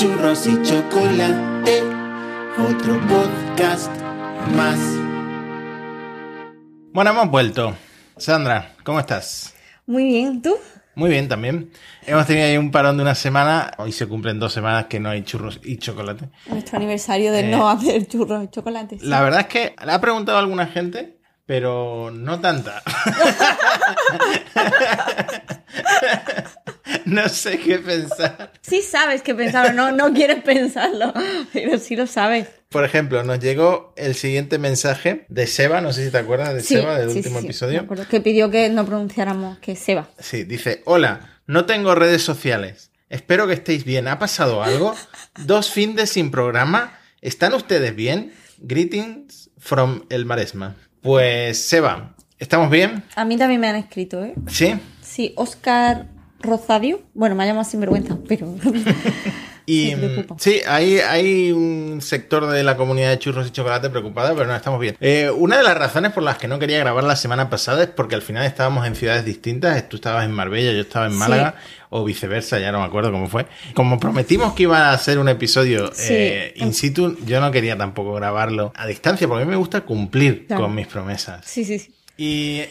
churros 0.00 0.46
y 0.46 0.62
chocolate, 0.62 1.82
otro 2.56 2.98
podcast 3.06 3.94
más. 4.56 4.78
Bueno, 6.94 7.10
hemos 7.10 7.30
vuelto. 7.30 7.76
Sandra, 8.16 8.76
¿cómo 8.82 8.98
estás? 8.98 9.54
Muy 9.84 10.04
bien, 10.04 10.40
¿tú? 10.40 10.56
Muy 10.94 11.10
bien 11.10 11.28
también. 11.28 11.70
Hemos 12.06 12.26
tenido 12.26 12.46
ahí 12.46 12.56
un 12.56 12.70
parón 12.70 12.96
de 12.96 13.02
una 13.02 13.14
semana. 13.14 13.72
Hoy 13.76 13.92
se 13.92 14.06
cumplen 14.06 14.38
dos 14.38 14.54
semanas 14.54 14.86
que 14.86 14.98
no 15.00 15.10
hay 15.10 15.22
churros 15.22 15.60
y 15.64 15.76
chocolate. 15.76 16.30
Nuestro 16.46 16.78
aniversario 16.78 17.30
de 17.30 17.42
no 17.42 17.68
hacer 17.68 18.06
churros 18.06 18.44
y 18.44 18.48
chocolate. 18.48 18.98
sí. 18.98 19.06
La 19.06 19.20
verdad 19.20 19.40
es 19.40 19.46
que 19.48 19.74
le 19.84 19.92
ha 19.92 20.00
preguntado 20.00 20.38
a 20.38 20.40
alguna 20.40 20.66
gente, 20.66 21.19
pero 21.50 22.12
no 22.14 22.40
tanta. 22.40 22.80
no 27.06 27.28
sé 27.28 27.58
qué 27.58 27.80
pensar. 27.80 28.52
Sí 28.60 28.82
sabes 28.82 29.22
que 29.22 29.34
pensarlo, 29.34 29.72
no, 29.72 29.90
no 29.90 30.14
quieres 30.14 30.44
pensarlo, 30.44 31.12
pero 31.52 31.76
sí 31.80 31.96
lo 31.96 32.06
sabes. 32.06 32.46
Por 32.68 32.84
ejemplo, 32.84 33.24
nos 33.24 33.40
llegó 33.40 33.92
el 33.96 34.14
siguiente 34.14 34.58
mensaje 34.58 35.26
de 35.28 35.48
Seba, 35.48 35.80
no 35.80 35.92
sé 35.92 36.04
si 36.04 36.12
te 36.12 36.18
acuerdas 36.18 36.54
de 36.54 36.60
Sí, 36.60 36.76
Seba 36.76 36.96
del 36.96 37.10
sí, 37.10 37.16
último 37.16 37.40
sí, 37.40 37.46
episodio. 37.46 37.84
que 38.08 38.20
pidió 38.20 38.48
que 38.48 38.68
no 38.68 38.86
pronunciáramos 38.86 39.58
que 39.58 39.74
Seba. 39.74 40.08
Sí, 40.20 40.44
dice, 40.44 40.82
hola, 40.84 41.40
no 41.48 41.66
tengo 41.66 41.96
redes 41.96 42.22
sociales. 42.22 42.92
Espero 43.08 43.48
que 43.48 43.54
estéis 43.54 43.84
bien. 43.84 44.06
¿Ha 44.06 44.20
pasado 44.20 44.62
algo? 44.62 44.94
Dos 45.36 45.72
findes 45.72 46.10
sin 46.10 46.30
programa. 46.30 46.96
¿Están 47.20 47.54
ustedes 47.54 47.96
bien? 47.96 48.32
Greetings 48.58 49.50
from 49.58 50.04
el 50.10 50.26
Maresma. 50.26 50.76
Pues, 51.02 51.58
Seba, 51.58 52.14
¿estamos 52.38 52.70
bien? 52.70 53.02
A 53.16 53.24
mí 53.24 53.38
también 53.38 53.60
me 53.60 53.68
han 53.68 53.76
escrito, 53.76 54.22
¿eh? 54.22 54.34
Sí. 54.48 54.74
Sí, 55.00 55.32
Oscar 55.36 56.08
Rosario. 56.40 57.00
Bueno, 57.14 57.34
me 57.34 57.44
ha 57.44 57.46
llamado 57.46 57.64
sinvergüenza, 57.64 58.18
pero. 58.28 58.54
Y 59.72 59.94
sí, 60.38 60.60
hay, 60.66 60.98
hay 60.98 61.52
un 61.52 62.00
sector 62.02 62.46
de 62.48 62.64
la 62.64 62.76
comunidad 62.76 63.10
de 63.10 63.18
churros 63.20 63.46
y 63.46 63.50
chocolate 63.50 63.88
preocupada, 63.88 64.34
pero 64.34 64.46
no, 64.46 64.56
estamos 64.56 64.80
bien. 64.80 64.96
Eh, 65.00 65.30
una 65.32 65.58
de 65.58 65.62
las 65.62 65.76
razones 65.78 66.12
por 66.12 66.24
las 66.24 66.38
que 66.38 66.48
no 66.48 66.58
quería 66.58 66.78
grabar 66.80 67.04
la 67.04 67.14
semana 67.14 67.48
pasada 67.50 67.84
es 67.84 67.88
porque 67.88 68.16
al 68.16 68.22
final 68.22 68.44
estábamos 68.46 68.84
en 68.86 68.96
ciudades 68.96 69.24
distintas. 69.24 69.88
Tú 69.88 69.96
estabas 69.96 70.24
en 70.24 70.32
Marbella, 70.32 70.72
yo 70.72 70.80
estaba 70.80 71.06
en 71.06 71.12
Sí. 71.12 71.18
Málaga, 71.18 71.54
o 71.90 72.04
viceversa, 72.04 72.58
ya 72.58 72.72
no 72.72 72.80
me 72.80 72.86
acuerdo 72.86 73.12
cómo 73.12 73.28
fue. 73.28 73.46
Como 73.74 74.00
prometimos 74.00 74.54
que 74.54 74.64
iba 74.64 74.90
a 74.90 74.98
ser 74.98 75.18
un 75.20 75.28
episodio 75.28 75.90
Sí. 75.94 76.06
eh, 76.14 76.52
in 76.56 76.74
situ, 76.74 77.16
yo 77.24 77.40
no 77.40 77.52
quería 77.52 77.78
tampoco 77.78 78.12
grabarlo 78.14 78.72
a 78.74 78.86
distancia, 78.88 79.28
porque 79.28 79.42
a 79.42 79.46
mí 79.46 79.50
me 79.52 79.56
gusta 79.56 79.82
cumplir 79.82 80.46
Claro. 80.48 80.62
con 80.64 80.74
mis 80.74 80.88
promesas. 80.88 81.44
sí, 81.46 81.64
sí, 81.64 81.78
sí. 81.78 81.94
Y. 82.16 82.62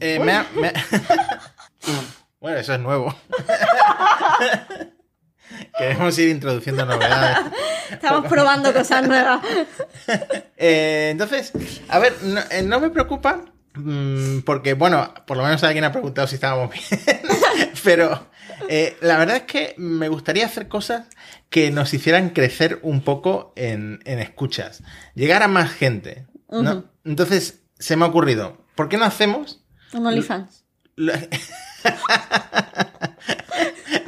eh, 0.00 0.18
me 0.24 0.32
ha- 0.32 0.46
me 0.54 0.68
ha- 0.68 0.72
bueno, 2.40 2.56
eso 2.58 2.72
es 2.74 2.80
nuevo. 2.80 3.14
Queremos 5.78 6.18
ir 6.18 6.28
introduciendo 6.28 6.84
novedades. 6.86 7.38
Estamos 7.90 8.26
probando 8.28 8.72
cosas 8.72 9.06
nuevas. 9.06 9.40
Eh, 10.62 11.08
entonces, 11.12 11.52
a 11.88 11.98
ver, 11.98 12.14
no, 12.22 12.40
eh, 12.50 12.62
no 12.62 12.80
me 12.80 12.90
preocupa. 12.90 13.44
mm, 13.74 14.40
Porque, 14.40 14.74
bueno, 14.74 15.14
por 15.26 15.36
lo 15.38 15.42
menos 15.44 15.62
alguien 15.64 15.84
ha 15.84 15.92
preguntado 15.92 16.26
si 16.26 16.34
estábamos 16.34 16.70
bien. 16.70 16.84
Pero 17.82 18.26
eh, 18.68 18.96
la 19.00 19.16
verdad 19.16 19.36
es 19.36 19.42
que 19.44 19.74
me 19.78 20.08
gustaría 20.08 20.44
hacer 20.44 20.68
cosas 20.68 21.06
que 21.48 21.70
nos 21.70 21.94
hicieran 21.94 22.30
crecer 22.30 22.78
un 22.82 23.00
poco 23.02 23.54
en, 23.56 24.00
en 24.04 24.18
escuchas. 24.18 24.82
Llegar 25.14 25.42
a 25.42 25.48
más 25.48 25.72
gente. 25.72 26.26
Entonces, 27.04 27.62
se 27.78 27.96
me 27.96 28.04
ha 28.04 28.08
ocurrido, 28.08 28.58
¿por 28.74 28.88
qué 28.90 28.98
no 28.98 29.06
hacemos 29.06 29.64
Un 29.94 30.04
OnlyFans. 30.06 30.64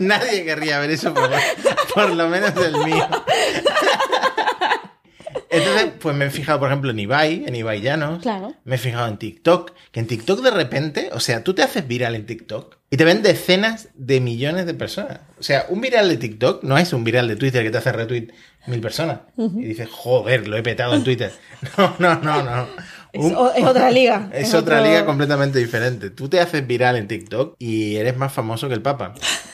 Nadie 0.06 0.44
querría 0.44 0.78
ver 0.78 0.90
eso, 0.90 1.12
por, 1.14 1.30
por 1.94 2.10
lo 2.14 2.28
menos 2.28 2.52
el 2.56 2.76
mío. 2.84 3.06
Entonces, 5.50 5.92
pues 6.00 6.16
me 6.16 6.26
he 6.26 6.30
fijado, 6.30 6.60
por 6.60 6.68
ejemplo, 6.68 6.90
en 6.90 6.98
Ibai, 6.98 7.44
en 7.46 7.54
Ibai 7.54 7.82
Llanos. 7.82 8.22
Claro. 8.22 8.54
Me 8.64 8.76
he 8.76 8.78
fijado 8.78 9.06
en 9.08 9.18
TikTok, 9.18 9.72
que 9.90 10.00
en 10.00 10.06
TikTok 10.06 10.40
de 10.40 10.50
repente, 10.50 11.10
o 11.12 11.20
sea, 11.20 11.44
tú 11.44 11.52
te 11.54 11.62
haces 11.62 11.86
viral 11.86 12.14
en 12.14 12.24
TikTok 12.24 12.76
y 12.90 12.96
te 12.96 13.04
ven 13.04 13.22
decenas 13.22 13.88
de 13.94 14.20
millones 14.20 14.64
de 14.64 14.72
personas. 14.72 15.20
O 15.38 15.42
sea, 15.42 15.66
un 15.68 15.82
viral 15.82 16.08
de 16.08 16.16
TikTok 16.16 16.62
no 16.64 16.78
es 16.78 16.94
un 16.94 17.04
viral 17.04 17.28
de 17.28 17.36
Twitter 17.36 17.62
que 17.62 17.70
te 17.70 17.76
hace 17.78 17.92
retweet 17.92 18.28
mil 18.66 18.80
personas. 18.80 19.20
Y 19.36 19.64
dices, 19.64 19.88
joder, 19.90 20.48
lo 20.48 20.56
he 20.56 20.62
petado 20.62 20.94
en 20.94 21.04
Twitter. 21.04 21.32
No, 21.78 21.94
no, 21.98 22.14
no, 22.16 22.42
no. 22.42 22.66
Es, 23.12 23.20
Un- 23.22 23.36
es 23.54 23.64
otra 23.64 23.90
liga. 23.90 24.30
es 24.32 24.54
otra 24.54 24.78
otro- 24.78 24.88
liga 24.88 25.04
completamente 25.04 25.58
diferente. 25.58 26.08
Tú 26.10 26.28
te 26.30 26.40
haces 26.40 26.66
viral 26.66 26.96
en 26.96 27.08
TikTok 27.08 27.56
y 27.58 27.96
eres 27.96 28.16
más 28.16 28.32
famoso 28.32 28.68
que 28.68 28.74
el 28.74 28.80
Papa. 28.82 29.12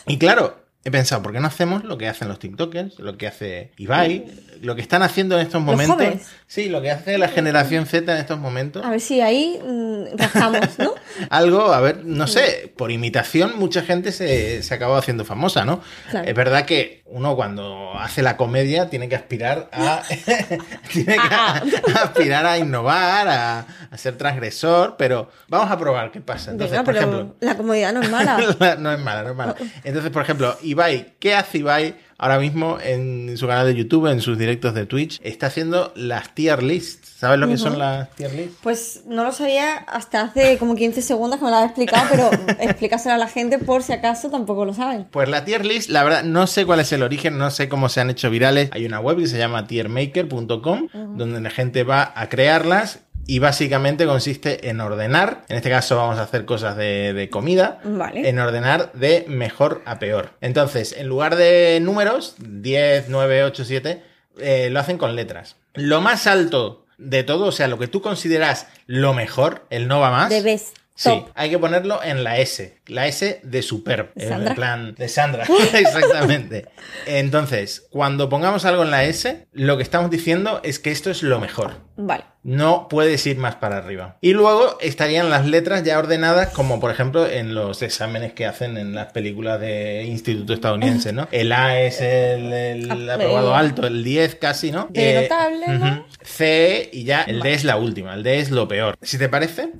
Y 0.08 0.18
claro, 0.18 0.64
he 0.84 0.90
pensado, 0.90 1.22
¿por 1.22 1.32
qué 1.32 1.40
no 1.40 1.46
hacemos 1.46 1.84
lo 1.84 1.98
que 1.98 2.08
hacen 2.08 2.28
los 2.28 2.38
TikTokers? 2.38 2.98
Lo 2.98 3.16
que 3.16 3.26
hace 3.26 3.72
Ibai, 3.76 4.26
lo 4.62 4.74
que 4.74 4.82
están 4.82 5.02
haciendo 5.02 5.36
en 5.38 5.46
estos 5.46 5.62
momentos. 5.62 5.98
Sí, 6.46 6.68
lo 6.68 6.80
que 6.80 6.90
hace 6.90 7.18
la 7.18 7.28
generación 7.28 7.86
Z 7.86 8.10
en 8.12 8.18
estos 8.18 8.38
momentos. 8.38 8.84
A 8.84 8.90
ver 8.90 9.00
si 9.00 9.20
ahí 9.20 9.60
mm, 9.66 10.16
rascamos, 10.16 10.78
¿no? 10.78 10.94
Algo, 11.30 11.72
a 11.72 11.80
ver, 11.80 12.04
no 12.04 12.26
sé, 12.26 12.72
por 12.76 12.90
imitación 12.90 13.58
mucha 13.58 13.82
gente 13.82 14.12
se, 14.12 14.62
se 14.62 14.74
acaba 14.74 14.98
haciendo 14.98 15.24
famosa, 15.24 15.64
¿no? 15.64 15.80
Claro. 16.10 16.28
Es 16.28 16.34
verdad 16.34 16.64
que 16.64 17.02
uno 17.06 17.36
cuando 17.36 17.92
hace 17.98 18.22
la 18.22 18.36
comedia 18.36 18.88
tiene 18.90 19.08
que 19.08 19.16
aspirar 19.16 19.68
a 19.72 20.02
tiene 20.92 21.14
que 21.14 21.18
Ah, 21.30 21.62
a- 21.94 22.02
aspirar 22.04 22.46
a 22.46 22.58
innovar, 22.58 23.28
a, 23.28 23.66
a 23.90 23.98
ser 23.98 24.16
transgresor, 24.16 24.96
pero 24.98 25.30
vamos 25.48 25.70
a 25.70 25.78
probar 25.78 26.10
qué 26.10 26.20
pasa. 26.20 26.50
Entonces, 26.50 26.72
Venga, 26.72 26.84
por 26.84 26.96
ejemplo, 26.96 27.36
la 27.40 27.56
comodidad 27.56 27.92
no 27.92 28.02
es 28.02 28.10
mala. 28.10 28.36
no 28.78 28.92
es 28.92 29.00
mala, 29.00 29.22
no 29.22 29.30
es 29.30 29.36
mala. 29.36 29.54
Entonces, 29.84 30.10
por 30.10 30.22
ejemplo, 30.22 30.56
Ibai, 30.62 31.14
¿qué 31.18 31.34
hace 31.34 31.58
Ibai 31.58 31.94
ahora 32.18 32.38
mismo 32.38 32.78
en 32.82 33.36
su 33.38 33.46
canal 33.46 33.66
de 33.66 33.74
YouTube, 33.74 34.10
en 34.10 34.20
sus 34.20 34.36
directos 34.36 34.74
de 34.74 34.86
Twitch? 34.86 35.20
Está 35.22 35.46
haciendo 35.46 35.92
las 35.96 36.34
tier 36.34 36.62
lists. 36.62 37.14
¿Sabes 37.18 37.40
lo 37.40 37.48
que 37.48 37.58
son 37.58 37.78
las 37.78 38.10
tier 38.10 38.32
lists? 38.32 38.58
Pues 38.62 39.02
no 39.06 39.24
lo 39.24 39.32
sabía 39.32 39.76
hasta 39.76 40.20
hace 40.20 40.56
como 40.58 40.76
15 40.76 41.02
segundos 41.02 41.38
que 41.38 41.44
me 41.44 41.50
lo 41.50 41.56
había 41.56 41.66
explicado, 41.66 42.06
pero 42.10 42.30
explícaselo 42.60 43.14
a 43.14 43.18
la 43.18 43.28
gente 43.28 43.58
por 43.58 43.82
si 43.82 43.92
acaso 43.92 44.30
tampoco 44.30 44.64
lo 44.64 44.74
saben. 44.74 45.06
Pues 45.10 45.28
la 45.28 45.44
tier 45.44 45.64
list, 45.64 45.90
la 45.90 46.04
verdad, 46.04 46.22
no 46.22 46.46
sé 46.46 46.64
cuál 46.66 46.80
es 46.80 46.92
el 46.92 47.02
origen, 47.02 47.38
no 47.38 47.50
sé 47.50 47.68
cómo 47.68 47.88
se 47.88 48.00
han 48.00 48.10
hecho 48.10 48.30
virales. 48.30 48.70
Hay 48.72 48.86
una 48.86 49.00
web 49.00 49.18
que 49.18 49.26
se 49.26 49.38
llama 49.38 49.66
tiermaker.com, 49.66 50.88
donde 51.16 51.40
la 51.40 51.50
gente 51.50 51.82
va 51.82 52.12
a 52.14 52.28
crearlas 52.28 53.00
y 53.28 53.40
básicamente 53.40 54.06
consiste 54.06 54.70
en 54.70 54.80
ordenar, 54.80 55.44
en 55.50 55.56
este 55.58 55.68
caso 55.68 55.96
vamos 55.96 56.18
a 56.18 56.22
hacer 56.22 56.46
cosas 56.46 56.78
de, 56.78 57.12
de 57.12 57.28
comida, 57.28 57.78
Vale. 57.84 58.26
en 58.26 58.38
ordenar 58.38 58.90
de 58.94 59.26
mejor 59.28 59.82
a 59.84 59.98
peor. 59.98 60.30
Entonces, 60.40 60.94
en 60.96 61.08
lugar 61.08 61.36
de 61.36 61.78
números, 61.82 62.36
10, 62.38 63.10
9, 63.10 63.44
8, 63.44 63.64
7, 63.66 64.02
eh, 64.38 64.70
lo 64.70 64.80
hacen 64.80 64.96
con 64.96 65.14
letras. 65.14 65.56
Lo 65.74 66.00
más 66.00 66.26
alto 66.26 66.86
de 66.96 67.22
todo, 67.22 67.44
o 67.44 67.52
sea, 67.52 67.68
lo 67.68 67.78
que 67.78 67.86
tú 67.86 68.00
consideras 68.00 68.66
lo 68.86 69.12
mejor, 69.12 69.66
el 69.68 69.88
no 69.88 70.00
va 70.00 70.10
más. 70.10 70.30
De 70.30 70.40
best. 70.40 70.78
Sí, 70.94 71.10
Top. 71.10 71.28
hay 71.34 71.50
que 71.50 71.58
ponerlo 71.58 72.02
en 72.02 72.24
la 72.24 72.38
S, 72.38 72.77
la 72.88 73.06
S 73.06 73.40
de 73.42 73.62
superb, 73.62 74.12
¿De 74.14 74.26
en 74.28 74.54
plan 74.54 74.94
de 74.94 75.08
Sandra, 75.08 75.44
exactamente. 75.74 76.66
Entonces, 77.06 77.86
cuando 77.90 78.28
pongamos 78.28 78.64
algo 78.64 78.82
en 78.82 78.90
la 78.90 79.04
S, 79.04 79.46
lo 79.52 79.76
que 79.76 79.82
estamos 79.82 80.10
diciendo 80.10 80.60
es 80.62 80.78
que 80.78 80.90
esto 80.90 81.10
es 81.10 81.22
lo 81.22 81.40
mejor. 81.40 81.88
Vale. 81.96 82.24
No 82.44 82.86
puedes 82.88 83.26
ir 83.26 83.36
más 83.36 83.56
para 83.56 83.78
arriba. 83.78 84.16
Y 84.20 84.32
luego 84.32 84.78
estarían 84.80 85.28
las 85.28 85.46
letras 85.46 85.82
ya 85.82 85.98
ordenadas, 85.98 86.50
como 86.50 86.80
por 86.80 86.90
ejemplo 86.90 87.26
en 87.28 87.54
los 87.54 87.82
exámenes 87.82 88.32
que 88.32 88.46
hacen 88.46 88.78
en 88.78 88.94
las 88.94 89.12
películas 89.12 89.60
de 89.60 90.04
instituto 90.04 90.54
estadounidense, 90.54 91.12
¿no? 91.12 91.28
El 91.32 91.52
A 91.52 91.80
es 91.80 92.00
el, 92.00 92.52
el 92.52 93.10
Ah, 93.10 93.14
aprobado 93.14 93.52
eh, 93.52 93.56
alto, 93.56 93.86
el 93.86 94.04
10 94.04 94.36
casi, 94.36 94.70
¿no? 94.70 94.88
Eh, 94.94 95.28
notable. 95.28 96.04
C 96.22 96.88
y 96.92 97.04
ya 97.04 97.22
el 97.22 97.40
D 97.40 97.52
es 97.52 97.64
la 97.64 97.76
última, 97.76 98.14
el 98.14 98.22
D 98.22 98.38
es 98.38 98.50
lo 98.50 98.68
peor. 98.68 98.96
Si 99.02 99.18
te 99.18 99.28
parece, 99.28 99.70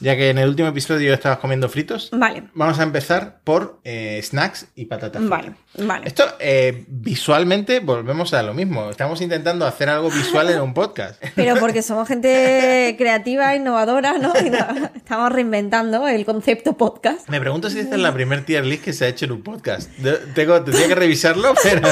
ya 0.00 0.16
que 0.16 0.30
en 0.30 0.38
el 0.38 0.48
último 0.48 0.68
episodio 0.68 1.12
estabas 1.12 1.38
comiendo 1.38 1.68
fritos, 1.68 2.08
Vale. 2.12 2.37
Vamos 2.54 2.78
a 2.78 2.82
empezar 2.82 3.40
por 3.44 3.80
eh, 3.84 4.20
snacks 4.22 4.66
y 4.74 4.86
patatas 4.86 5.20
fritas. 5.22 5.54
Vale. 5.74 5.86
Vale. 5.86 6.06
Esto 6.08 6.24
eh, 6.38 6.84
visualmente 6.88 7.80
volvemos 7.80 8.34
a 8.34 8.42
lo 8.42 8.54
mismo. 8.54 8.90
Estamos 8.90 9.20
intentando 9.20 9.66
hacer 9.66 9.88
algo 9.88 10.10
visual 10.10 10.50
en 10.50 10.60
un 10.60 10.74
podcast. 10.74 11.22
Pero 11.34 11.56
porque 11.58 11.82
somos 11.82 12.08
gente 12.08 12.94
creativa, 12.98 13.54
innovadora, 13.54 14.18
¿no? 14.18 14.32
Y 14.44 14.50
no- 14.50 14.90
estamos 14.94 15.32
reinventando 15.32 16.06
el 16.08 16.24
concepto 16.24 16.76
podcast. 16.76 17.28
Me 17.28 17.40
pregunto 17.40 17.70
si 17.70 17.78
esta 17.80 17.94
es 17.96 18.00
la 18.00 18.12
primer 18.14 18.44
tier 18.44 18.64
list 18.64 18.84
que 18.84 18.92
se 18.92 19.04
ha 19.04 19.08
hecho 19.08 19.24
en 19.26 19.32
un 19.32 19.42
podcast. 19.42 19.90
Tengo, 20.34 20.62
tendría 20.62 20.88
que 20.88 20.94
revisarlo, 20.94 21.54
pero, 21.62 21.88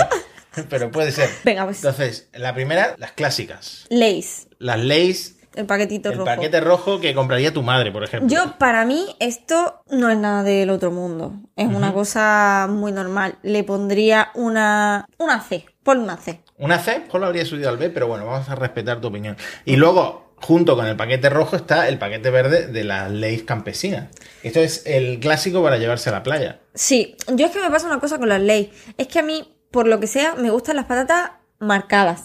pero 0.69 0.91
puede 0.91 1.13
ser. 1.13 1.29
Venga, 1.45 1.65
pues. 1.65 1.79
Entonces, 1.79 2.29
la 2.35 2.55
primera, 2.55 2.95
las 2.99 3.13
clásicas. 3.13 3.87
Lays, 3.91 4.49
Las 4.59 4.81
Lays, 4.81 5.36
el 5.57 5.67
paquetito 5.67 6.11
el 6.11 6.19
rojo. 6.19 6.27
paquete 6.27 6.61
rojo 6.61 7.01
que 7.01 7.15
compraría 7.15 7.53
tu 7.53 7.63
madre, 7.63 7.91
por 7.91 8.05
ejemplo. 8.05 8.29
Yo, 8.29 8.59
para 8.59 8.85
mí, 8.85 9.17
esto 9.19 9.83
no 9.91 10.11
es 10.11 10.19
nada 10.19 10.43
del 10.43 10.71
otro 10.71 10.91
mundo. 10.93 11.35
Es 11.57 11.67
una 11.67 11.93
cosa 11.93 12.67
muy 12.71 12.93
normal. 12.93 13.39
Le 13.43 13.65
pondría 13.65 14.31
una, 14.35 15.07
una 15.19 15.41
C. 15.41 15.65
Ponle 15.83 16.05
una 16.05 16.17
C. 16.17 16.41
Una 16.59 16.79
C, 16.79 17.01
mejor 17.01 17.21
lo 17.21 17.27
habría 17.27 17.45
subido 17.45 17.69
al 17.69 17.79
B, 17.79 17.91
pero 17.91 18.07
bueno, 18.07 18.27
vamos 18.27 18.49
a 18.49 18.55
respetar 18.55 19.01
tu 19.01 19.09
opinión. 19.09 19.37
Y 19.65 19.77
luego, 19.77 20.33
junto 20.37 20.77
con 20.77 20.87
el 20.87 20.97
paquete 20.97 21.31
rojo, 21.31 21.57
está 21.57 21.89
el 21.89 21.99
paquete 21.99 22.31
verde 22.31 22.67
de 22.67 22.85
las 22.85 23.11
leyes 23.11 23.43
campesinas. 23.45 24.09
Esto 24.43 24.61
es 24.61 24.85
el 24.87 25.21
clásico 25.21 25.63
para 25.63 25.79
llevarse 25.79 26.11
a 26.11 26.13
la 26.13 26.23
playa. 26.23 26.61
Sí, 26.75 27.17
yo 27.33 27.47
es 27.47 27.53
que 27.53 27.61
me 27.61 27.71
pasa 27.71 27.87
una 27.87 28.01
cosa 28.01 28.19
con 28.19 28.29
las 28.29 28.41
leyes. 28.41 28.71
Es 28.99 29.07
que 29.07 29.21
a 29.21 29.23
mí, 29.23 29.57
por 29.71 29.87
lo 29.87 30.01
que 30.01 30.07
sea, 30.07 30.35
me 30.35 30.51
gustan 30.51 30.77
las 30.77 30.87
patatas 30.87 31.31
marcadas. 31.59 32.25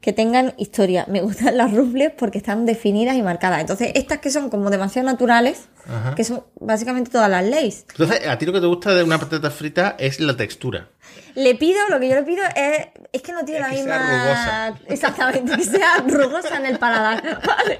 Que 0.00 0.12
tengan 0.12 0.54
historia. 0.56 1.04
Me 1.08 1.20
gustan 1.20 1.56
las 1.56 1.72
rufles 1.74 2.12
porque 2.16 2.38
están 2.38 2.64
definidas 2.66 3.16
y 3.16 3.22
marcadas. 3.22 3.60
Entonces, 3.60 3.90
estas 3.94 4.18
que 4.18 4.30
son 4.30 4.50
como 4.50 4.70
demasiado 4.70 5.06
naturales, 5.08 5.68
que 6.16 6.24
son 6.24 6.44
básicamente 6.60 7.10
todas 7.10 7.30
las 7.30 7.44
leyes. 7.44 7.84
Entonces, 7.90 8.26
a 8.28 8.38
ti 8.38 8.46
lo 8.46 8.52
que 8.52 8.60
te 8.60 8.66
gusta 8.66 8.94
de 8.94 9.02
una 9.02 9.18
patata 9.18 9.50
frita 9.50 9.96
es 9.98 10.20
la 10.20 10.36
textura. 10.36 10.88
Le 11.34 11.54
pido, 11.54 11.78
lo 11.88 11.98
que 12.00 12.08
yo 12.08 12.14
le 12.16 12.22
pido 12.24 12.42
es, 12.56 12.88
es 13.12 13.22
que 13.22 13.32
no 13.32 13.44
tiene 13.44 13.60
Es 13.60 13.66
la 13.66 13.70
que 13.70 13.76
sea 13.76 13.98
misma... 13.98 14.68
rugosa. 14.68 14.78
Exactamente, 14.92 15.56
que 15.56 15.64
sea 15.64 15.96
rugosa 16.06 16.56
en 16.56 16.66
el 16.66 16.78
paladar. 16.78 17.22
¿vale? 17.46 17.78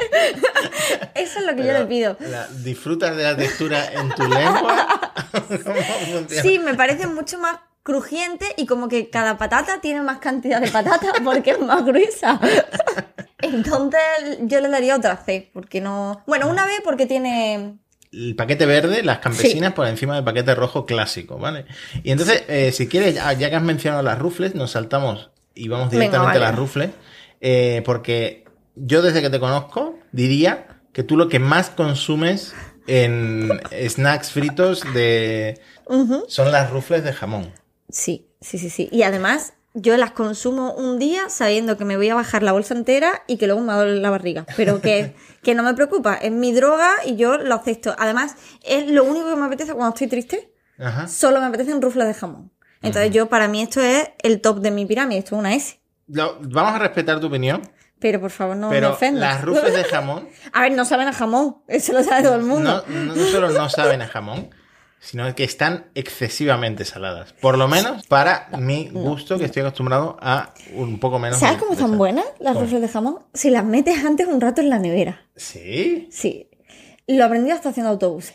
Eso 1.14 1.38
es 1.40 1.46
lo 1.46 1.54
que 1.56 1.64
yo 1.66 1.72
le 1.72 1.84
pido. 1.86 2.16
la- 2.20 2.46
¿Disfrutas 2.48 3.16
de 3.16 3.22
la 3.24 3.36
textura 3.36 3.92
en 3.92 4.08
tu 4.10 4.22
lengua? 4.28 5.12
Sí, 6.42 6.58
me 6.58 6.74
parece 6.74 7.06
mucho 7.06 7.38
más 7.38 7.56
crujiente 7.88 8.44
y 8.58 8.66
como 8.66 8.86
que 8.86 9.08
cada 9.08 9.38
patata 9.38 9.80
tiene 9.80 10.02
más 10.02 10.18
cantidad 10.18 10.60
de 10.60 10.70
patata 10.70 11.10
porque 11.24 11.52
es 11.52 11.60
más 11.60 11.86
gruesa. 11.86 12.38
Entonces 13.40 14.00
yo 14.42 14.60
le 14.60 14.68
daría 14.68 14.94
otra 14.94 15.16
C, 15.16 15.48
porque 15.54 15.80
no... 15.80 16.22
Bueno, 16.26 16.48
una 16.48 16.66
B 16.66 16.72
porque 16.84 17.06
tiene... 17.06 17.78
el 18.12 18.36
paquete 18.36 18.66
verde, 18.66 19.02
las 19.02 19.20
campesinas 19.20 19.72
por 19.72 19.86
encima 19.86 20.16
del 20.16 20.24
paquete 20.24 20.54
rojo 20.54 20.84
clásico, 20.84 21.38
¿vale? 21.38 21.64
Y 22.02 22.10
entonces, 22.10 22.44
eh, 22.48 22.72
si 22.72 22.88
quieres, 22.88 23.14
ya, 23.14 23.32
ya 23.32 23.48
que 23.48 23.56
has 23.56 23.62
mencionado 23.62 24.02
las 24.02 24.18
rufles, 24.18 24.54
nos 24.54 24.72
saltamos 24.72 25.30
y 25.54 25.68
vamos 25.68 25.88
Venga, 25.88 26.00
directamente 26.00 26.38
vale. 26.40 26.44
a 26.44 26.50
las 26.50 26.58
rufles, 26.58 26.90
eh, 27.40 27.80
porque 27.86 28.44
yo 28.74 29.00
desde 29.00 29.22
que 29.22 29.30
te 29.30 29.40
conozco 29.40 29.98
diría 30.12 30.66
que 30.92 31.04
tú 31.04 31.16
lo 31.16 31.30
que 31.30 31.38
más 31.38 31.70
consumes 31.70 32.54
en 32.86 33.48
snacks 33.88 34.30
fritos 34.30 34.82
de 34.92 35.58
son 36.26 36.52
las 36.52 36.70
rufles 36.70 37.02
de 37.02 37.14
jamón. 37.14 37.50
Sí, 37.88 38.28
sí, 38.40 38.58
sí, 38.58 38.70
sí. 38.70 38.88
Y 38.92 39.02
además 39.02 39.54
yo 39.74 39.96
las 39.96 40.10
consumo 40.12 40.72
un 40.74 40.98
día 40.98 41.28
sabiendo 41.28 41.76
que 41.76 41.84
me 41.84 41.96
voy 41.96 42.08
a 42.08 42.14
bajar 42.14 42.42
la 42.42 42.52
bolsa 42.52 42.74
entera 42.74 43.22
y 43.26 43.36
que 43.36 43.46
luego 43.46 43.60
me 43.62 43.72
doler 43.72 43.98
la 43.98 44.10
barriga. 44.10 44.46
Pero 44.56 44.80
que, 44.80 45.14
que 45.42 45.54
no 45.54 45.62
me 45.62 45.74
preocupa, 45.74 46.14
es 46.14 46.32
mi 46.32 46.52
droga 46.52 46.90
y 47.06 47.16
yo 47.16 47.38
lo 47.38 47.54
acepto. 47.54 47.94
Además, 47.98 48.34
es 48.64 48.88
lo 48.90 49.04
único 49.04 49.28
que 49.28 49.36
me 49.36 49.46
apetece 49.46 49.72
cuando 49.74 49.90
estoy 49.94 50.06
triste. 50.08 50.52
Ajá. 50.78 51.08
Solo 51.08 51.40
me 51.40 51.46
apetecen 51.46 51.80
rufles 51.82 52.06
de 52.06 52.14
jamón. 52.14 52.50
Entonces 52.80 53.10
yo, 53.12 53.28
para 53.28 53.48
mí 53.48 53.60
esto 53.62 53.80
es 53.80 54.10
el 54.22 54.40
top 54.40 54.60
de 54.60 54.70
mi 54.70 54.86
pirámide, 54.86 55.18
esto 55.18 55.34
es 55.34 55.38
una 55.40 55.54
S. 55.54 55.80
Lo- 56.06 56.38
vamos 56.40 56.74
a 56.74 56.78
respetar 56.78 57.18
tu 57.18 57.26
opinión, 57.26 57.68
Pero 57.98 58.20
por 58.20 58.30
favor 58.30 58.56
no 58.56 58.68
me 58.68 58.76
pero 58.76 58.92
ofendas. 58.92 59.20
las 59.20 59.44
rufles 59.44 59.74
de 59.74 59.82
jamón 59.90 60.28
A 60.52 60.60
ver, 60.62 60.72
no 60.72 60.84
saben 60.84 61.08
a 61.08 61.12
jamón, 61.12 61.56
eso 61.66 61.92
lo 61.92 62.04
sabe 62.04 62.22
todo 62.22 62.36
el 62.36 62.44
mundo. 62.44 62.84
No, 62.88 63.04
no 63.16 63.24
solo 63.26 63.50
no 63.50 63.68
saben 63.68 64.00
a 64.02 64.06
jamón, 64.06 64.50
sino 65.00 65.32
que 65.34 65.44
están 65.44 65.86
excesivamente 65.94 66.84
saladas. 66.84 67.32
Por 67.34 67.56
lo 67.56 67.68
menos 67.68 68.06
para 68.06 68.48
mi 68.58 68.88
gusto, 68.92 69.38
que 69.38 69.44
estoy 69.46 69.60
acostumbrado 69.62 70.16
a 70.20 70.52
un 70.74 70.98
poco 70.98 71.18
menos. 71.18 71.38
¿Sabes 71.38 71.58
cómo 71.58 71.72
están 71.72 71.96
buenas 71.98 72.24
las 72.40 72.54
¿Cómo? 72.54 72.64
rufles 72.64 72.82
de 72.82 72.88
jamón? 72.88 73.18
Si 73.34 73.50
las 73.50 73.64
metes 73.64 74.04
antes 74.04 74.26
un 74.26 74.40
rato 74.40 74.60
en 74.60 74.70
la 74.70 74.78
nevera. 74.78 75.22
Sí. 75.36 76.08
Sí. 76.10 76.48
Lo 77.06 77.24
aprendí 77.24 77.50
hasta 77.50 77.70
haciendo 77.70 77.90
autobuses. 77.90 78.34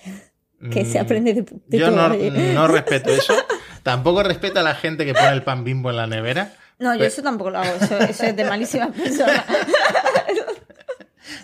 Que 0.72 0.86
se 0.86 0.98
Mm, 0.98 1.02
aprende 1.04 1.34
de, 1.34 1.46
de 1.68 1.78
Yo 1.78 1.92
no, 1.92 2.08
no 2.08 2.68
respeto 2.70 3.10
eso. 3.10 3.36
Tampoco 3.84 4.24
respeto 4.24 4.62
a 4.62 4.64
la 4.64 4.76
gente 4.76 5.06
que 5.06 5.14
pone 5.14 5.30
el 5.34 5.44
pan 5.44 5.66
bimbo 5.66 5.90
en 5.90 5.98
la 5.98 6.08
nevera. 6.08 6.54
No, 6.80 6.96
yo 6.96 7.04
eso 7.04 7.22
tampoco 7.22 7.50
lo 7.50 7.60
hago. 7.60 7.76
Eso, 7.82 7.98
eso 8.00 8.24
es 8.24 8.36
de 8.36 8.46
malísimas 8.46 8.92
personas. 8.92 9.44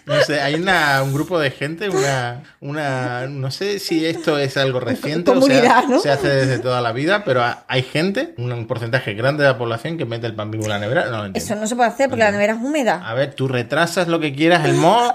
No 0.06 0.22
sé, 0.24 0.42
hay 0.42 0.56
una, 0.56 1.02
un 1.04 1.14
grupo 1.14 1.40
de 1.40 1.52
gente, 1.52 1.90
una, 1.90 2.44
una. 2.62 3.28
No 3.28 3.52
sé 3.52 3.80
si 3.80 4.06
esto 4.06 4.38
es 4.40 4.58
algo 4.58 4.80
reciente 4.80 5.32
o 5.32 5.34
Comunidad, 5.36 5.82
sea, 5.82 5.88
¿no? 5.88 6.00
se 6.00 6.10
hace 6.12 6.28
desde 6.30 6.60
toda 6.60 6.82
la 6.82 6.92
vida, 6.92 7.24
pero 7.24 7.44
ha- 7.44 7.64
hay 7.68 7.84
gente, 7.84 8.34
un, 8.38 8.66
porcentaje 8.68 9.14
grande 9.14 9.44
de 9.44 9.50
la 9.50 9.58
población 9.58 9.98
que 9.98 10.06
mete 10.06 10.28
el 10.28 10.36
pan 10.36 10.52
bimbo 10.52 10.66
en 10.66 10.72
la 10.72 10.80
nevera. 10.80 11.06
No 11.10 11.28
lo. 11.28 11.32
Eso 11.34 11.56
no 11.56 11.68
se 11.68 11.76
puede 11.76 11.90
hacer 11.90 12.10
porque 12.10 12.24
la 12.24 12.32
nevera 12.32 12.54
es 12.54 12.60
húmeda. 12.60 13.02
A 13.08 13.14
ver, 13.14 13.34
tú 13.34 13.48
retrasas 13.48 14.08
lo 14.08 14.20
que 14.20 14.34
quieras, 14.36 14.66
el 14.66 14.74
mo. 14.76 15.14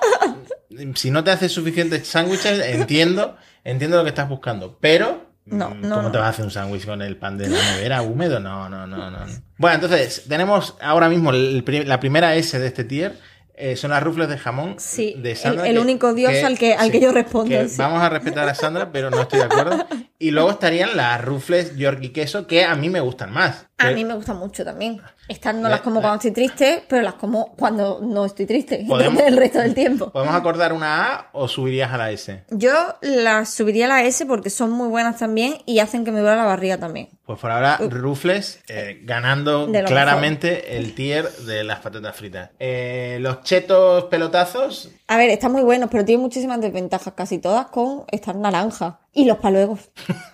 si 0.95 1.11
no 1.11 1.25
te 1.25 1.31
haces 1.31 1.53
suficientes 1.53 2.07
sándwiches, 2.09 2.61
entiendo, 2.67 3.37
entiendo 3.65 3.97
lo 3.99 4.03
que 4.05 4.11
estás 4.11 4.29
buscando. 4.29 4.79
Pero. 4.81 5.33
No, 5.47 5.71
mm, 5.71 5.81
no, 5.83 5.97
¿Cómo 5.97 6.03
no. 6.05 6.11
te 6.11 6.17
vas 6.19 6.27
a 6.29 6.31
hacer 6.31 6.45
un 6.47 6.51
sándwich 6.51 6.87
con 6.87 7.03
el 7.03 7.17
pan 7.19 7.37
de 7.37 7.49
la 7.49 7.59
nevera 7.75 8.01
húmedo? 8.01 8.41
No, 8.41 8.69
no, 8.71 8.87
no, 8.87 8.97
no. 8.97 9.11
no. 9.11 9.19
Bueno, 9.59 9.75
entonces, 9.75 10.25
tenemos 10.27 10.75
ahora 10.81 11.09
mismo 11.11 11.31
el 11.33 11.63
la 11.87 12.01
primera 12.01 12.35
S 12.35 12.59
de 12.59 12.67
este 12.67 12.85
tier. 12.85 13.19
Eh, 13.57 13.77
son 13.77 13.91
las 13.93 14.03
rufles 14.03 14.29
de 14.29 14.37
jamón 14.39 14.77
Sí, 14.79 15.15
de 15.17 15.31
el- 15.33 15.37
Sandra. 15.37 15.69
el 15.69 15.79
único 15.79 16.13
dios 16.15 16.33
al 16.45 16.59
que- 16.59 16.75
al 16.75 16.91
que 16.91 17.01
yo 17.01 17.13
respondo, 17.13 17.51
que 17.51 17.69
sí. 17.69 17.77
Vamos 17.79 18.03
a 18.03 18.09
respetar 18.09 18.49
a 18.49 18.55
Sandra, 18.55 18.91
pero 18.93 19.11
no 19.11 19.21
estoy 19.23 19.39
de 19.41 19.45
acuerdo. 19.47 19.87
Y 20.19 20.31
luego 20.31 20.51
estarían 20.51 20.97
las 20.97 21.23
rufles 21.25 21.77
York 21.77 21.99
y 22.03 22.09
queso, 22.11 22.47
que 22.47 22.65
a 22.65 22.75
mí 22.75 22.89
me 22.91 23.01
gustan 23.01 23.33
más. 23.33 23.67
A 23.77 23.91
mí 23.91 24.05
me 24.05 24.15
gustan 24.15 24.37
mucho 24.39 24.65
también. 24.65 25.01
Estas 25.29 25.55
no 25.55 25.63
La- 25.63 25.71
las 25.71 25.81
como 25.81 25.97
la- 25.97 26.03
cuando 26.03 26.17
estoy 26.17 26.31
triste, 26.31 26.85
pero 26.89 27.03
las 27.03 27.15
como 27.15 27.55
cuando 27.57 28.01
no 28.03 28.25
estoy 28.25 28.47
triste. 28.47 28.87
El 29.27 29.37
resto 29.37 29.59
del 29.59 29.75
tiempo. 29.75 30.11
¿Podemos 30.13 30.35
acordar 30.35 30.73
una 30.73 31.13
A 31.15 31.31
o 31.33 31.49
subirías 31.49 31.93
a 31.93 31.99
la 31.99 32.11
S? 32.13 32.45
Yo 32.51 32.73
las 33.01 33.51
subiría 33.53 33.87
a 33.87 33.89
la 33.89 34.03
S 34.05 34.25
porque 34.27 34.49
son 34.51 34.71
muy 34.71 34.89
buenas 34.89 35.19
también 35.19 35.57
y 35.67 35.81
hacen 35.81 36.05
que 36.05 36.13
me 36.13 36.21
duela 36.21 36.37
la 36.37 36.45
barriga 36.45 36.79
también. 36.79 37.09
Pues 37.27 37.39
por 37.41 37.51
ahora, 37.51 37.79
Rufles 37.79 38.61
eh, 38.69 39.01
ganando 39.05 39.67
claramente 39.87 40.77
el 40.77 40.95
tier 40.95 41.29
de 41.31 41.65
las 41.65 41.81
patatas 41.81 42.15
fritas. 42.15 42.51
Eh, 42.59 43.19
los 43.21 43.43
chetos 43.43 44.05
pelotazos, 44.05 44.91
A 45.09 45.17
ver, 45.17 45.31
están 45.31 45.53
muy 45.53 45.63
buenos, 45.63 45.89
pero 45.91 46.05
tienen 46.05 46.23
muchísimas 46.23 46.61
desventajas, 46.61 47.15
casi 47.15 47.39
todas 47.39 47.67
con 47.67 48.05
estar 48.11 48.37
naranja. 48.37 49.01
Y 49.15 49.25
los 49.27 49.39
paluegos. 49.39 49.81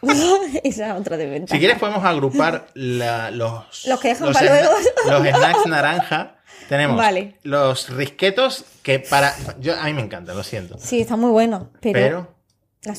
Esa 0.64 0.94
es 0.94 1.00
otra 1.00 1.16
desventaja. 1.16 1.54
si 1.54 1.58
quieres 1.58 1.78
podemos 1.78 2.04
agrupar 2.04 2.66
la- 2.74 3.30
los, 3.30 3.86
Los 3.86 4.00
que 4.00 4.08
dejan 4.08 4.28
los 4.28 4.36
paluegos. 4.36 4.74
Los 5.06 5.22
snacks 5.22 5.66
naranja. 5.66 6.36
Tenemos 6.68 6.96
Vale. 6.96 7.36
los 7.42 7.88
risquetos 7.90 8.64
que 8.82 9.00
para... 9.00 9.34
Yo, 9.58 9.76
a 9.78 9.84
mí 9.84 9.92
me 9.92 10.02
encanta, 10.02 10.34
lo 10.34 10.42
siento. 10.44 10.78
Sí, 10.78 11.00
están 11.00 11.18
muy 11.20 11.30
buenos, 11.30 11.64
pero... 11.80 12.34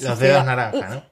Los 0.02 0.20
dedos 0.20 0.46
naranja, 0.46 0.90
¿no? 0.90 1.04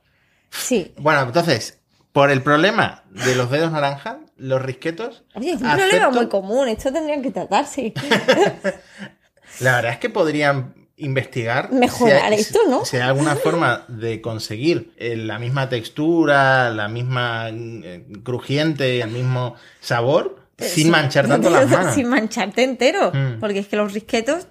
Sí. 0.51 0.93
Bueno, 0.97 1.21
entonces, 1.21 1.79
por 2.11 2.29
el 2.31 2.43
problema 2.43 3.03
de 3.11 3.33
los 3.35 3.49
dedos 3.49 3.71
naranja, 3.71 4.19
los 4.35 4.61
risquetos... 4.61 5.23
Oye, 5.35 5.51
es 5.51 5.61
un 5.61 5.67
acepto- 5.67 5.77
problema 5.89 6.09
muy 6.11 6.27
común. 6.27 6.67
Esto 6.67 6.91
tendrían 6.91 7.21
que 7.21 7.31
tratarse. 7.31 7.93
La 9.61 9.75
verdad 9.77 9.93
es 9.93 9.99
que 9.99 10.09
podrían 10.09 10.78
investigar 10.99 11.71
Mejorar 11.71 12.33
si 12.33 12.41
esto, 12.41 12.59
¿no? 12.69 12.85
Si 12.85 12.97
hay 12.97 13.03
alguna 13.03 13.35
forma 13.35 13.85
de 13.87 14.21
conseguir 14.21 14.93
eh, 14.97 15.15
la 15.15 15.39
misma 15.39 15.69
textura, 15.69 16.69
la 16.69 16.87
misma 16.87 17.49
eh, 17.49 18.05
crujiente, 18.23 19.01
el 19.01 19.11
mismo 19.11 19.55
sabor, 19.79 20.39
sin 20.57 20.89
manchar 20.89 21.27
tanto 21.27 21.49
las 21.49 21.69
manos. 21.69 21.95
Sin 21.95 22.07
mancharte 22.07 22.63
entero. 22.63 23.11
Mm. 23.13 23.39
Porque 23.39 23.59
es 23.59 23.67
que 23.67 23.77
los 23.77 23.93
risquetos 23.93 24.47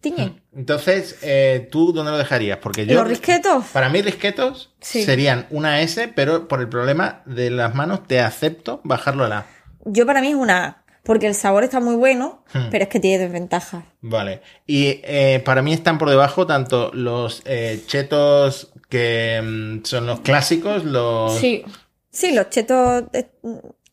tiñen. 0.00 0.42
Entonces, 0.54 1.18
eh, 1.22 1.68
¿tú 1.70 1.92
dónde 1.92 2.12
lo 2.12 2.18
dejarías? 2.18 2.58
Porque 2.58 2.86
yo. 2.86 2.94
¿Los 2.94 3.08
risquetos? 3.08 3.64
Para 3.72 3.88
mí, 3.88 4.02
risquetos 4.02 4.74
Sí. 4.80 5.04
serían 5.04 5.46
una 5.50 5.80
S, 5.80 6.08
pero 6.14 6.48
por 6.48 6.60
el 6.60 6.68
problema 6.68 7.22
de 7.26 7.50
las 7.50 7.74
manos, 7.74 8.06
te 8.06 8.20
acepto 8.20 8.80
bajarlo 8.84 9.24
a 9.24 9.28
la 9.28 9.38
A. 9.38 9.46
Yo 9.84 10.04
para 10.04 10.20
mí 10.20 10.28
es 10.28 10.34
una 10.34 10.64
A. 10.64 10.79
Porque 11.02 11.26
el 11.26 11.34
sabor 11.34 11.64
está 11.64 11.80
muy 11.80 11.94
bueno, 11.96 12.44
Hmm. 12.52 12.68
pero 12.70 12.84
es 12.84 12.90
que 12.90 13.00
tiene 13.00 13.18
desventajas. 13.24 13.84
Vale. 14.00 14.42
Y 14.66 15.00
eh, 15.04 15.40
para 15.44 15.62
mí 15.62 15.72
están 15.72 15.98
por 15.98 16.10
debajo 16.10 16.46
tanto 16.46 16.90
los 16.94 17.42
eh, 17.46 17.82
chetos 17.86 18.72
que 18.88 19.40
mm, 19.42 19.84
son 19.84 20.06
los 20.06 20.20
clásicos, 20.20 20.84
los. 20.84 21.38
Sí. 21.38 21.64
Sí, 22.10 22.32
los 22.32 22.50
chetos 22.50 23.04
eh, 23.12 23.30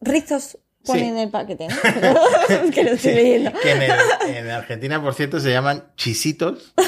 rizos 0.02 0.58
ponen 0.86 1.04
Sí. 1.04 1.10
en 1.12 1.18
el 1.20 1.30
paquete, 1.30 1.68
¿no? 1.68 1.76
que 2.74 2.84
lo 2.84 2.92
estoy 2.92 3.14
leyendo. 3.14 3.52
Que 3.62 3.72
en, 3.72 3.82
el- 3.84 4.36
en 4.36 4.50
Argentina, 4.50 5.02
por 5.02 5.14
cierto, 5.14 5.40
se 5.40 5.52
llaman 5.52 5.84
chisitos. 5.96 6.74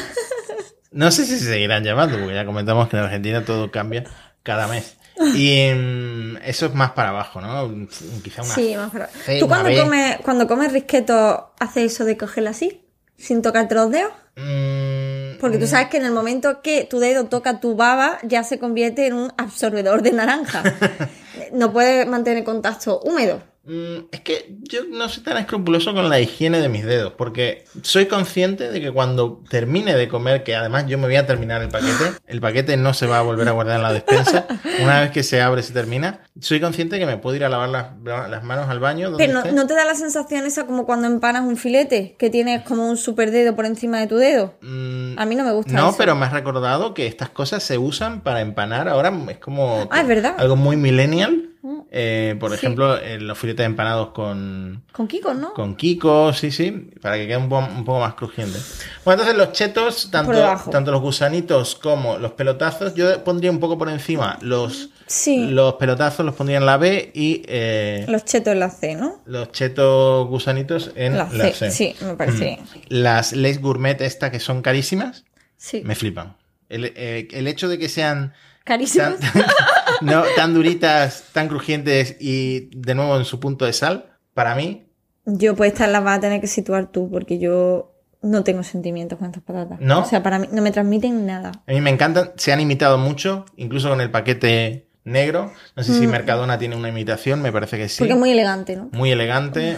No 0.91 1.11
sé 1.11 1.23
si 1.27 1.37
se 1.37 1.45
seguirán 1.45 1.83
llamando, 1.83 2.17
porque 2.17 2.33
ya 2.33 2.45
comentamos 2.47 2.89
que 2.89 2.97
en 2.97 3.03
Argentina 3.03 3.45
todo 3.45 3.69
cambia 3.69 4.05
cada 4.41 4.67
mes. 4.67 4.97
Y 5.35 5.71
mm, 5.73 6.37
eso 6.45 6.67
es 6.67 6.73
más 6.73 6.91
para 6.91 7.09
abajo, 7.09 7.41
¿no? 7.41 7.87
Quizá 8.23 8.41
una. 8.43 8.55
Sí, 8.55 8.75
más 8.75 8.91
para... 8.91 9.07
C, 9.07 9.39
¿Tú 9.39 9.47
cuando 9.47 9.69
comes, 9.75 10.17
cuando 10.17 10.47
comes 10.47 10.71
risqueto 10.71 11.51
haces 11.59 11.93
eso 11.93 12.05
de 12.05 12.17
cogerlo 12.17 12.49
así? 12.49 12.85
Sin 13.17 13.41
tocarte 13.41 13.75
los 13.75 13.91
dedos? 13.91 14.13
Mm, 14.37 15.39
Porque 15.39 15.57
tú 15.57 15.67
sabes 15.67 15.89
que 15.89 15.97
en 15.97 16.05
el 16.05 16.13
momento 16.13 16.61
que 16.61 16.85
tu 16.85 16.99
dedo 16.99 17.25
toca 17.25 17.59
tu 17.59 17.75
baba, 17.75 18.19
ya 18.23 18.43
se 18.43 18.59
convierte 18.59 19.07
en 19.07 19.13
un 19.13 19.33
absorbedor 19.37 20.01
de 20.01 20.13
naranja. 20.13 20.63
no 21.51 21.73
puedes 21.73 22.07
mantener 22.07 22.43
contacto 22.43 23.01
húmedo. 23.01 23.41
Mm, 23.69 24.07
es 24.11 24.21
que 24.21 24.57
yo 24.63 24.81
no 24.89 25.07
soy 25.09 25.23
tan 25.23 25.37
escrupuloso 25.37 25.93
con 25.93 26.09
la 26.09 26.19
higiene 26.19 26.59
de 26.59 26.69
mis 26.69 26.83
dedos, 26.85 27.13
porque 27.17 27.65
soy 27.83 28.07
consciente 28.07 28.71
de 28.71 28.81
que 28.81 28.91
cuando 28.91 29.41
termine 29.49 29.95
de 29.95 30.07
comer, 30.07 30.43
que 30.43 30.55
además 30.55 30.85
yo 30.87 30.97
me 30.97 31.05
voy 31.07 31.15
a 31.15 31.25
terminar 31.25 31.61
el 31.61 31.69
paquete, 31.69 32.13
el 32.27 32.41
paquete 32.41 32.75
no 32.77 32.93
se 32.93 33.05
va 33.07 33.19
a 33.19 33.21
volver 33.21 33.47
a 33.47 33.51
guardar 33.51 33.77
en 33.77 33.83
la 33.83 33.93
despensa, 33.93 34.45
una 34.81 35.01
vez 35.01 35.11
que 35.11 35.23
se 35.23 35.41
abre 35.41 35.61
se 35.63 35.73
termina, 35.73 36.21
soy 36.39 36.59
consciente 36.59 36.95
de 36.95 37.01
que 37.01 37.05
me 37.05 37.17
puedo 37.17 37.35
ir 37.35 37.43
a 37.43 37.49
lavar 37.49 37.69
las, 37.69 37.87
las 38.29 38.43
manos 38.43 38.67
al 38.69 38.79
baño. 38.79 39.09
donde 39.11 39.23
Pero 39.25 39.33
no, 39.33 39.39
esté. 39.45 39.51
¿no 39.53 39.67
te 39.67 39.73
da 39.75 39.85
la 39.85 39.95
sensación 39.95 40.45
esa 40.45 40.65
como 40.65 40.85
cuando 40.85 41.07
empanas 41.07 41.43
un 41.43 41.57
filete, 41.57 42.15
que 42.17 42.29
tienes 42.29 42.63
como 42.63 42.87
un 42.89 42.97
super 42.97 43.31
dedo 43.31 43.55
por 43.55 43.65
encima 43.65 43.99
de 43.99 44.07
tu 44.07 44.15
dedo. 44.17 44.55
Mm, 44.61 45.19
A 45.19 45.25
mí 45.25 45.35
no 45.35 45.43
me 45.43 45.51
gusta 45.51 45.73
No, 45.73 45.89
eso. 45.89 45.97
pero 45.97 46.15
me 46.15 46.25
has 46.25 46.33
recordado 46.33 46.93
que 46.93 47.07
estas 47.07 47.29
cosas 47.29 47.61
se 47.63 47.77
usan 47.77 48.21
para 48.21 48.41
empanar 48.41 48.87
ahora. 48.87 49.11
Es 49.29 49.37
como 49.37 49.87
Ah, 49.91 50.01
es 50.01 50.07
verdad. 50.07 50.35
algo 50.37 50.55
muy 50.55 50.75
millennial. 50.77 51.48
Eh, 51.91 52.37
por 52.39 52.51
Sí. 52.51 52.55
ejemplo, 52.55 52.97
eh, 52.97 53.19
los 53.19 53.37
filetes 53.37 53.65
empanados 53.65 54.11
con, 54.11 54.83
Con 54.93 55.07
Kiko, 55.09 55.33
¿no? 55.33 55.53
con 55.53 55.75
Kiko, 55.75 56.31
sí, 56.31 56.51
sí, 56.51 56.71
para 57.01 57.17
que 57.17 57.27
quede 57.27 57.35
un, 57.35 57.49
po- 57.49 57.57
un 57.59 57.83
poco 57.83 57.99
más 57.99 58.13
crujiente. 58.13 58.57
Bueno, 59.03 59.21
entonces 59.23 59.35
los 59.37 59.51
chetos, 59.51 60.09
tanto, 60.09 60.31
tanto 60.71 60.91
los 60.91 61.01
gusanitos 61.01 61.75
como 61.75 62.17
los 62.17 62.31
pelotazos, 62.31 62.95
yo 62.95 63.23
pondría 63.25 63.51
un 63.51 63.59
poco 63.59 63.77
por 63.77 63.89
encima 63.89 64.37
los, 64.41 64.89
Sí. 65.07 65.47
los 65.49 65.73
pelotazos, 65.73 66.25
los 66.25 66.33
pondría 66.35 66.59
en 66.59 66.65
la 66.65 66.77
B 66.77 67.11
y 67.13 67.43
eh, 67.47 68.05
Los 68.07 68.23
chetos 68.23 68.53
en 68.53 68.59
la 68.61 68.69
C, 68.69 68.95
¿no? 68.95 69.21
los 69.25 69.51
chetos 69.51 70.27
gusanitos 70.29 70.91
en 70.95 71.17
La 71.17 71.27
la, 71.29 71.51
C, 71.51 71.71
sí, 71.71 71.93
me 72.01 72.13
parece 72.15 72.59
Mm. 72.61 72.77
Las 72.89 73.33
Lays 73.33 73.59
Gourmet 73.61 73.99
estas 74.01 74.31
que 74.31 74.39
son 74.39 74.61
carísimas, 74.61 75.25
Sí. 75.57 75.81
me 75.83 75.95
flipan. 75.95 76.37
El, 76.69 76.93
eh, 76.95 77.27
el 77.31 77.47
hecho 77.47 77.67
de 77.67 77.77
que 77.79 77.89
sean 77.89 78.33
Carísimos. 78.63 79.19
tan, 79.19 79.31
no, 80.01 80.23
tan 80.35 80.53
duritas, 80.53 81.25
tan 81.33 81.47
crujientes 81.47 82.15
y 82.19 82.69
de 82.75 82.95
nuevo 82.95 83.17
en 83.17 83.25
su 83.25 83.39
punto 83.39 83.65
de 83.65 83.73
sal, 83.73 84.11
para 84.33 84.55
mí, 84.55 84.85
Yo 85.25 85.55
pues 85.55 85.73
estas 85.73 85.89
las 85.89 86.03
vas 86.03 86.17
a 86.17 86.21
tener 86.21 86.41
que 86.41 86.47
situar 86.47 86.91
tú 86.91 87.09
porque 87.09 87.39
yo 87.39 87.93
no 88.21 88.43
tengo 88.43 88.63
sentimientos 88.63 89.17
con 89.19 89.27
estas 89.27 89.43
patatas. 89.43 89.79
¿No? 89.79 89.99
O 90.01 90.05
sea, 90.05 90.21
para 90.23 90.39
mí 90.39 90.47
no 90.51 90.61
me 90.61 90.71
transmiten 90.71 91.25
nada. 91.25 91.51
a 91.65 91.71
mí 91.71 91.81
me 91.81 91.89
encantan. 91.89 92.31
Se 92.35 92.51
han 92.51 92.59
imitado 92.59 92.97
mucho, 92.97 93.45
incluso 93.55 93.89
con 93.89 94.01
el 94.01 94.11
paquete 94.11 94.87
negro. 95.05 95.51
No 95.75 95.83
sé 95.83 95.93
si 95.93 96.05
Mm. 96.07 96.11
Mercadona 96.11 96.57
tiene 96.59 96.75
una 96.75 96.89
imitación, 96.89 97.41
me 97.41 97.51
parece 97.51 97.77
que 97.77 97.87
sí. 97.89 97.99
Porque 97.99 98.13
es 98.13 98.19
muy 98.19 98.31
elegante, 98.31 98.75
¿no? 98.75 98.89
Muy 98.91 99.11
elegante. 99.11 99.77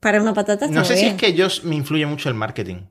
Para 0.00 0.20
una 0.20 0.34
patata 0.34 0.66
está 0.66 0.76
No 0.76 0.84
sé 0.84 0.96
si 0.96 1.06
es 1.06 1.14
que 1.14 1.34
yo 1.34 1.48
me 1.64 1.74
influye 1.76 2.06
mucho 2.06 2.28
el 2.28 2.34
marketing. 2.34 2.82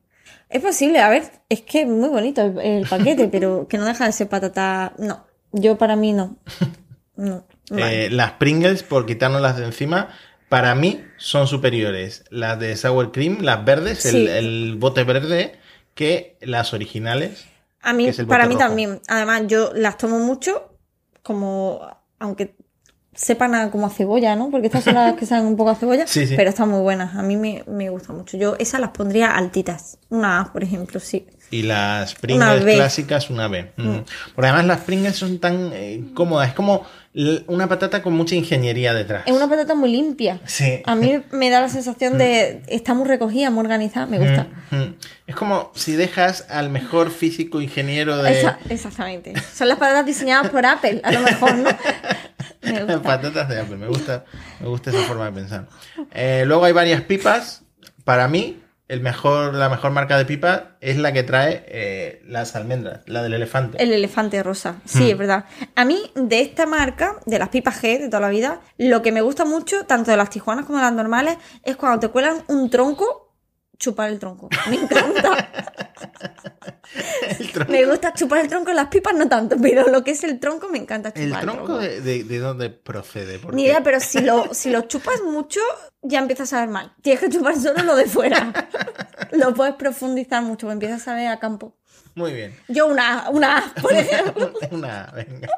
Es 0.50 0.62
posible, 0.62 1.00
a 1.00 1.10
ver, 1.10 1.24
es 1.50 1.62
que 1.62 1.82
es 1.82 1.88
muy 1.88 2.08
bonito 2.08 2.42
el, 2.42 2.58
el 2.60 2.88
paquete, 2.88 3.28
pero 3.32 3.68
que 3.68 3.78
no 3.78 3.86
deja 3.86 4.06
de 4.06 4.14
ser 4.14 4.30
patata. 4.30 4.94
No, 4.98 5.26
yo 5.51 5.77
para 5.77 5.96
mí 5.96 6.13
no. 6.13 6.38
No. 7.16 7.44
Eh, 7.75 8.10
las 8.12 8.34
Pringles, 8.34 8.84
por 8.84 9.08
quitárnoslas 9.08 9.58
de 9.58 9.66
encima, 9.66 10.10
para 10.50 10.75
mí 10.75 11.01
son 11.18 11.48
superiores. 11.48 12.24
Las 12.30 12.60
de 12.60 12.75
Sour 12.77 13.12
Cream, 13.12 13.39
las 13.42 13.66
verdes, 13.66 14.06
el, 14.06 14.12
Sí. 14.12 14.27
el 14.27 14.75
bote 14.77 15.04
verde, 15.04 15.56
que 15.96 16.38
las 16.42 16.74
originales. 16.75 17.46
a 17.82 17.94
mí, 17.94 18.04
que 18.04 18.12
es 18.12 18.20
el 18.20 18.27
para 18.27 18.46
mí 18.46 18.54
rojo. 18.54 18.68
también. 18.68 19.01
Además, 19.08 19.44
yo 19.48 19.72
las 19.74 19.98
tomo 19.98 20.20
mucho, 20.20 20.77
como, 21.24 21.82
aunque 22.20 22.56
sepan 23.16 23.56
a, 23.56 23.72
como 23.72 23.88
a 23.88 23.89
cebolla, 23.89 24.36
¿no? 24.36 24.51
Porque 24.51 24.68
estas 24.68 24.84
son 24.84 24.94
las 24.94 25.16
que 25.16 25.25
saben 25.25 25.48
un 25.48 25.58
poco 25.58 25.72
a 25.72 25.75
cebolla, 25.75 26.06
Sí, 26.08 26.27
sí. 26.27 26.36
pero 26.38 26.51
están 26.51 26.70
muy 26.70 26.82
buenas. 26.82 27.16
A 27.16 27.24
mí 27.24 27.36
me, 27.36 27.63
me 27.66 27.89
gustan 27.89 28.16
mucho. 28.16 28.38
Yo 28.38 28.56
esas 28.60 28.80
las 28.80 28.92
pondría 28.92 29.32
altitas. 29.36 29.98
Una 30.10 30.39
A, 30.39 30.54
por 30.54 30.63
ejemplo, 30.63 31.00
sí. 31.00 31.25
Y 31.50 31.63
las 31.63 32.12
Una 32.13 32.20
Pringles. 32.22 32.63
Mm. 32.63 32.77
clásicas, 32.77 33.30
una 33.30 33.48
B. 33.48 33.72
Ujú. 33.77 34.04
Porque 34.36 34.48
además 34.50 34.66
las 34.66 34.80
Pringles 34.82 35.16
son 35.16 35.39
tan 35.39 35.72
eh, 35.74 36.04
cómodas. 36.13 36.50
Es 36.50 36.54
como 36.54 36.86
una 37.48 37.68
patata 37.68 38.04
con 38.04 38.13
mucha 38.13 38.36
ingeniería 38.36 38.94
detrás. 38.94 39.24
Es 39.25 39.34
una 39.34 39.48
patata 39.50 39.74
muy 39.74 39.89
limpia. 39.92 40.39
Sí. 40.46 40.82
A 40.86 40.96
mí 40.96 41.22
me 41.32 41.50
da 41.50 41.62
la 41.62 41.70
sensación 41.70 42.18
de 42.18 42.62
está 42.68 42.94
muy 42.94 43.08
recogida, 43.08 43.50
muy 43.50 43.62
organizada, 43.62 44.06
me 44.08 44.20
gusta. 44.20 44.48
Ujú. 44.72 44.94
Es 45.25 45.36
como 45.36 45.72
si 45.74 45.94
dejas 45.94 46.46
al 46.50 46.70
mejor 46.70 47.12
físico 47.12 47.62
ingeniero 47.62 48.22
de 48.22 48.39
Esa- 48.39 48.60
exactamente. 48.70 49.34
Son 49.54 49.68
las 49.70 49.77
patatas 49.77 50.06
diseñadas 50.06 50.50
por 50.50 50.66
Apple, 50.66 51.01
a 51.04 51.12
lo 51.12 51.22
mejor, 51.22 51.56
¿no? 51.56 51.70
Me 52.62 52.84
gusta. 52.84 53.01
patatas 53.04 53.48
de 53.50 53.62
Apple. 53.62 53.77
Me 53.77 53.88
gusta, 53.88 54.25
me 54.60 54.68
gusta 54.68 54.89
esa 54.89 55.01
forma 55.04 55.25
de 55.27 55.32
pensar. 55.32 55.68
Eh, 56.12 56.44
luego 56.46 56.66
hay 56.66 56.74
varias 56.74 57.01
pipas. 57.04 57.63
Para 58.04 58.27
mí, 58.27 58.60
el 58.88 59.01
mejor, 59.01 59.53
la 59.53 59.67
mejor 59.70 59.91
marca 59.91 60.17
de 60.17 60.25
pipa 60.25 60.77
es 60.79 60.98
la 60.98 61.12
que 61.12 61.24
trae 61.24 61.65
eh, 61.67 62.22
las 62.27 62.56
almendras, 62.56 63.01
la 63.06 63.22
del 63.22 63.34
elefante. 63.34 63.82
El 63.84 63.91
elefante 63.91 64.41
rosa, 64.44 64.75
sí, 64.86 65.03
Mm. 65.03 65.08
es 65.12 65.17
verdad. 65.17 65.46
A 65.75 65.84
mí, 65.86 66.00
de 66.15 66.39
esta 66.41 66.65
marca, 66.65 67.15
de 67.25 67.38
las 67.39 67.50
pipas 67.50 67.82
G 67.84 68.00
de 68.00 68.08
toda 68.08 68.22
la 68.22 68.29
vida, 68.29 68.62
lo 68.77 69.01
que 69.01 69.12
me 69.12 69.22
gusta 69.22 69.44
mucho, 69.46 69.86
tanto 69.86 70.12
de 70.12 70.17
las 70.17 70.29
tijuanas 70.29 70.65
como 70.65 70.77
de 70.77 70.86
las 70.86 70.94
normales, 70.94 71.38
es 71.63 71.75
cuando 71.75 72.00
te 72.00 72.08
cuelan 72.10 72.44
un 72.48 72.70
tronco, 72.70 73.27
chupar 73.78 74.10
el 74.10 74.20
tronco. 74.20 74.50
Me 74.70 74.76
encanta. 74.78 75.50
El 77.40 77.52
tronco, 77.52 77.72
me 77.72 77.86
gusta 77.86 78.14
chupar 78.14 78.40
el 78.40 78.48
tronco, 78.48 78.72
las 78.72 78.88
pipas 78.88 79.14
no 79.14 79.28
tanto, 79.28 79.58
pero 79.62 79.88
lo 79.90 80.04
que 80.06 80.12
es 80.12 80.24
el 80.24 80.40
tronco 80.40 80.70
me 80.70 80.78
encanta 80.78 81.10
chupar 81.12 81.24
el 81.28 81.34
el 81.34 81.40
tronco 81.42 81.78
de, 81.78 82.00
de- 82.02 82.24
de 82.24 82.40
dónde 82.40 82.70
procede. 82.70 83.40
Porque- 83.40 83.56
Ni 83.58 83.64
idea, 83.66 83.84
pero 83.84 84.00
si 84.00 84.22
lo, 84.22 84.54
si 84.54 84.70
lo 84.70 84.84
chupas 84.84 85.22
mucho, 85.22 85.60
ya 86.02 86.20
empieza 86.20 86.44
a 86.44 86.46
saber 86.46 86.70
mal. 86.70 86.94
Tienes 87.02 87.20
que 87.22 87.30
chupar 87.30 87.56
solo 87.60 87.84
lo 87.84 87.96
de 87.96 88.06
fuera. 88.06 88.54
lo 89.34 89.54
puedes 89.54 89.76
profundizar 89.76 90.42
mucho, 90.44 90.68
porque 90.68 90.74
empieza 90.74 90.96
a 90.96 91.00
saber 91.00 91.28
a 91.28 91.40
campo. 91.40 91.76
Muy 92.16 92.32
bien. 92.34 92.58
Yo 92.70 92.88
una, 92.88 93.30
una, 93.30 93.58
A, 93.58 93.74
por 93.82 93.94
ejemplo. 93.94 94.54
Una, 94.72 95.12
venga. 95.14 95.50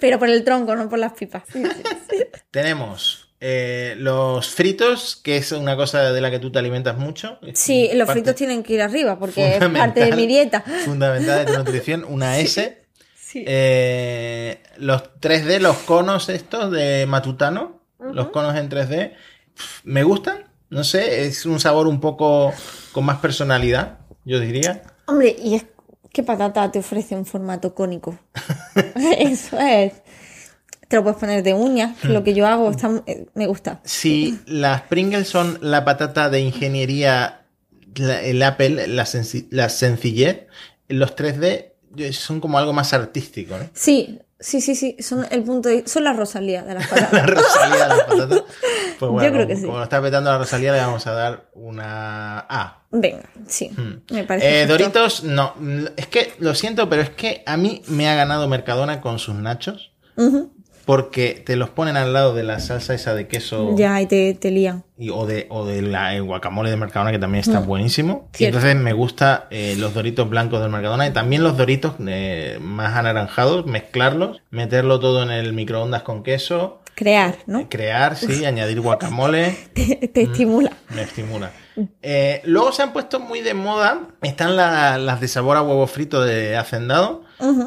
Pero 0.00 0.18
por 0.18 0.28
el 0.30 0.42
tronco, 0.42 0.74
no 0.74 0.88
por 0.88 0.98
las 0.98 1.12
pipas. 1.12 1.42
Sí, 1.52 1.62
sí, 1.64 1.82
sí. 2.10 2.24
Tenemos 2.50 3.25
eh, 3.40 3.94
los 3.98 4.48
fritos, 4.48 5.16
que 5.16 5.36
es 5.36 5.52
una 5.52 5.76
cosa 5.76 6.12
de 6.12 6.20
la 6.20 6.30
que 6.30 6.38
tú 6.38 6.50
te 6.50 6.58
alimentas 6.58 6.96
mucho. 6.96 7.38
Sí, 7.54 7.90
los 7.94 8.10
fritos 8.10 8.34
tienen 8.34 8.62
que 8.62 8.74
ir 8.74 8.82
arriba, 8.82 9.18
porque 9.18 9.56
es 9.56 9.68
parte 9.70 10.04
de 10.06 10.16
mi 10.16 10.26
dieta. 10.26 10.62
Fundamental 10.84 11.44
de 11.44 11.52
tu 11.52 11.58
nutrición, 11.58 12.04
una 12.08 12.38
S. 12.38 12.82
Sí. 13.14 13.44
Eh, 13.46 14.62
los 14.78 15.02
3D, 15.20 15.58
los 15.58 15.76
conos 15.78 16.28
estos 16.28 16.70
de 16.70 17.06
Matutano, 17.06 17.80
los 17.98 18.28
conos 18.28 18.56
en 18.56 18.70
3D, 18.70 19.12
pf, 19.54 19.80
me 19.84 20.02
gustan. 20.02 20.44
No 20.70 20.82
sé, 20.82 21.26
es 21.26 21.46
un 21.46 21.60
sabor 21.60 21.86
un 21.86 22.00
poco 22.00 22.52
con 22.92 23.04
más 23.04 23.18
personalidad, 23.18 23.98
yo 24.24 24.40
diría. 24.40 24.82
Hombre, 25.06 25.36
y 25.38 25.54
es 25.54 25.66
que 26.12 26.22
patata 26.22 26.72
te 26.72 26.78
ofrece 26.78 27.14
un 27.14 27.26
formato 27.26 27.74
cónico. 27.74 28.18
Eso 29.18 29.58
es. 29.60 29.92
Te 30.88 30.96
lo 30.96 31.02
puedes 31.02 31.18
poner 31.18 31.42
de 31.42 31.52
es 31.52 32.04
lo 32.04 32.22
que 32.22 32.32
yo 32.34 32.46
hago, 32.46 32.70
está- 32.70 33.02
eh, 33.06 33.26
me 33.34 33.46
gusta. 33.46 33.80
Si 33.84 34.38
las 34.46 34.82
Pringles 34.82 35.28
son 35.28 35.58
la 35.60 35.84
patata 35.84 36.30
de 36.30 36.40
ingeniería, 36.40 37.42
la- 37.96 38.20
el 38.22 38.42
Apple, 38.42 38.86
la, 38.88 39.04
senci- 39.04 39.48
la 39.50 39.68
sencillez, 39.68 40.46
los 40.88 41.16
3D 41.16 41.72
son 42.12 42.40
como 42.40 42.58
algo 42.58 42.72
más 42.72 42.92
artístico, 42.92 43.56
¿no? 43.58 43.68
Sí, 43.74 44.20
sí, 44.38 44.60
sí, 44.60 44.76
sí, 44.76 44.96
son 45.00 45.26
el 45.30 45.42
punto 45.42 45.68
de- 45.70 45.88
son 45.88 46.04
las 46.04 46.16
Rosalía 46.16 46.62
de 46.62 46.74
las 46.74 46.86
patatas. 46.88 47.12
La 47.12 47.26
Rosalía 47.26 47.82
de 47.82 47.88
las 47.88 48.02
patatas. 48.04 48.42
Pues 48.98 49.10
bueno, 49.10 49.24
Yo 49.28 49.32
creo 49.32 49.42
como, 49.42 49.46
que 49.48 49.56
sí. 49.56 49.62
como 49.62 49.78
lo 49.78 49.82
está 49.84 50.00
petando 50.02 50.30
la 50.30 50.38
Rosalía, 50.38 50.72
le 50.72 50.78
vamos 50.80 51.06
a 51.06 51.12
dar 51.12 51.50
una 51.54 52.38
A. 52.48 52.82
Venga, 52.92 53.24
sí, 53.48 53.70
Hmm. 53.76 54.02
me 54.14 54.22
parece. 54.24 54.62
Eh. 54.62 54.66
Doritos, 54.66 55.24
no. 55.24 55.54
Mm, 55.58 55.86
Es 55.96 56.06
que 56.06 56.32
lo 56.38 56.54
siento, 56.54 56.88
pero 56.88 57.02
es 57.02 57.10
que 57.10 57.42
a 57.44 57.56
mí 57.56 57.82
me 57.88 58.08
ha 58.08 58.14
ganado 58.14 58.46
Mercadona 58.46 59.00
con 59.00 59.18
sus 59.18 59.34
nachos. 59.34 59.92
Ujú. 60.16 60.52
Porque 60.86 61.42
te 61.44 61.56
los 61.56 61.68
ponen 61.68 61.96
al 61.98 62.12
lado 62.14 62.32
de 62.34 62.44
la 62.44 62.60
salsa 62.60 62.94
esa 62.94 63.12
de 63.14 63.26
queso 63.26 63.74
Ya, 63.76 64.00
y 64.00 64.06
te, 64.06 64.32
te 64.34 64.50
lían. 64.50 64.84
y- 64.96 65.10
o 65.10 65.26
de, 65.26 65.46
o 65.50 65.66
de 65.66 65.82
la 65.82 66.14
el 66.14 66.22
guacamole 66.22 66.70
de 66.70 66.76
Mercadona, 66.76 67.10
que 67.12 67.18
también 67.18 67.40
está 67.42 67.58
buenísimo. 67.58 68.28
Y 68.38 68.44
entonces 68.44 68.74
me 68.76 68.92
gusta 68.94 69.48
eh, 69.50 69.74
los 69.78 69.92
doritos 69.92 70.30
blancos 70.30 70.60
del 70.62 70.70
Mercadona 70.70 71.06
y 71.06 71.10
también 71.12 71.42
los 71.42 71.56
doritos 71.56 71.94
eh, 72.06 72.58
más 72.62 72.94
anaranjados, 72.96 73.66
mezclarlos, 73.66 74.40
meterlo 74.50 75.00
todo 75.00 75.22
en 75.24 75.30
el 75.32 75.52
microondas 75.52 76.02
con 76.02 76.22
queso, 76.22 76.80
Crear, 76.96 77.36
¿no? 77.46 77.68
crear, 77.68 78.16
sí, 78.16 78.44
añadir 78.46 78.80
guacamole. 78.80 79.56
Te, 79.74 80.08
te 80.12 80.22
estimula. 80.22 80.72
Me 80.94 81.02
estimula. 81.02 81.52
Eh, 82.02 82.40
luego 82.44 82.72
se 82.72 82.82
han 82.82 82.92
puesto 82.92 83.20
muy 83.20 83.42
de 83.42 83.52
moda. 83.54 84.08
Están 84.22 84.56
la- 84.56 84.96
las 84.98 85.20
de 85.20 85.28
sabor 85.28 85.56
a 85.58 85.62
huevo 85.62 85.86
frito 85.86 86.22
de 86.22 86.56
Hacendado. 86.56 87.22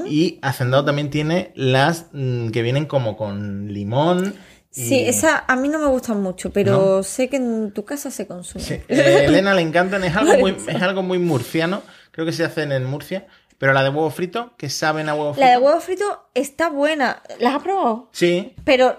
Y 0.08 0.40
Hacendado 0.42 0.84
también 0.84 1.12
tiene 1.12 1.52
las 1.56 2.08
mm, 2.12 2.50
que 2.50 2.62
vienen 2.64 2.86
como 2.88 3.16
con 3.16 3.72
limón. 3.72 4.34
y- 4.76 4.84
Sí, 4.88 5.00
esa 5.08 5.46
a 5.48 5.56
mí 5.56 5.68
no 5.70 5.78
me 5.78 5.86
gustan 5.88 6.22
mucho, 6.24 6.50
pero 6.52 7.04
sé 7.04 7.30
que 7.30 7.36
en 7.38 7.72
tu 7.72 7.86
casa 7.86 8.10
se 8.10 8.26
consume. 8.26 8.64
Sí. 8.64 8.74
Eh, 8.88 9.26
Elena 9.28 9.54
le 9.54 9.62
encantan. 9.62 10.04
Es 10.04 10.16
algo, 10.16 10.40
muy, 10.40 10.58
es 10.68 10.82
algo 10.82 11.04
muy 11.04 11.20
murciano. 11.20 11.84
Creo 12.12 12.26
que 12.26 12.34
se 12.34 12.44
hacen 12.44 12.72
en 12.72 12.84
Murcia. 12.86 13.28
Pero 13.60 13.74
la 13.74 13.84
de 13.84 13.90
huevo 13.90 14.10
frito, 14.10 14.54
que 14.58 14.70
saben 14.70 15.10
a 15.10 15.14
huevo 15.14 15.34
frito. 15.34 15.46
La 15.46 15.52
de 15.52 15.58
huevo 15.64 15.80
frito 15.82 16.30
está 16.34 16.70
buena. 16.70 17.22
¿Las 17.40 17.56
has 17.56 17.62
probado? 17.62 18.10
Sí. 18.14 18.56
Pero 18.64 18.98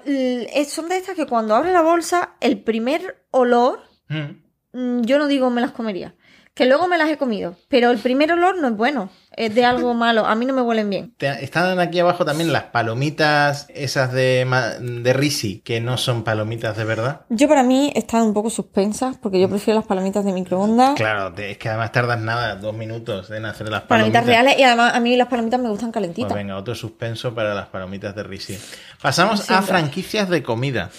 son 0.68 0.88
de 0.88 0.96
estas 0.98 1.16
que 1.16 1.26
cuando 1.26 1.56
abres 1.56 1.72
la 1.72 1.82
bolsa, 1.82 2.34
el 2.40 2.60
primer 2.62 3.24
olor, 3.32 3.80
Mm. 4.08 4.42
mm, 4.72 5.00
yo 5.02 5.18
no 5.18 5.26
digo 5.28 5.50
me 5.50 5.60
las 5.60 5.72
comería. 5.72 6.14
Que 6.52 6.66
luego 6.66 6.88
me 6.88 6.98
las 6.98 7.08
he 7.08 7.16
comido. 7.16 7.56
Pero 7.68 7.90
el 7.90 7.98
primer 7.98 8.32
olor 8.32 8.58
no 8.58 8.68
es 8.68 8.76
bueno. 8.76 9.08
Es 9.40 9.54
de 9.54 9.64
algo 9.64 9.94
malo. 9.94 10.26
A 10.26 10.34
mí 10.34 10.44
no 10.44 10.52
me 10.52 10.60
huelen 10.62 10.90
bien. 10.90 11.14
Te- 11.16 11.42
Están 11.44 11.78
aquí 11.80 11.98
abajo 11.98 12.24
también 12.24 12.52
las 12.52 12.64
palomitas, 12.64 13.66
esas 13.74 14.12
de, 14.12 14.46
de 14.80 15.12
Risi, 15.12 15.60
que 15.60 15.80
no 15.80 15.96
son 15.96 16.24
palomitas 16.24 16.76
de 16.76 16.84
verdad. 16.84 17.22
Yo 17.30 17.48
para 17.48 17.62
mí 17.62 17.90
están 17.94 18.22
un 18.22 18.34
poco 18.34 18.50
suspensas 18.50 19.16
porque 19.16 19.40
yo 19.40 19.48
prefiero 19.48 19.80
las 19.80 19.86
palomitas 19.86 20.24
de 20.24 20.32
microondas. 20.32 20.94
Claro, 20.96 21.32
te- 21.32 21.52
es 21.52 21.58
que 21.58 21.68
además 21.70 21.92
tardas 21.92 22.20
nada, 22.20 22.56
dos 22.56 22.74
minutos 22.74 23.30
en 23.30 23.46
hacer 23.46 23.68
las 23.70 23.82
Palomitas 23.82 24.22
palomitas. 24.22 24.26
reales 24.26 24.58
y 24.58 24.62
además 24.62 24.94
a 24.94 25.00
mí 25.00 25.16
las 25.16 25.28
palomitas 25.28 25.60
me 25.60 25.68
gustan 25.70 25.90
calentitas. 25.92 26.30
Pues 26.30 26.38
venga, 26.42 26.56
otro 26.56 26.74
suspenso 26.74 27.34
para 27.34 27.54
las 27.54 27.66
palomitas 27.68 28.14
de 28.14 28.22
Risi. 28.22 28.58
Pasamos 29.00 29.50
a 29.50 29.62
franquicias 29.62 30.28
de 30.28 30.42
comida. 30.42 30.90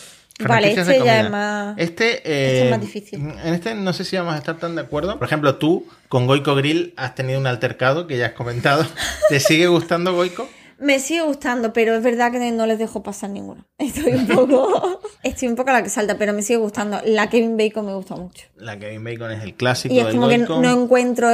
Vale, 0.47 0.69
este 0.69 0.83
de 0.83 1.03
ya 1.03 1.21
es 1.21 1.29
más- 1.29 1.75
Este, 1.77 2.17
este 2.17 2.57
es 2.57 2.67
eh, 2.67 2.69
más 2.69 2.81
difícil. 2.81 3.19
En 3.43 3.53
este 3.53 3.75
no 3.75 3.93
sé 3.93 4.03
si 4.05 4.17
vamos 4.17 4.33
a 4.33 4.37
estar 4.37 4.57
tan 4.57 4.75
de 4.75 4.81
acuerdo. 4.81 5.17
Por 5.17 5.27
ejemplo, 5.27 5.55
tú 5.55 5.85
con 6.09 6.27
Goico 6.27 6.55
Grill 6.55 6.93
has 6.97 7.15
tenido 7.15 7.39
un 7.39 7.47
altercado 7.47 8.07
que 8.07 8.17
ya 8.17 8.27
has 8.27 8.31
comentado. 8.33 8.85
¿Te 9.29 9.39
sigue 9.39 9.67
gustando 9.67 10.13
Goico? 10.13 10.47
Me 10.79 10.99
sigue 10.99 11.21
gustando, 11.21 11.73
pero 11.73 11.93
es 11.93 12.01
verdad 12.01 12.31
que 12.31 12.51
no 12.51 12.65
les 12.65 12.79
dejo 12.79 13.03
pasar 13.03 13.29
ninguna. 13.29 13.65
Estoy 13.77 14.13
un 14.13 14.27
poco. 14.27 14.99
estoy 15.23 15.47
un 15.47 15.55
poco 15.55 15.69
a 15.69 15.73
la 15.73 15.83
que 15.83 15.89
salta, 15.89 16.17
pero 16.17 16.33
me 16.33 16.41
sigue 16.41 16.57
gustando. 16.57 16.99
La 17.05 17.29
Kevin 17.29 17.55
Bacon 17.55 17.85
me 17.85 17.93
gusta 17.93 18.15
mucho. 18.15 18.47
La 18.55 18.79
Kevin 18.79 19.03
Bacon 19.03 19.31
es 19.31 19.43
el 19.43 19.53
clásico 19.53 19.93
Y 19.93 19.99
es 19.99 20.07
del 20.07 20.15
como 20.15 20.27
que 20.27 20.37
no 20.39 20.83
encuentro 20.83 21.29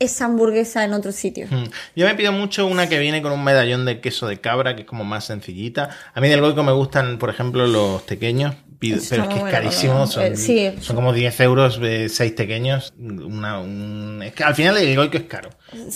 esa 0.00 0.24
hamburguesa 0.24 0.82
en 0.84 0.92
otro 0.94 1.12
sitio. 1.12 1.46
Mm. 1.48 1.64
Yo 1.94 2.06
me 2.06 2.14
pido 2.16 2.32
mucho 2.32 2.66
una 2.66 2.88
que 2.88 2.98
viene 2.98 3.22
con 3.22 3.30
un 3.32 3.44
medallón 3.44 3.84
de 3.84 4.00
queso 4.00 4.26
de 4.26 4.40
cabra, 4.40 4.74
que 4.74 4.82
es 4.82 4.88
como 4.88 5.04
más 5.04 5.26
sencillita. 5.26 5.90
A 6.14 6.20
mí 6.20 6.28
del 6.28 6.40
Goico 6.40 6.62
me 6.64 6.72
gustan, 6.72 7.18
por 7.18 7.30
ejemplo, 7.30 7.66
los 7.66 8.02
pequeños, 8.02 8.54
pero 8.80 8.96
es 8.96 9.08
que 9.10 9.14
es 9.16 9.28
bueno, 9.28 9.44
carísimo. 9.50 10.06
Son, 10.06 10.22
Eh, 10.24 10.36
sí. 10.36 10.72
son 10.80 10.96
como 10.96 11.12
10 11.12 11.38
euros, 11.40 11.78
6 12.08 12.32
pequeños. 12.32 12.92
Una, 12.98 13.60
un- 13.60 14.22
es 14.24 14.32
que 14.32 14.42
al 14.42 14.54
final 14.54 14.76
el 14.78 14.96
Goico 14.96 15.18
es 15.18 15.24
caro. 15.24 15.50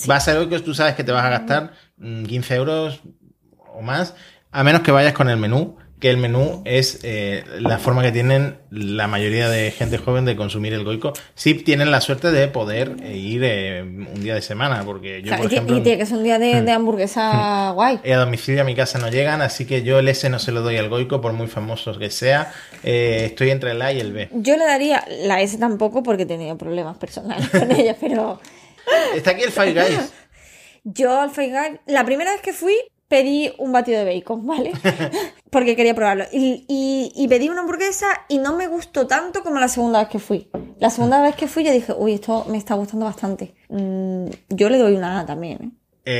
Vas 0.06 0.28
al 0.28 0.36
Goico, 0.46 0.62
tú 0.62 0.74
sabes 0.74 0.94
que 0.94 1.02
te 1.02 1.10
vas 1.10 1.24
a 1.24 1.30
gastar 1.30 1.72
mm, 1.96 2.24
15 2.26 2.54
euros 2.54 3.00
o 3.74 3.80
más, 3.82 4.14
a 4.52 4.62
menos 4.62 4.82
que 4.82 4.92
vayas 4.92 5.14
con 5.14 5.28
el 5.30 5.36
menú, 5.38 5.76
que 6.04 6.10
el 6.10 6.18
menú 6.18 6.60
es 6.66 7.00
eh, 7.02 7.44
la 7.60 7.78
forma 7.78 8.02
que 8.02 8.12
tienen 8.12 8.58
la 8.70 9.06
mayoría 9.06 9.48
de 9.48 9.70
gente 9.70 9.96
joven 9.96 10.26
de 10.26 10.36
consumir 10.36 10.74
el 10.74 10.84
goico. 10.84 11.14
Sí 11.34 11.54
tienen 11.54 11.90
la 11.90 12.02
suerte 12.02 12.30
de 12.30 12.46
poder 12.48 12.96
eh, 13.02 13.16
ir 13.16 13.40
eh, 13.42 13.80
un 13.80 14.22
día 14.22 14.34
de 14.34 14.42
semana, 14.42 14.82
porque 14.84 15.22
yo, 15.22 15.28
Claro, 15.28 15.44
por 15.44 15.50
y, 15.52 15.54
ejemplo, 15.54 15.78
y 15.78 15.80
tiene 15.82 15.96
que 15.96 16.04
ser 16.04 16.18
un 16.18 16.24
día 16.24 16.38
de, 16.38 16.60
Hmm. 16.60 16.66
de 16.66 16.72
hamburguesa 16.72 17.70
guay. 17.70 18.00
eh, 18.04 18.12
a 18.12 18.18
domicilio 18.18 18.60
a 18.60 18.64
mi 18.64 18.74
casa 18.74 18.98
no 18.98 19.08
llegan, 19.08 19.40
así 19.40 19.64
que 19.64 19.82
yo 19.82 19.98
el 19.98 20.06
S 20.08 20.28
no 20.28 20.38
se 20.38 20.52
lo 20.52 20.60
doy 20.60 20.76
al 20.76 20.90
goico, 20.90 21.22
por 21.22 21.32
muy 21.32 21.46
famoso 21.46 21.98
que 21.98 22.10
sea. 22.10 22.52
Eh, 22.82 23.22
estoy 23.24 23.48
entre 23.48 23.70
el 23.70 23.80
A 23.80 23.90
y 23.94 24.00
el 24.00 24.12
B. 24.12 24.28
Yo 24.32 24.58
le 24.58 24.66
daría 24.66 25.06
la 25.22 25.40
S 25.40 25.56
tampoco 25.56 26.02
porque 26.02 26.24
he 26.24 26.26
tenido 26.26 26.58
problemas 26.58 26.98
personales 26.98 27.48
con 27.48 27.72
ella, 27.80 27.96
pero 27.98 28.38
Está 29.14 29.30
aquí 29.30 29.42
el 29.42 29.52
Five 29.52 29.72
Guys. 29.72 30.12
yo 30.84 31.18
al 31.18 31.30
Five 31.30 31.48
Guys, 31.48 31.80
la 31.86 32.04
primera 32.04 32.30
vez 32.32 32.42
que 32.42 32.52
fui, 32.52 32.74
pedí 33.14 33.52
un 33.58 33.70
batido 33.70 34.04
de 34.04 34.14
bacon, 34.14 34.44
¿vale? 34.46 34.72
Porque 35.50 35.76
quería 35.76 35.94
probarlo. 35.94 36.24
Y, 36.32 36.64
y- 36.68 37.12
y 37.14 37.28
pedí 37.28 37.48
una 37.48 37.60
hamburguesa 37.60 38.06
y 38.28 38.38
no 38.38 38.56
me 38.56 38.66
gustó 38.66 39.06
tanto 39.06 39.42
como 39.44 39.60
la 39.60 39.68
segunda 39.68 40.00
vez 40.00 40.08
que 40.08 40.18
fui. 40.18 40.50
La 40.80 40.90
segunda 40.90 41.22
vez 41.22 41.36
que 41.36 41.46
fui 41.46 41.62
yo 41.64 41.70
dije, 41.72 41.92
uy, 41.96 42.14
esto 42.14 42.44
me 42.48 42.58
está 42.58 42.74
gustando 42.74 43.06
bastante. 43.06 43.54
Mm, 43.68 44.26
yo 44.48 44.68
le 44.68 44.78
doy 44.78 44.94
una 44.96 45.20
A 45.20 45.26
también, 45.26 45.58
¿eh? 45.62 45.70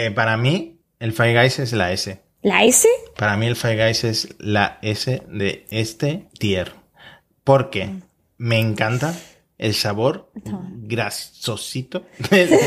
Eh, 0.06 0.10
para 0.12 0.36
mí, 0.36 0.78
el 1.00 1.12
Five 1.12 1.34
Guys 1.40 1.58
es 1.58 1.72
la 1.72 1.90
S. 1.92 2.20
¿La 2.42 2.62
S? 2.64 2.86
Para 3.16 3.36
mí 3.36 3.46
el 3.46 3.56
Five 3.56 3.84
Guys 3.86 4.04
es 4.04 4.28
la 4.38 4.78
S 4.82 5.22
de 5.28 5.66
este 5.70 6.28
tier. 6.38 6.72
Porque 7.42 7.90
me 8.38 8.58
encanta 8.60 9.14
el 9.58 9.74
sabor 9.74 10.30
grasosito 10.82 12.04
de, 12.30 12.58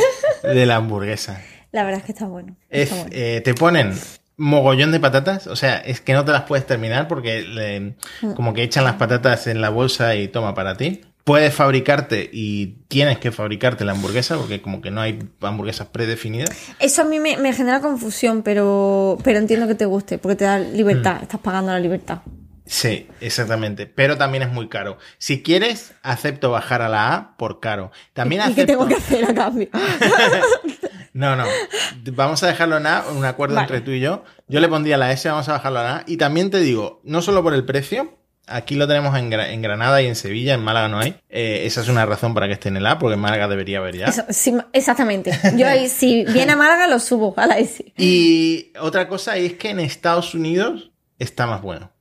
de 0.43 0.65
la 0.65 0.75
hamburguesa. 0.75 1.41
La 1.71 1.83
verdad 1.83 1.99
es 1.99 2.05
que 2.05 2.11
está 2.13 2.27
bueno. 2.27 2.55
Es, 2.69 2.83
está 2.89 2.95
bueno. 2.95 3.09
eh, 3.15 3.41
te 3.43 3.53
ponen 3.53 3.93
mogollón 4.37 4.91
de 4.91 4.99
patatas, 4.99 5.47
o 5.47 5.55
sea, 5.55 5.77
es 5.77 5.99
que 5.99 6.13
no 6.13 6.23
te 6.23 6.31
las 6.31 6.43
puedes 6.43 6.65
terminar 6.65 7.07
porque 7.07 7.41
le- 7.41 7.95
como 8.35 8.53
que 8.53 8.63
echan 8.63 8.83
las 8.83 8.93
patatas 8.95 9.47
en 9.47 9.61
la 9.61 9.69
bolsa 9.69 10.15
y 10.15 10.27
toma 10.27 10.53
para 10.53 10.77
ti. 10.77 11.01
Puedes 11.23 11.53
fabricarte 11.53 12.29
y 12.31 12.77
tienes 12.87 13.17
que 13.17 13.31
fabricarte 13.33 13.83
la 13.83 13.91
hamburguesa 13.91 14.37
porque 14.37 14.61
como 14.61 14.79
que 14.79 14.91
no 14.91 15.01
hay 15.01 15.19
hamburguesas 15.41 15.87
predefinidas. 15.87 16.51
Eso 16.79 17.01
a 17.01 17.05
mí 17.05 17.19
me, 17.19 17.35
me 17.37 17.51
genera 17.51 17.81
confusión, 17.81 18.43
pero, 18.43 19.17
pero 19.23 19.37
entiendo 19.39 19.67
que 19.67 19.75
te 19.75 19.85
guste, 19.85 20.19
porque 20.19 20.35
te 20.37 20.45
da 20.45 20.57
Mm. 20.59 20.73
libertad, 20.73 21.17
estás 21.23 21.41
pagando 21.41 21.73
la 21.73 21.79
libertad. 21.79 22.19
Sí, 22.65 23.07
exactamente. 23.21 23.87
Pero 23.87 24.17
también 24.17 24.43
es 24.43 24.51
muy 24.51 24.67
caro. 24.69 24.97
Si 25.17 25.41
quieres, 25.41 25.93
acepto 26.03 26.51
bajar 26.51 26.81
a 26.81 26.89
la 26.89 27.13
A 27.13 27.37
por 27.37 27.59
caro. 27.59 27.91
También 28.13 28.41
¿Y 28.49 28.53
qué 28.53 28.61
acepto. 28.61 28.71
tengo 28.73 28.87
que 28.87 28.95
hacer 28.95 29.25
a 29.25 29.33
cambio? 29.33 29.67
No, 31.17 31.35
no. 31.35 31.45
Vamos 32.13 32.43
a 32.43 32.47
dejarlo 32.47 32.77
en 32.77 32.85
A, 32.85 33.03
un 33.15 33.25
acuerdo 33.25 33.55
Vale. 33.55 33.65
entre 33.65 33.81
tú 33.81 33.89
y 33.91 33.99
yo. 33.99 34.23
Yo 34.47 34.59
le 34.59 34.67
pondría 34.67 34.97
la 34.97 35.11
S, 35.11 35.27
vamos 35.27 35.49
a 35.49 35.53
bajarlo 35.53 35.79
en 35.81 35.87
A. 35.87 36.03
Y 36.05 36.17
también 36.17 36.51
te 36.51 36.59
digo, 36.59 37.01
no 37.03 37.21
solo 37.23 37.41
por 37.41 37.53
el 37.55 37.65
precio, 37.65 38.13
aquí 38.45 38.75
lo 38.75 38.87
tenemos 38.87 39.17
en, 39.17 39.31
Gra- 39.31 39.49
en 39.49 39.61
Granada 39.63 39.99
y 40.01 40.05
en 40.07 40.15
Sevilla, 40.15 40.53
en 40.53 40.63
Málaga 40.63 40.89
no 40.89 40.99
hay. 40.99 41.15
Eh, 41.29 41.63
esa 41.65 41.81
es 41.81 41.87
una 41.89 42.05
razón 42.05 42.33
para 42.35 42.45
que 42.47 42.53
esté 42.53 42.69
en 42.69 42.77
el 42.77 42.85
A, 42.85 42.99
porque 42.99 43.15
en 43.15 43.19
Málaga 43.19 43.47
debería 43.47 43.79
haber 43.79 43.97
ya. 43.97 44.05
Eso, 44.05 44.23
sí, 44.29 44.55
exactamente. 44.73 45.31
Yo 45.55 45.67
ahí, 45.67 45.89
si 45.89 46.23
viene 46.25 46.51
a 46.51 46.55
Málaga, 46.55 46.87
lo 46.87 46.99
subo 46.99 47.33
a 47.35 47.47
la 47.47 47.57
S. 47.57 47.83
Y 47.97 48.71
otra 48.79 49.07
cosa 49.07 49.37
es 49.37 49.53
que 49.53 49.71
en 49.71 49.79
Estados 49.79 50.35
Unidos 50.35 50.91
está 51.17 51.47
más 51.47 51.63
bueno. 51.63 51.91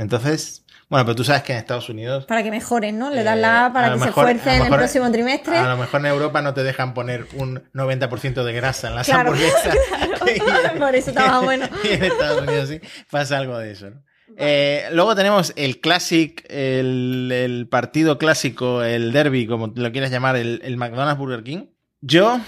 Entonces, 0.00 0.64
bueno, 0.88 1.04
pero 1.04 1.14
tú 1.14 1.22
sabes 1.24 1.42
que 1.42 1.52
en 1.52 1.58
Estados 1.58 1.88
Unidos 1.88 2.24
Para 2.26 2.42
que 2.42 2.50
mejoren, 2.50 2.98
¿no? 2.98 3.10
Le 3.10 3.22
das 3.22 3.36
Eh, 3.36 3.40
la 3.40 3.60
A 3.62 3.66
a 3.66 3.72
para 3.72 3.92
que 3.92 3.98
se 4.00 4.04
mejor- 4.06 4.28
esfuercen 4.30 4.60
en 4.62 4.72
el 4.72 4.78
próximo 4.78 5.12
trimestre. 5.12 5.56
A 5.56 5.68
lo 5.68 5.76
mejor 5.76 6.00
en 6.00 6.06
Europa 6.06 6.42
no 6.42 6.52
te 6.54 6.62
dejan 6.62 6.94
poner 6.94 7.26
un 7.34 7.62
90% 7.72 8.42
de 8.42 8.52
grasa 8.52 8.88
en 8.88 8.94
las 8.96 9.06
Claro, 9.06 9.30
hamburguesas. 9.30 9.76
claro. 10.44 10.78
Por 10.78 10.94
eso 10.94 11.12
más 11.14 11.44
bueno. 11.44 11.68
y 11.84 11.88
en 11.94 12.04
Estados 12.04 12.42
Unidos 12.42 12.68
sí 12.68 12.80
pasa 13.10 13.38
algo 13.38 13.56
de 13.58 13.70
eso. 13.72 13.90
¿no? 13.90 14.02
Eh, 14.36 14.88
luego 14.92 15.14
tenemos 15.14 15.52
el 15.56 15.80
Classic, 15.80 16.44
el, 16.48 17.30
el 17.32 17.68
partido 17.68 18.16
clásico, 18.18 18.82
el 18.82 19.12
derby, 19.12 19.46
como 19.46 19.72
lo 19.74 19.92
quieras 19.92 20.10
llamar, 20.10 20.36
el, 20.36 20.60
el 20.64 20.76
McDonald's 20.76 21.18
Burger 21.18 21.42
King. 21.42 21.66
Yo, 22.00 22.40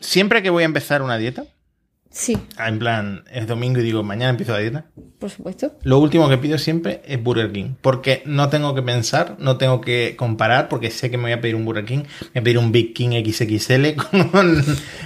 siempre 0.00 0.42
que 0.42 0.50
voy 0.50 0.62
a 0.62 0.66
empezar 0.66 1.02
una 1.02 1.16
dieta, 1.18 1.44
Sí, 2.12 2.36
ah, 2.56 2.68
en 2.68 2.80
plan, 2.80 3.22
es 3.32 3.46
domingo 3.46 3.78
y 3.78 3.84
digo, 3.84 4.02
mañana 4.02 4.30
empiezo 4.30 4.50
la 4.52 4.58
dieta, 4.58 4.86
por 5.20 5.30
supuesto. 5.30 5.78
lo 5.84 6.00
último 6.00 6.28
que 6.28 6.38
pido 6.38 6.58
siempre 6.58 7.02
es 7.06 7.22
Burger 7.22 7.52
King. 7.52 7.74
Porque 7.80 8.22
no 8.26 8.48
tengo 8.48 8.74
que 8.74 8.82
pensar, 8.82 9.36
no 9.38 9.58
tengo 9.58 9.80
que 9.80 10.16
comparar, 10.18 10.68
porque 10.68 10.90
sé 10.90 11.08
que 11.08 11.16
me 11.16 11.22
voy 11.24 11.32
a 11.32 11.40
pedir 11.40 11.54
un 11.54 11.64
Burger 11.64 11.84
King. 11.84 11.98
Me 11.98 12.04
voy 12.34 12.40
a 12.40 12.42
pedir 12.42 12.58
un 12.58 12.72
Big 12.72 12.94
King 12.94 13.10
XXL 13.24 13.94
con, 14.32 14.62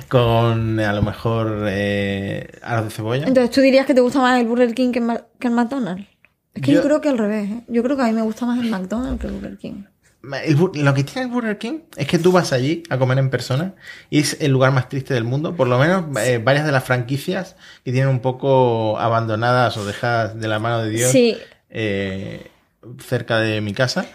con 0.09 0.81
a 0.81 0.93
lo 0.95 1.03
mejor 1.03 1.67
eh, 1.69 2.49
aros 2.63 2.87
de 2.87 2.91
cebolla. 2.91 3.27
Entonces, 3.27 3.51
¿tú 3.55 3.61
dirías 3.61 3.85
que 3.85 3.93
te 3.95 4.01
gusta 4.01 4.21
más 4.21 4.41
el 4.41 4.47
Burger 4.47 4.75
King 4.75 4.93
que 4.93 5.01
el, 5.01 5.51
McDonald's? 5.51 6.07
Es 6.55 6.63
que 6.63 6.73
yo, 6.73 6.79
Yo- 6.81 6.85
creo 6.87 7.01
que 7.03 7.09
al 7.11 7.19
revés. 7.19 7.51
¿eh? 7.51 7.61
Yo 7.69 7.83
creo 7.83 7.97
que 7.97 8.03
a 8.03 8.07
mí 8.07 8.13
me 8.13 8.23
gusta 8.23 8.47
más 8.47 8.59
el 8.61 8.71
McDonald's 8.71 9.21
que 9.21 9.27
el 9.27 9.33
Burger 9.35 9.59
King. 9.59 9.85
El 10.45 10.57
lo 10.57 10.95
que 10.95 11.05
tiene 11.05 11.23
el 11.23 11.29
Burger 11.29 11.59
King 11.59 11.81
es 11.97 12.07
que 12.07 12.19
tú 12.19 12.33
vas 12.33 12.53
allí 12.53 12.83
a 12.91 12.99
comer 12.99 13.19
en 13.19 13.31
persona 13.31 13.75
y 14.11 14.21
es 14.21 14.37
el 14.41 14.53
lugar 14.53 14.73
más 14.73 14.89
triste 14.89 15.15
del 15.15 15.25
mundo. 15.25 15.55
Por 15.57 15.69
lo 15.69 15.79
menos 15.79 16.05
eh, 16.21 16.41
varias 16.43 16.67
de 16.67 16.73
las 16.73 16.85
franquicias 16.85 17.57
que 17.85 17.93
tienen 17.93 18.09
un 18.09 18.21
poco 18.21 18.99
abandonadas 18.99 19.77
o 19.77 19.85
dejadas 19.85 20.39
de 20.39 20.49
la 20.49 20.59
mano 20.59 20.83
de 20.83 20.91
Dios 20.91 21.11
Sí, 21.11 21.37
eh, 21.71 22.51
cerca 23.07 23.39
de 23.39 23.61
mi 23.61 23.75
casa. 23.75 24.07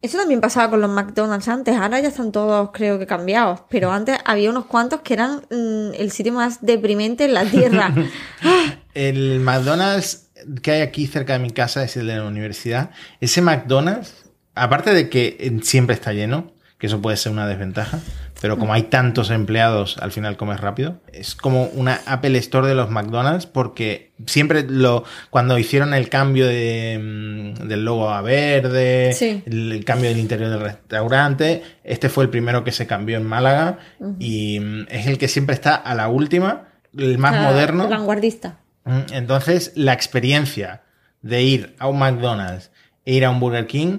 Eso 0.00 0.18
también 0.18 0.40
pasaba 0.40 0.68
con 0.68 0.80
los 0.80 0.90
McDonald's 0.90 1.46
antes. 1.46 1.76
Ahora 1.76 2.00
ya 2.00 2.08
están 2.08 2.32
todos, 2.32 2.70
creo 2.72 2.98
que 2.98 3.06
cambiados. 3.06 3.60
Pero 3.68 3.92
antes 3.92 4.18
había 4.24 4.50
unos 4.50 4.66
cuantos 4.66 5.00
que 5.02 5.14
eran 5.14 5.42
mm, 5.48 5.94
el 5.94 6.10
sitio 6.10 6.32
más 6.32 6.58
deprimente 6.60 7.26
en 7.26 7.34
la 7.34 7.44
tierra. 7.44 7.94
El 8.94 9.40
McDonald's 9.40 10.28
que 10.62 10.72
hay 10.72 10.80
aquí 10.82 11.06
cerca 11.06 11.34
de 11.34 11.38
mi 11.38 11.50
casa 11.50 11.84
es 11.84 11.96
el 11.96 12.06
de 12.06 12.16
la 12.16 12.24
universidad. 12.24 12.90
Ese 13.20 13.40
McDonald's, 13.40 14.21
aparte 14.54 14.92
de 14.94 15.08
que 15.08 15.58
siempre 15.62 15.94
está 15.94 16.12
lleno, 16.12 16.52
que 16.78 16.86
eso 16.88 17.00
puede 17.00 17.16
ser 17.16 17.30
una 17.32 17.46
desventaja, 17.46 18.00
pero 18.40 18.58
como 18.58 18.72
hay 18.74 18.82
tantos 18.84 19.30
empleados, 19.30 19.98
al 19.98 20.10
final 20.10 20.36
comes 20.36 20.58
rápido. 20.60 21.00
Es 21.12 21.36
como 21.36 21.66
una 21.66 22.00
Apple 22.06 22.36
Store 22.38 22.66
de 22.66 22.74
los 22.74 22.90
McDonald's 22.90 23.46
porque 23.46 24.10
siempre 24.26 24.64
lo 24.68 25.04
cuando 25.30 25.56
hicieron 25.58 25.94
el 25.94 26.08
cambio 26.08 26.48
de, 26.48 26.98
mm, 27.00 27.68
del 27.68 27.84
logo 27.84 28.10
a 28.10 28.20
verde, 28.20 29.12
Sí. 29.12 29.44
el, 29.46 29.70
el 29.70 29.84
cambio 29.84 30.08
del 30.10 30.18
interior 30.18 30.50
del 30.50 30.58
restaurante, 30.60 31.62
este 31.84 32.08
fue 32.08 32.24
el 32.24 32.30
primero 32.30 32.64
que 32.64 32.72
se 32.72 32.86
cambió 32.88 33.16
en 33.16 33.26
Málaga 33.26 33.78
y 34.18 34.58
mm, 34.58 34.86
es 34.90 35.06
el 35.06 35.18
que 35.18 35.28
siempre 35.28 35.54
está 35.54 35.76
a 35.76 35.94
la 35.94 36.08
última, 36.08 36.64
el 36.98 37.18
más 37.18 37.32
sea, 37.34 37.42
moderno. 37.42 37.88
Vanguardista. 37.88 38.58
Mm, 38.84 39.12
Entonces, 39.12 39.70
la 39.76 39.92
experiencia 39.92 40.82
de 41.22 41.42
ir 41.42 41.76
a 41.78 41.86
un 41.86 42.00
McDonald's 42.00 42.72
e 43.04 43.14
ir 43.14 43.24
a 43.24 43.30
un 43.30 43.38
Burger 43.38 43.68
King 43.68 43.98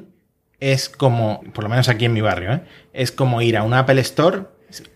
es 0.72 0.88
como, 0.88 1.42
por 1.54 1.66
lo 1.66 1.70
menos 1.70 1.90
aquí 1.90 2.06
en 2.06 2.14
mi 2.14 2.22
barrio, 2.22 2.54
¿eh? 2.54 2.62
es 2.94 3.12
como 3.12 3.42
ir 3.42 3.58
a 3.58 3.64
un 3.64 3.74
Apple 3.74 4.00
Store 4.02 4.44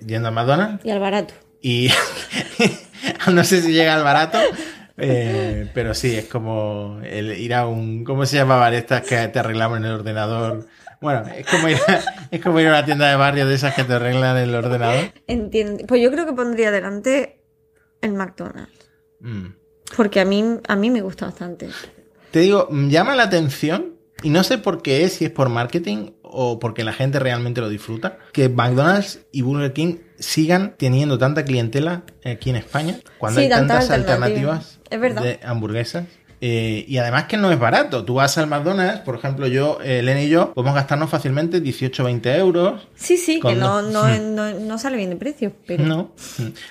yendo 0.05 0.29
a 0.29 0.31
McDonald's 0.31 0.85
Y 0.85 0.91
al 0.91 0.99
barato. 0.99 1.33
y 1.61 1.89
no 3.31 3.43
sé 3.43 3.61
si 3.61 3.73
llega 3.73 3.93
al 3.95 4.03
barato, 4.03 4.39
eh, 4.95 5.69
pero 5.73 5.93
sí, 5.93 6.15
es 6.15 6.25
como 6.25 7.01
el 7.03 7.37
ir 7.37 7.53
a 7.53 7.67
un, 7.67 8.05
¿cómo 8.05 8.25
se 8.25 8.37
llamaban 8.37 8.73
estas 8.75 9.01
que 9.01 9.27
te 9.27 9.39
arreglamos 9.39 9.79
en 9.79 9.85
el 9.85 9.91
ordenador? 9.91 10.67
Bueno, 11.01 11.25
es 11.35 11.45
como 11.45 11.67
ir 11.67 11.77
a, 11.85 12.01
es 12.31 12.41
como 12.41 12.61
ir 12.61 12.67
a 12.67 12.69
una 12.69 12.85
tienda 12.85 13.09
de 13.09 13.17
barrio 13.17 13.45
de 13.45 13.55
esas 13.55 13.75
que 13.75 13.83
te 13.83 13.93
arreglan 13.93 14.37
el 14.37 14.55
ordenador. 14.55 15.11
Entiendo. 15.27 15.85
Pues 15.85 16.01
yo 16.01 16.09
creo 16.11 16.25
que 16.25 16.33
pondría 16.33 16.71
delante 16.71 17.41
el 18.01 18.13
McDonald's. 18.13 18.89
Mm. 19.19 19.47
Porque 19.97 20.21
a 20.21 20.25
mí, 20.25 20.43
a 20.67 20.75
mí 20.75 20.89
me 20.89 21.01
gusta 21.01 21.25
bastante. 21.25 21.69
Te 22.31 22.39
digo, 22.39 22.69
llama 22.71 23.15
la 23.15 23.23
atención 23.23 23.96
y 24.23 24.29
no 24.29 24.43
sé 24.43 24.57
por 24.57 24.81
qué 24.81 25.03
es, 25.03 25.13
si 25.13 25.25
es 25.25 25.31
por 25.31 25.49
marketing 25.49 26.11
o 26.23 26.59
porque 26.59 26.83
la 26.83 26.93
gente 26.93 27.19
realmente 27.19 27.61
lo 27.61 27.69
disfruta, 27.69 28.17
que 28.33 28.49
McDonald's 28.49 29.21
y 29.31 29.41
Burger 29.43 29.73
King 29.73 29.95
sigan 30.19 30.75
teniendo 30.77 31.17
tanta 31.17 31.45
clientela 31.45 32.03
aquí 32.25 32.49
en 32.49 32.55
España 32.57 32.97
cuando 33.17 33.39
Sí, 33.39 33.45
hay 33.45 33.49
tantas 33.49 33.89
alternativas. 33.89 34.79
de 34.89 35.39
hamburguesas. 35.43 36.05
Eh, 36.39 36.85
y 36.87 36.97
además 36.99 37.23
que 37.23 37.35
no 37.37 37.51
es 37.51 37.57
barato. 37.57 38.05
Tú 38.05 38.15
vas 38.15 38.37
al 38.37 38.45
McDonald's, 38.45 38.99
por 38.99 39.15
ejemplo, 39.15 39.47
yo, 39.47 39.79
eh, 39.83 39.99
Elena 39.99 40.21
y 40.21 40.29
yo, 40.29 40.53
podemos 40.53 40.75
gastarnos 40.75 41.09
fácilmente 41.09 41.61
18 41.61 42.03
o 42.03 42.05
20 42.05 42.35
euros. 42.37 42.87
Sí, 42.93 43.17
sí, 43.17 43.35
que 43.35 43.41
Con 43.41 43.59
no, 43.59 43.81
dos. 43.81 43.91
no, 43.91 44.07
no, 44.19 44.59
no 44.59 44.77
sale 44.77 44.97
bien 44.97 45.09
de 45.09 45.15
precio. 45.15 45.53
Pero 45.65 45.83
No. 45.83 46.11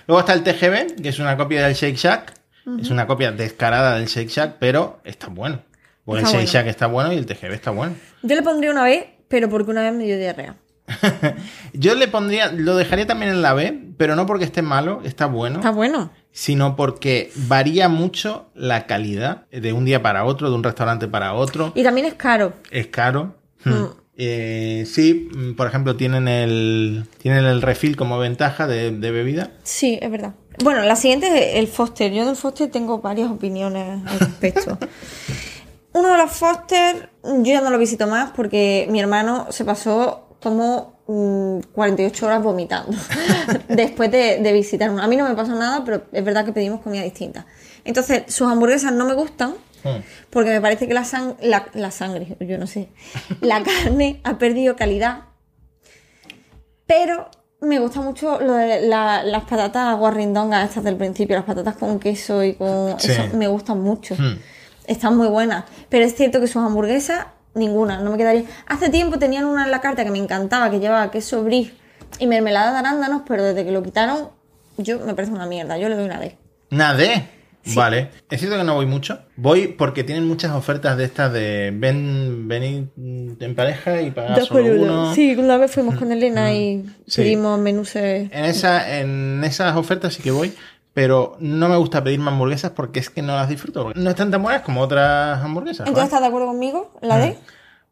Luego 0.07 0.21
está 0.21 0.35
el 0.35 0.45
TGB, 0.45 1.03
que 1.03 1.09
es 1.09 1.19
una 1.19 1.37
copia 1.37 1.67
del 1.67 1.75
Shake 1.75 1.97
Shack. 1.97 2.35
Es 2.81 2.91
una 2.91 3.07
copia 3.07 3.31
descarada 3.33 3.97
del 3.97 4.07
Shake 4.07 4.29
Shack, 4.29 4.57
pero 4.61 5.01
está 5.05 5.29
bueno. 5.29 5.61
Está 6.07 6.29
el 6.31 6.35
bueno. 6.37 6.49
Shack 6.51 6.67
está 6.67 6.87
bueno 6.87 7.13
y 7.13 7.17
el 7.17 7.27
TGV 7.27 7.53
está 7.53 7.71
bueno. 7.71 7.95
Yo 8.23 8.37
le 8.37 8.43
pondría 8.43 8.71
una 8.71 8.85
vez, 8.85 9.07
pero 9.29 9.49
porque 9.49 9.71
una 9.71 9.83
vez 9.83 9.93
me 9.93 10.05
dio 10.05 10.17
diarrea. 10.17 10.57
Yo 11.73 11.95
le 11.95 12.07
pondría, 12.09 12.53
lo 12.53 12.77
dejaría 12.77 13.07
también 13.07 13.33
en 13.33 13.43
la 13.43 13.55
B, 13.55 13.77
pero 13.97 14.15
no 14.15 14.25
porque 14.27 14.45
esté 14.45 14.63
malo, 14.63 15.01
está 15.05 15.27
bueno, 15.27 15.57
Está 15.57 15.71
bueno. 15.71 16.11
sino 16.31 16.77
porque 16.77 17.33
varía 17.35 17.89
mucho 17.89 18.51
la 18.55 18.87
calidad 18.87 19.47
de 19.51 19.73
un 19.73 19.85
día 19.85 20.01
para 20.03 20.25
otro, 20.25 20.49
de 20.49 20.55
un 20.55 20.63
restaurante 20.63 21.09
para 21.09 21.35
otro. 21.35 21.73
Y 21.75 21.83
también 21.83 22.07
es 22.07 22.15
caro. 22.15 22.53
Es 22.71 22.87
caro. 22.87 23.35
Mm. 23.65 23.71
Hmm. 23.71 23.87
Eh, 24.19 24.85
sí, 24.87 25.29
mm, 25.35 25.55
por 25.57 25.67
ejemplo, 25.67 25.97
tienen 25.97 26.29
el, 26.29 27.05
tienen 27.19 27.45
el 27.45 27.61
refill 27.63 27.97
como 27.97 28.19
ventaja 28.19 28.67
de, 28.67 28.91
de 28.93 29.11
bebida. 29.11 29.51
Sí, 29.65 29.99
es 30.01 30.11
verdad. 30.11 30.35
Bueno, 30.63 30.83
la 30.83 30.97
siguiente 30.97 31.27
es 31.51 31.57
el 31.57 31.67
Foster. 31.67 32.13
Yo 32.13 32.25
del 32.25 32.37
Foster 32.37 32.71
tengo 32.71 33.01
varias 33.01 33.31
opiniones 33.31 34.01
al 34.07 34.21
respecto. 34.21 34.79
Uno 35.99 36.11
de 36.11 36.17
los 36.19 36.31
Foster, 36.33 37.11
yo 37.25 37.43
ya 37.53 37.61
no 37.61 37.71
lo 37.71 37.79
visito 37.79 38.07
más 38.07 38.31
porque 38.37 38.87
mi 38.91 39.01
hermano 39.01 39.47
se 39.51 39.65
pasó 39.65 40.37
como 40.43 41.01
mm, 41.07 41.61
48 41.73 42.27
horas 42.27 42.43
vomitando 42.43 42.97
después 43.69 44.11
de, 44.11 44.39
de 44.41 44.53
visitar 44.53 44.91
uno. 44.91 45.03
A 45.03 45.07
mí 45.07 45.17
no 45.17 45.27
me 45.29 45.35
pasó 45.35 45.55
nada, 45.55 45.83
pero 45.85 46.03
es 46.13 46.25
verdad 46.25 46.45
que 46.45 46.53
pedimos 46.53 46.81
comida 46.83 47.03
distinta. 47.03 47.47
Entonces, 47.85 48.25
sus 48.29 48.47
hamburguesas 48.51 48.93
no 48.93 49.05
me 49.07 49.15
gustan 49.15 49.55
Hmm. 49.85 50.01
porque 50.31 50.51
me 50.51 50.61
parece 50.61 50.89
que 50.89 50.95
la, 50.95 51.03
sang- 51.05 51.37
la, 51.43 51.67
la 51.75 51.91
sangre, 51.93 52.37
yo 52.41 52.59
no 52.59 52.67
sé, 52.67 52.89
la 53.41 53.63
carne 53.85 54.21
ha 54.25 54.37
perdido 54.39 54.75
calidad. 54.75 55.25
Pero 56.87 57.29
me 57.61 57.79
gusta 57.79 58.01
mucho 58.01 58.41
lo 58.41 58.55
de 58.55 58.81
la- 58.89 59.23
las 59.23 59.45
patatas 59.45 59.97
guarrindongas 59.97 60.69
estas 60.69 60.83
del 60.83 60.97
principio, 60.97 61.37
las 61.37 61.45
patatas 61.45 61.77
con 61.77 61.99
queso 62.01 62.43
y 62.43 62.55
con... 62.55 62.99
Sí. 62.99 63.13
Eso 63.13 63.37
me 63.37 63.49
gustan 63.49 63.81
mucho. 63.81 64.15
Hmm. 64.17 64.39
Están 64.87 65.17
muy 65.17 65.29
buenas. 65.29 65.65
Pero 65.89 66.05
es 66.05 66.15
cierto 66.15 66.41
que 66.41 66.47
sus 66.47 66.63
hamburguesas, 66.63 67.27
ninguna, 67.55 68.01
no 68.01 68.11
me 68.13 68.19
quedaría... 68.19 68.45
Hace 68.67 68.89
tiempo 68.91 69.19
tenían 69.19 69.45
una 69.47 69.65
en 69.65 69.71
la 69.71 69.81
carta 69.81 70.05
que 70.05 70.11
me 70.11 70.19
encantaba, 70.19 70.71
que 70.71 70.79
llevaba 70.81 71.11
queso 71.11 71.43
brie 71.45 71.73
y 72.19 72.27
mermelada 72.27 72.73
de 72.73 72.79
arándanos, 72.79 73.23
pero 73.27 73.43
desde 73.45 73.65
que 73.65 73.73
lo 73.73 73.83
quitaron, 73.83 74.29
yo 74.77 75.01
me 75.01 75.15
parece 75.15 75.33
una 75.33 75.47
mierda. 75.47 75.77
Yo 75.79 75.89
le 75.89 75.97
doy 75.97 76.05
una 76.07 76.21
D. 76.21 76.37
Una 76.71 76.95
D. 76.95 77.29
Vale. 77.75 78.11
Es 78.31 78.39
cierto 78.39 78.57
que 78.59 78.63
no 78.63 78.77
voy 78.77 78.87
mucho. 78.87 79.19
Voy 79.35 79.67
porque 79.67 80.05
tienen 80.05 80.25
muchas 80.29 80.53
ofertas 80.53 80.97
de 80.97 81.03
estas 81.05 81.33
de 81.33 81.73
ven, 81.75 82.47
venid 82.47 82.85
en 82.97 83.55
pareja 83.57 84.01
y 84.03 84.13
pagar 84.13 84.41
solo 84.45 84.65
uno. 84.67 84.83
uno. 84.83 85.15
Sí, 85.17 85.35
una 85.35 85.57
vez 85.57 85.73
fuimos 85.73 85.97
con 85.97 86.13
Elena 86.13 86.55
y 86.55 86.85
Sí. 87.09 87.23
pedimos 87.23 87.59
menús. 87.59 87.97
eh, 87.97 88.29
En, 88.31 88.45
esa, 88.45 88.99
en 89.01 89.43
esas 89.43 89.75
ofertas 89.75 90.15
sí 90.15 90.23
que 90.23 90.31
voy, 90.31 90.55
pero 90.97 91.37
no 91.41 91.69
me 91.69 91.77
gusta 91.77 92.03
pedirme 92.03 92.31
hamburguesas 92.31 92.71
porque 92.71 93.01
es 93.01 93.11
que 93.11 93.21
no 93.21 93.37
las 93.37 93.51
disfruto. 93.51 93.83
porque 93.83 94.01
No 94.01 94.09
están 94.09 94.31
tan 94.31 94.43
buenas 94.43 94.63
como 94.63 94.81
otras 94.81 95.43
hamburguesas. 95.45 95.87
Entonces. 95.87 96.05
¿estás 96.07 96.23
de 96.23 96.27
acuerdo 96.29 96.47
conmigo? 96.47 96.91
¿La 97.03 97.19
D? 97.19 97.37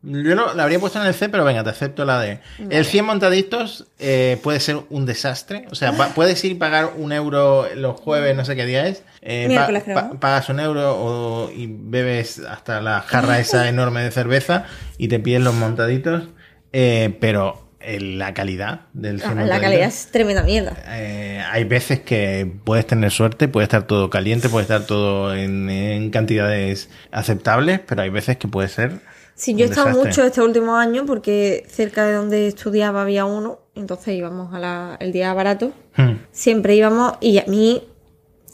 Yo 0.00 0.34
lo, 0.34 0.54
la 0.54 0.62
habría 0.62 0.78
puesto 0.78 0.98
en 1.00 1.06
el 1.06 1.12
C, 1.12 1.28
pero 1.28 1.44
venga, 1.44 1.62
te 1.62 1.68
acepto 1.68 2.06
la 2.06 2.18
D. 2.18 2.40
El 2.70 2.86
100 2.86 3.04
montaditos 3.04 3.86
eh, 3.98 4.40
puede 4.42 4.58
ser 4.60 4.78
un 4.88 5.04
desastre. 5.04 5.66
O 5.70 5.74
sea, 5.74 5.92
puedes 6.14 6.42
ir 6.44 6.52
y 6.52 6.54
pagar 6.54 6.92
un 6.96 7.12
euro 7.12 7.66
los 7.74 8.00
jueves, 8.00 8.34
no 8.34 8.46
sé 8.46 8.56
qué 8.56 8.64
día 8.64 8.86
es. 8.86 9.02
eh, 9.20 9.48
Miércoles, 9.48 9.82
creo, 9.84 10.18
pagas 10.18 10.48
un 10.48 10.60
euro 10.60 10.96
o- 10.96 11.50
y 11.50 11.66
bebes 11.70 12.38
hasta 12.40 12.80
la 12.80 13.02
jarra 13.02 13.38
esa 13.38 13.68
enorme 13.68 14.02
de 14.02 14.10
cerveza 14.12 14.64
y 14.96 15.08
te 15.08 15.18
pides 15.20 15.42
los 15.42 15.54
montaditos. 15.54 16.24
eh, 16.72 17.16
pero 17.20 17.63
la 18.00 18.34
calidad 18.34 18.82
del 18.92 19.20
100 19.20 19.38
Ah, 19.38 19.44
la 19.44 19.60
calidad 19.60 19.88
es 19.88 20.06
tremenda 20.10 20.42
mierda. 20.42 20.76
eh, 20.88 21.42
hay 21.50 21.64
veces 21.64 22.00
que 22.00 22.50
puedes 22.64 22.86
tener 22.86 23.10
suerte, 23.10 23.48
puede 23.48 23.64
estar 23.64 23.86
todo 23.86 24.10
caliente, 24.10 24.48
puede 24.48 24.62
estar 24.62 24.86
todo 24.86 25.34
en, 25.34 25.68
en 25.70 26.10
cantidades 26.10 26.88
aceptables, 27.12 27.80
pero 27.80 28.02
hay 28.02 28.10
veces 28.10 28.36
que 28.36 28.48
puede 28.48 28.68
ser. 28.68 29.00
Sí, 29.36 29.54
yo 29.54 29.64
he 29.64 29.68
estado 29.68 29.88
desastre. 29.88 30.08
mucho 30.10 30.24
este 30.24 30.40
último 30.42 30.76
año 30.76 31.06
porque 31.06 31.64
cerca 31.68 32.06
de 32.06 32.14
donde 32.14 32.46
estudiaba 32.46 33.02
había 33.02 33.24
uno, 33.24 33.58
entonces 33.74 34.14
íbamos 34.14 34.54
a 34.54 34.58
la- 34.60 34.96
el 35.00 35.10
día 35.12 35.32
barato. 35.34 35.72
Hmm. 35.96 36.18
Siempre 36.30 36.76
íbamos 36.76 37.14
y 37.20 37.38
a 37.38 37.44
mí 37.48 37.82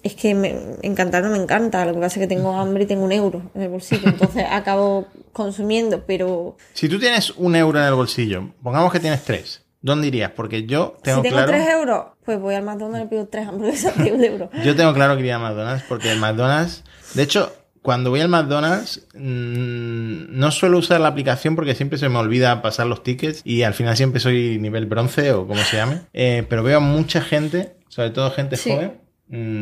es 0.02 0.14
que 0.14 0.34
me 0.34 0.54
encantar 0.82 1.22
no 1.22 1.30
me 1.30 1.38
encanta, 1.38 1.84
lo 1.84 1.94
que 1.94 2.00
pasa 2.00 2.20
es 2.20 2.26
que 2.28 2.34
tengo 2.34 2.52
hambre 2.58 2.84
y 2.84 2.86
tengo 2.86 3.04
un 3.04 3.12
euro 3.12 3.42
en 3.54 3.62
el 3.62 3.68
bolsillo, 3.68 4.08
entonces 4.08 4.44
acabo 4.50 5.06
consumiendo, 5.32 6.04
pero 6.06 6.56
Si 6.72 6.88
tú 6.88 6.98
tienes 6.98 7.30
un 7.36 7.54
euro 7.56 7.78
en 7.78 7.84
el 7.86 7.94
bolsillo, 7.94 8.50
pongamos 8.62 8.92
que 8.92 9.00
tienes 9.00 9.22
tres, 9.24 9.62
¿dónde 9.80 10.06
irías? 10.08 10.30
Porque 10.32 10.64
yo 10.66 10.96
tengo, 11.02 11.18
si 11.18 11.22
tengo 11.24 11.36
claro. 11.36 11.52
tres 11.52 11.68
euros, 11.68 12.04
pues 12.24 12.38
voy 12.40 12.54
al 12.54 12.62
McDonald's 12.64 13.06
y 13.06 13.08
pido 13.10 13.26
tres 13.28 13.46
hamburguesas 13.48 13.96
de 13.98 14.12
un 14.12 14.24
euro. 14.24 14.50
Yo 14.64 14.74
tengo 14.76 14.92
claro 14.94 15.14
que 15.14 15.20
iría 15.20 15.36
a 15.36 15.38
McDonald's 15.38 15.84
porque 15.88 16.10
el 16.12 16.18
McDonald's. 16.18 16.84
De 17.14 17.22
hecho, 17.22 17.52
cuando 17.82 18.10
voy 18.10 18.20
al 18.20 18.28
McDonald's, 18.28 19.06
mm, 19.14 20.38
no 20.38 20.50
suelo 20.50 20.78
usar 20.78 21.00
la 21.00 21.08
aplicación 21.08 21.56
porque 21.56 21.74
siempre 21.74 21.98
se 21.98 22.08
me 22.08 22.18
olvida 22.18 22.60
pasar 22.62 22.86
los 22.86 23.02
tickets 23.02 23.40
y 23.44 23.62
al 23.62 23.74
final 23.74 23.96
siempre 23.96 24.20
soy 24.20 24.58
nivel 24.60 24.86
bronce 24.86 25.32
o 25.32 25.46
como 25.46 25.60
se 25.62 25.76
llame. 25.76 26.00
Eh, 26.12 26.44
pero 26.48 26.62
veo 26.62 26.76
a 26.78 26.80
mucha 26.80 27.20
gente, 27.22 27.74
sobre 27.88 28.10
todo 28.10 28.30
gente 28.30 28.56
Sí. 28.56 28.70
joven, 28.70 29.00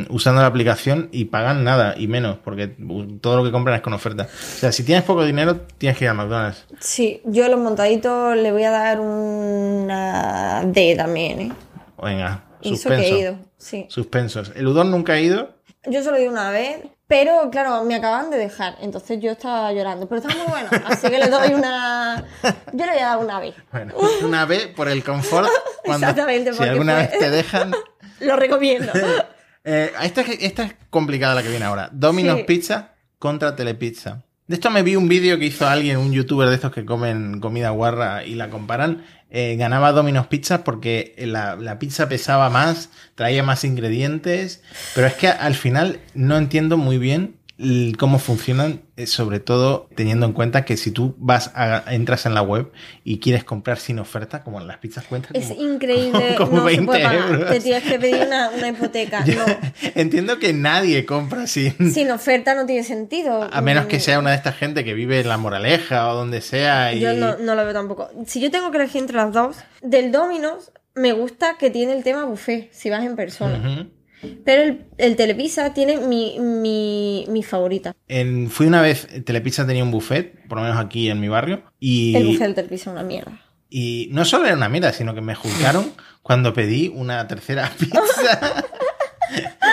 usando 0.08 0.40
la 0.40 0.46
aplicación 0.46 1.08
y 1.12 1.26
pagan 1.26 1.62
nada 1.62 1.94
y 1.98 2.06
menos 2.06 2.38
porque 2.42 2.68
todo 3.20 3.36
lo 3.36 3.44
que 3.44 3.50
compran 3.52 3.76
es 3.76 3.82
con 3.82 3.92
oferta. 3.92 4.24
O 4.24 4.58
sea, 4.58 4.72
si 4.72 4.82
tienes 4.82 5.04
poco 5.04 5.24
dinero, 5.24 5.56
tienes 5.76 5.98
que 5.98 6.04
ir 6.04 6.10
al 6.10 6.16
McDonald's. 6.16 6.64
Sí, 6.80 7.20
yo 7.24 7.44
a 7.44 7.48
los 7.48 7.60
montaditos 7.60 8.36
le 8.36 8.50
voy 8.52 8.64
a 8.64 8.70
dar 8.70 8.98
una 8.98 10.62
D 10.66 10.94
también, 10.96 11.40
¿eh? 11.40 11.52
Venga, 12.02 12.44
Y 12.62 12.68
eso 12.74 12.82
suspenso. 12.82 13.02
que 13.02 13.08
he 13.08 13.18
ido, 13.20 13.38
sí. 13.56 13.86
Suspensos. 13.88 14.52
El 14.54 14.66
udon 14.68 14.90
nunca 14.90 15.14
ha 15.14 15.20
ido. 15.20 15.50
Yo 15.86 16.02
solo 16.02 16.16
he 16.16 16.22
ido 16.22 16.32
una 16.32 16.50
vez, 16.50 16.78
pero 17.06 17.48
claro, 17.50 17.84
me 17.84 17.94
acaban 17.94 18.30
de 18.30 18.36
dejar, 18.38 18.76
entonces 18.80 19.20
yo 19.20 19.32
estaba 19.32 19.72
llorando. 19.72 20.08
Pero 20.08 20.20
está 20.20 20.34
muy 20.34 20.46
bueno, 20.46 20.68
así 20.86 21.08
que 21.08 21.18
le 21.18 21.28
doy 21.28 21.52
una. 21.54 22.24
Yo 22.72 22.84
le 22.86 22.92
voy 22.92 23.00
a 23.00 23.06
dar 23.06 23.18
una 23.18 23.40
B. 23.40 23.54
Bueno, 23.72 23.94
una 24.22 24.44
B 24.44 24.72
por 24.76 24.88
el 24.88 25.02
confort. 25.02 25.48
Cuando, 25.84 26.06
Exactamente, 26.06 26.52
si 26.52 26.56
porque 26.58 26.70
alguna 26.70 26.94
fue- 26.94 27.02
vez 27.08 27.18
te 27.18 27.30
dejan. 27.30 27.72
Lo 28.20 28.36
recomiendo. 28.36 28.92
Eh, 29.70 29.92
esta, 30.02 30.22
es- 30.22 30.38
esta 30.42 30.62
es 30.64 30.74
complicada 30.88 31.34
la 31.34 31.42
que 31.42 31.50
viene 31.50 31.64
ahora. 31.66 31.90
Domino's 31.92 32.38
Sí. 32.38 32.44
Pizza 32.44 32.94
contra 33.18 33.54
Telepizza. 33.54 34.24
De 34.46 34.54
esto 34.54 34.70
me 34.70 34.82
vi 34.82 34.96
un 34.96 35.08
vídeo 35.08 35.38
que 35.38 35.44
hizo 35.44 35.68
alguien, 35.68 35.98
un 35.98 36.10
youtuber 36.12 36.48
de 36.48 36.54
estos 36.54 36.72
que 36.72 36.86
comen 36.86 37.38
comida 37.40 37.68
guarra 37.68 38.24
y 38.24 38.34
la 38.34 38.48
comparan. 38.48 39.04
Eh, 39.30 39.56
ganaba 39.58 39.92
Domino's 39.92 40.26
Pizza 40.28 40.64
porque 40.64 41.14
la, 41.18 41.54
la 41.56 41.78
pizza 41.78 42.08
pesaba 42.08 42.48
más, 42.48 42.88
traía 43.14 43.42
más 43.42 43.62
ingredientes. 43.64 44.62
Pero 44.94 45.06
es 45.06 45.12
que 45.14 45.28
al 45.28 45.54
final 45.54 46.00
no 46.14 46.38
entiendo 46.38 46.78
muy 46.78 46.96
bien 46.96 47.36
cómo 47.98 48.20
funcionan, 48.20 48.82
eh, 48.96 49.06
sobre 49.06 49.40
todo 49.40 49.88
teniendo 49.96 50.26
en 50.26 50.32
cuenta 50.32 50.64
que 50.64 50.76
si 50.76 50.92
tú 50.92 51.16
vas 51.18 51.50
a, 51.56 51.82
entras 51.92 52.24
en 52.26 52.34
la 52.34 52.42
web 52.42 52.70
y 53.02 53.18
quieres 53.18 53.42
comprar 53.42 53.78
sin 53.78 53.98
oferta, 53.98 54.44
como 54.44 54.60
las 54.60 54.78
pizzas 54.78 55.04
cuentan. 55.06 55.32
Es 55.34 55.48
como- 55.48 55.60
increíble, 55.62 56.34
como 56.38 56.52
no 56.52 56.60
se 56.60 56.66
20 56.66 56.86
puede 56.86 57.02
pagar. 57.02 57.30
euros. 57.30 57.50
Te 57.50 57.60
tienes 57.60 57.82
que 57.82 57.98
pedir 57.98 58.22
una, 58.26 58.50
una 58.50 58.68
hipoteca. 58.68 59.24
Yo 59.26 59.34
No. 59.34 59.44
Entiendo 59.96 60.38
que 60.38 60.52
nadie 60.52 61.04
compra 61.04 61.46
sin, 61.48 61.74
Sin 61.92 62.10
oferta 62.12 62.54
no 62.54 62.64
tiene 62.64 62.84
sentido. 62.84 63.48
a 63.52 63.60
menos 63.60 63.86
que 63.86 63.98
sea 63.98 64.18
una 64.20 64.30
de 64.30 64.36
estas 64.36 64.56
gente 64.56 64.84
que 64.84 64.94
vive 64.94 65.20
en 65.20 65.28
la 65.28 65.36
moraleja 65.36 66.08
o 66.12 66.14
donde 66.14 66.40
sea. 66.40 66.92
Y... 66.94 67.00
Yo 67.00 67.12
no, 67.14 67.36
no 67.38 67.54
lo 67.56 67.64
veo 67.64 67.72
tampoco. 67.74 68.08
Si 68.26 68.40
yo 68.40 68.50
tengo 68.52 68.70
que 68.70 68.78
elegir 68.78 69.00
entre 69.00 69.16
las 69.16 69.32
dos, 69.32 69.56
del 69.82 70.12
Domino's 70.12 70.70
me 70.94 71.12
gusta 71.12 71.56
que 71.58 71.70
tiene 71.70 71.92
el 71.92 72.02
tema 72.04 72.24
buffet, 72.24 72.72
si 72.72 72.90
vas 72.90 73.04
en 73.04 73.14
persona. 73.16 73.88
Pero 74.44 74.62
el, 74.62 74.84
el 74.98 75.16
Telepizza 75.16 75.72
tiene 75.74 75.98
mi, 75.98 76.38
mi, 76.40 77.24
mi 77.28 77.42
favorita. 77.42 77.94
En- 78.08 78.50
fui 78.50 78.66
una 78.66 78.82
vez, 78.82 79.06
Telepizza 79.24 79.66
tenía 79.66 79.84
un 79.84 79.90
buffet, 79.90 80.46
por 80.48 80.58
lo 80.58 80.64
menos 80.64 80.78
aquí 80.78 81.08
en 81.10 81.20
mi 81.20 81.28
barrio, 81.28 81.62
y, 81.78 82.16
El 82.16 82.26
buffet 82.26 82.40
del 82.42 82.54
Telepizza 82.54 82.90
es 82.90 82.94
una 82.94 83.02
mierda. 83.04 83.40
y 83.70 84.08
no 84.12 84.24
solo 84.24 84.46
era 84.46 84.56
una 84.56 84.68
mierda, 84.68 84.92
sino 84.92 85.14
que 85.14 85.20
me 85.20 85.34
juzgaron 85.34 85.92
cuando 86.22 86.52
pedí 86.52 86.88
una 86.88 87.26
tercera 87.28 87.70
pizza. 87.78 88.64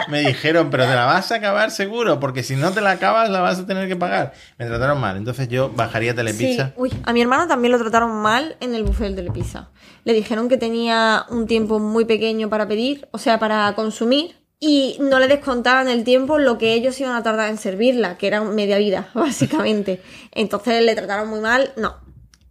Me 0.10 0.22
dijeron, 0.22 0.70
pero 0.70 0.86
te 0.86 0.96
la 0.96 1.06
vas 1.06 1.32
a 1.32 1.36
acabar 1.36 1.72
seguro, 1.72 2.20
porque 2.20 2.44
si 2.44 2.56
no 2.56 2.72
te 2.72 2.82
la 2.82 2.92
acabas 2.92 3.30
la 3.30 3.42
vas 3.42 3.60
a 3.60 3.66
tener 3.66 3.88
que 3.88 3.96
pagar. 3.96 4.34
Me 4.58 4.66
trataron 4.66 5.00
mal, 5.00 5.18
entonces 5.18 5.48
yo 5.48 5.70
bajaría 5.70 6.12
Sí, 6.12 6.16
Telepizza. 6.18 6.74
uy, 6.78 6.92
a 7.04 7.14
mi 7.14 7.22
hermano 7.22 7.48
también 7.48 7.72
lo 7.72 7.80
trataron 7.80 8.12
mal 8.22 8.56
en 8.60 8.76
el 8.76 8.84
buffet 8.84 9.06
del 9.08 9.16
Telepizza. 9.16 9.70
Le 10.04 10.14
dijeron 10.14 10.50
que 10.50 10.58
tenía 10.58 11.26
un 11.30 11.48
tiempo 11.48 11.80
muy 11.80 12.06
pequeño 12.06 12.50
para 12.50 12.68
pedir, 12.68 13.08
o 13.12 13.18
sea, 13.18 13.40
para 13.40 13.74
consumir, 13.76 14.36
y 14.60 14.98
no 15.00 15.20
le 15.20 15.28
descontaban 15.28 15.90
el 15.90 16.04
tiempo 16.04 16.40
lo 16.40 16.58
que 16.58 16.74
ellos 16.74 17.00
iban 17.00 17.16
a 17.16 17.24
tardar 17.24 17.50
en 17.50 17.58
servirla, 17.58 18.18
que 18.18 18.28
era 18.28 18.42
media 18.42 18.78
vida, 18.78 19.10
básicamente. 19.14 20.02
Entonces 20.32 20.84
le 20.84 20.96
trataron 20.96 21.28
muy 21.28 21.40
mal, 21.40 21.74
no. 21.76 21.98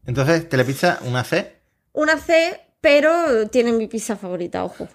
Entonces, 0.07 0.49
Telepizza, 0.49 0.99
una 1.05 1.25
C. 1.25 1.61
Una 1.93 2.19
C, 2.19 2.61
pero 2.81 3.49
tiene 3.51 3.73
mi 3.73 3.87
pizza 3.87 4.17
favorita, 4.17 4.65
ojo. 4.65 4.87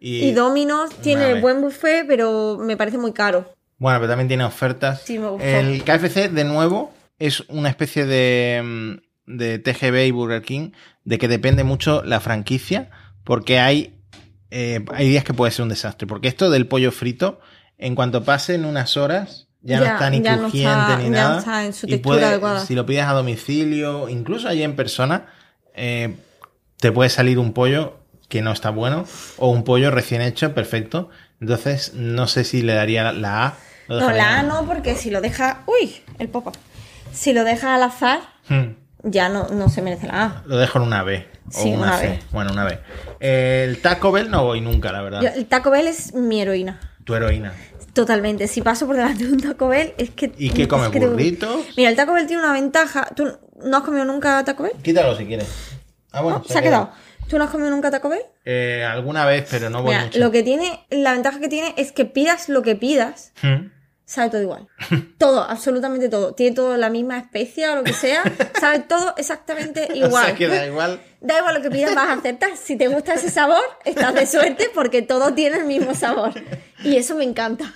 Y, 0.00 0.24
Y 0.24 0.32
Domino's 0.32 0.90
tiene 0.96 1.30
el 1.32 1.40
buen 1.42 1.60
buffet, 1.60 2.06
pero 2.08 2.56
me 2.58 2.76
parece 2.76 2.96
muy 2.98 3.12
caro. 3.12 3.54
Bueno, 3.78 3.98
pero 4.00 4.08
también 4.10 4.28
tiene 4.28 4.44
ofertas. 4.44 5.02
Sí, 5.02 5.18
me 5.18 5.28
gustó. 5.28 5.44
El 5.46 5.84
KFC, 5.84 6.28
de 6.30 6.44
nuevo, 6.44 6.92
es 7.18 7.40
una 7.48 7.68
especie 7.68 8.06
de, 8.06 8.62
mm, 8.64 9.36
de 9.36 9.58
TGB 9.58 10.06
y 10.06 10.10
Burger 10.10 10.42
King, 10.42 10.70
de 11.04 11.18
que 11.18 11.28
depende 11.28 11.64
mucho 11.64 12.02
la 12.02 12.20
franquicia, 12.20 12.90
porque 13.24 13.58
hay, 13.58 13.94
eh, 14.50 14.84
hay 14.92 15.08
días 15.08 15.22
que 15.24 15.34
puede 15.34 15.52
ser 15.52 15.62
un 15.64 15.68
desastre. 15.68 16.06
Porque 16.06 16.28
esto 16.28 16.50
del 16.50 16.66
pollo 16.66 16.92
frito, 16.92 17.40
en 17.78 17.94
cuanto 17.94 18.24
pasen 18.24 18.64
unas 18.64 18.96
horas, 18.96 19.48
ya, 19.62 19.78
no 19.80 19.84
está 19.84 20.08
ni 20.10 20.20
no 20.20 20.38
crujiente 20.38 20.70
está- 20.70 20.98
ni 20.98 21.10
nada. 21.10 21.38
está 21.38 21.64
en 21.66 21.72
su 21.74 21.86
y 21.86 21.90
textura 21.90 22.38
puede-. 22.40 22.60
Si 22.66 22.74
lo 22.74 22.86
pides 22.86 23.04
a 23.04 23.12
domicilio, 23.12 24.08
incluso 24.08 24.48
allí 24.48 24.62
en 24.62 24.76
persona, 24.76 25.26
eh, 25.74 26.16
te 26.78 26.90
puede 26.92 27.10
salir 27.10 27.38
un 27.38 27.52
pollo 27.52 27.99
que 28.30 28.40
no 28.40 28.52
está 28.52 28.70
bueno 28.70 29.04
o 29.36 29.50
un 29.50 29.64
pollo 29.64 29.90
recién 29.90 30.22
hecho, 30.22 30.54
perfecto. 30.54 31.10
Entonces, 31.42 31.92
no 31.94 32.26
sé 32.28 32.44
si 32.44 32.62
le 32.62 32.72
daría 32.72 33.12
la 33.12 33.46
A. 33.46 33.54
No, 33.88 34.10
la 34.10 34.38
A 34.38 34.42
no, 34.44 34.64
porque 34.66 34.94
si 34.94 35.10
lo 35.10 35.20
deja. 35.20 35.62
Uy, 35.66 35.96
el 36.18 36.28
pop 36.28 36.54
Si 37.12 37.32
lo 37.34 37.44
deja 37.44 37.74
al 37.74 37.82
azar, 37.82 38.20
Hmm. 38.48 38.74
ya 39.02 39.28
no, 39.28 39.48
no 39.48 39.68
se 39.68 39.82
merece 39.82 40.06
la 40.06 40.22
A. 40.24 40.42
Lo 40.46 40.56
dejo 40.56 40.78
en 40.78 40.84
una 40.84 41.02
B. 41.02 41.26
O 41.48 41.50
Sí, 41.62 41.68
una, 41.70 41.78
una 41.78 41.96
C. 41.98 42.06
B. 42.08 42.18
Bueno, 42.30 42.52
una 42.52 42.64
B. 42.64 42.78
El 43.18 43.80
Taco 43.82 44.12
Bell 44.12 44.30
no 44.30 44.44
voy 44.44 44.60
nunca, 44.60 44.92
la 44.92 45.02
verdad. 45.02 45.20
Yo- 45.22 45.28
el 45.34 45.46
Taco 45.46 45.70
Bell 45.70 45.88
es 45.88 46.14
mi 46.14 46.40
heroína. 46.40 46.78
Tu 47.04 47.14
heroína. 47.14 47.52
Totalmente. 47.92 48.46
Si 48.46 48.62
paso 48.62 48.86
por 48.86 48.94
delante 48.96 49.24
de 49.26 49.32
un 49.32 49.40
Taco 49.40 49.66
Bell, 49.68 49.92
es 49.98 50.10
que. 50.10 50.32
¿Y 50.38 50.50
qué 50.50 50.62
es 50.62 50.68
come? 50.68 50.88
que 50.92 51.00
te- 51.00 51.06
¿Burritos? 51.08 51.64
Mira, 51.76 51.90
el 51.90 51.96
Taco 51.96 52.12
Bell 52.12 52.26
tiene 52.28 52.42
una 52.44 52.52
ventaja. 52.52 53.08
¿Tú 53.16 53.28
no 53.64 53.76
has 53.78 53.82
comido 53.82 54.04
nunca 54.04 54.44
Taco 54.44 54.62
Bell? 54.62 54.74
Quítalo 54.82 55.16
si 55.16 55.26
quieres. 55.26 55.48
Ah, 56.12 56.20
bueno. 56.22 56.38
No, 56.38 56.44
se 56.44 56.56
ha 56.58 56.62
quedado. 56.62 56.90
¿Tú 57.30 57.38
no 57.38 57.44
has 57.44 57.50
comido 57.50 57.70
nunca 57.70 57.90
Taco 57.92 58.08
Bell? 58.08 58.22
Eh, 58.44 58.84
alguna 58.84 59.24
vez, 59.24 59.46
pero 59.48 59.70
no 59.70 59.82
voy 59.82 59.92
Mira, 59.94 60.04
mucho. 60.06 60.18
lo 60.18 60.30
que 60.32 60.42
tiene, 60.42 60.84
la 60.90 61.12
ventaja 61.12 61.38
que 61.38 61.48
tiene 61.48 61.72
es 61.76 61.92
que 61.92 62.04
pidas 62.04 62.48
lo 62.48 62.60
que 62.62 62.74
pidas, 62.74 63.32
Hmm. 63.40 63.70
sabe 64.04 64.30
todo 64.30 64.42
igual. 64.42 64.66
Todo, 65.18 65.42
absolutamente 65.44 66.08
todo. 66.08 66.34
Tiene 66.34 66.56
todo 66.56 66.76
la 66.76 66.90
misma 66.90 67.18
especia 67.18 67.72
o 67.72 67.76
lo 67.76 67.84
que 67.84 67.92
sea, 67.92 68.24
sabe 68.58 68.80
todo 68.80 69.14
exactamente 69.16 69.86
O 69.92 69.94
igual. 69.94 70.26
sea, 70.26 70.34
que 70.34 70.48
da 70.48 70.66
igual. 70.66 71.00
Da 71.20 71.38
igual 71.38 71.54
lo 71.54 71.62
que 71.62 71.70
pidas, 71.70 71.94
vas 71.94 72.08
a 72.08 72.12
acertar. 72.14 72.56
Si 72.56 72.74
te 72.76 72.88
gusta 72.88 73.14
ese 73.14 73.30
sabor, 73.30 73.62
estás 73.84 74.12
de 74.14 74.26
suerte 74.26 74.68
porque 74.74 75.02
todo 75.02 75.32
tiene 75.34 75.58
el 75.58 75.66
mismo 75.66 75.94
sabor. 75.94 76.32
Y 76.84 76.96
eso 76.96 77.14
me 77.14 77.24
encanta. 77.24 77.72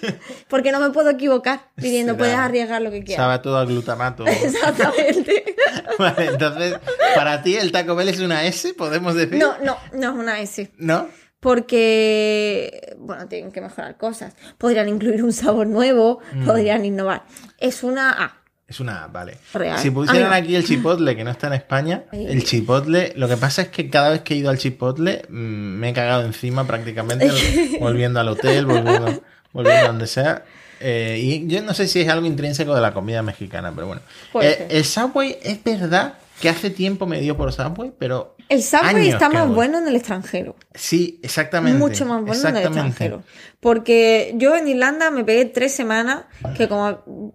Porque 0.48 0.72
no 0.72 0.80
me 0.80 0.90
puedo 0.90 1.10
equivocar 1.10 1.70
pidiendo, 1.76 2.12
Será- 2.14 2.18
puedes 2.18 2.34
arriesgar 2.36 2.82
lo 2.82 2.90
que 2.90 3.04
quieras. 3.04 3.24
Sabe 3.24 3.38
todo 3.40 3.56
a 3.58 3.64
glutamato. 3.64 4.26
Exactamente. 4.26 5.44
vale, 5.98 6.26
entonces, 6.26 6.74
para 7.14 7.42
ti 7.42 7.56
el 7.56 7.70
Taco 7.72 7.94
Bell 7.94 8.08
es 8.08 8.20
una 8.20 8.44
S, 8.46 8.74
podemos 8.74 9.14
decir. 9.14 9.38
No, 9.38 9.56
no, 9.62 9.76
no 9.92 10.10
es 10.12 10.16
una 10.18 10.40
S. 10.40 10.70
¿No? 10.78 11.08
Porque, 11.40 12.96
bueno, 12.98 13.28
tienen 13.28 13.52
que 13.52 13.60
mejorar 13.60 13.96
cosas. 13.96 14.34
Podrían 14.58 14.88
incluir 14.88 15.22
un 15.22 15.32
sabor 15.32 15.66
nuevo, 15.66 16.20
Mm. 16.32 16.44
podrían 16.46 16.84
innovar. 16.84 17.24
Es 17.58 17.82
una 17.82 18.10
A. 18.10 18.42
Es 18.68 18.80
una 18.80 19.06
vale. 19.06 19.38
Real. 19.54 19.78
Si 19.78 19.90
pusieran 19.90 20.30
aquí 20.34 20.54
el 20.54 20.62
chipotle, 20.62 21.16
que 21.16 21.24
no 21.24 21.30
está 21.30 21.46
en 21.46 21.54
España, 21.54 22.04
el 22.12 22.44
chipotle, 22.44 23.14
lo 23.16 23.26
que 23.26 23.38
pasa 23.38 23.62
es 23.62 23.68
que 23.68 23.88
cada 23.88 24.10
vez 24.10 24.20
que 24.20 24.34
he 24.34 24.36
ido 24.36 24.50
al 24.50 24.58
chipotle 24.58 25.22
mm, 25.30 25.32
me 25.32 25.88
he 25.88 25.92
cagado 25.94 26.26
encima 26.26 26.66
prácticamente, 26.66 27.30
volviendo 27.80 28.20
al 28.20 28.28
hotel, 28.28 28.66
volviendo, 28.66 29.22
volviendo 29.54 29.84
a 29.84 29.88
donde 29.88 30.06
sea. 30.06 30.44
Eh, 30.80 31.18
y 31.18 31.46
yo 31.48 31.62
no 31.62 31.72
sé 31.72 31.88
si 31.88 32.00
es 32.00 32.08
algo 32.08 32.26
intrínseco 32.26 32.74
de 32.74 32.82
la 32.82 32.92
comida 32.92 33.22
mexicana, 33.22 33.72
pero 33.74 33.86
bueno. 33.86 34.02
Eh, 34.42 34.68
el 34.70 34.84
Subway 34.84 35.38
es 35.42 35.64
verdad 35.64 36.18
que 36.38 36.50
hace 36.50 36.68
tiempo 36.68 37.06
me 37.06 37.20
dio 37.20 37.36
por 37.38 37.52
Subway, 37.52 37.92
pero... 37.98 38.36
El 38.50 38.62
Subway 38.62 39.08
está 39.08 39.28
más 39.30 39.46
voy. 39.46 39.56
bueno 39.56 39.78
en 39.78 39.88
el 39.88 39.96
extranjero. 39.96 40.56
Sí, 40.74 41.18
exactamente. 41.22 41.78
Mucho 41.78 42.04
más 42.04 42.22
bueno 42.22 42.48
en 42.48 42.56
el 42.56 42.62
extranjero. 42.64 43.22
Porque 43.60 44.34
yo 44.36 44.54
en 44.54 44.68
Irlanda 44.68 45.10
me 45.10 45.24
pegué 45.24 45.46
tres 45.46 45.74
semanas 45.74 46.24
que 46.56 46.68
como, 46.68 47.34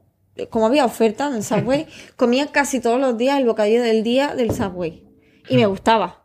como 0.50 0.68
había 0.68 0.86
oferta 0.86 1.28
en 1.28 1.36
el 1.36 1.44
Subway, 1.44 1.88
comía 2.16 2.48
casi 2.52 2.80
todos 2.80 3.00
los 3.00 3.18
días 3.18 3.40
el 3.40 3.46
bocadillo 3.46 3.82
del 3.82 4.04
día 4.04 4.36
del 4.36 4.54
Subway. 4.54 5.04
Y 5.50 5.58
me 5.58 5.66
gustaba. 5.66 6.24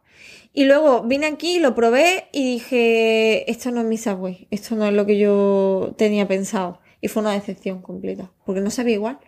Y 0.55 0.65
luego 0.65 1.03
vine 1.03 1.27
aquí, 1.27 1.59
lo 1.59 1.75
probé 1.75 2.29
y 2.33 2.55
dije, 2.55 3.51
esto 3.51 3.71
no 3.71 3.81
es 3.81 3.87
mi 3.87 3.99
Subway, 3.99 4.49
esto 4.51 4.75
no 4.75 4.87
es 4.87 4.93
lo 4.93 5.07
que 5.07 5.19
yo 5.19 5.95
tenía 5.97 6.27
pensado. 6.27 6.81
Y 7.01 7.07
fue 7.07 7.23
una 7.23 7.31
decepción 7.33 7.81
completa, 7.81 8.33
porque 8.45 8.61
no 8.61 8.71
sabía 8.71 8.95
igual. 8.95 9.19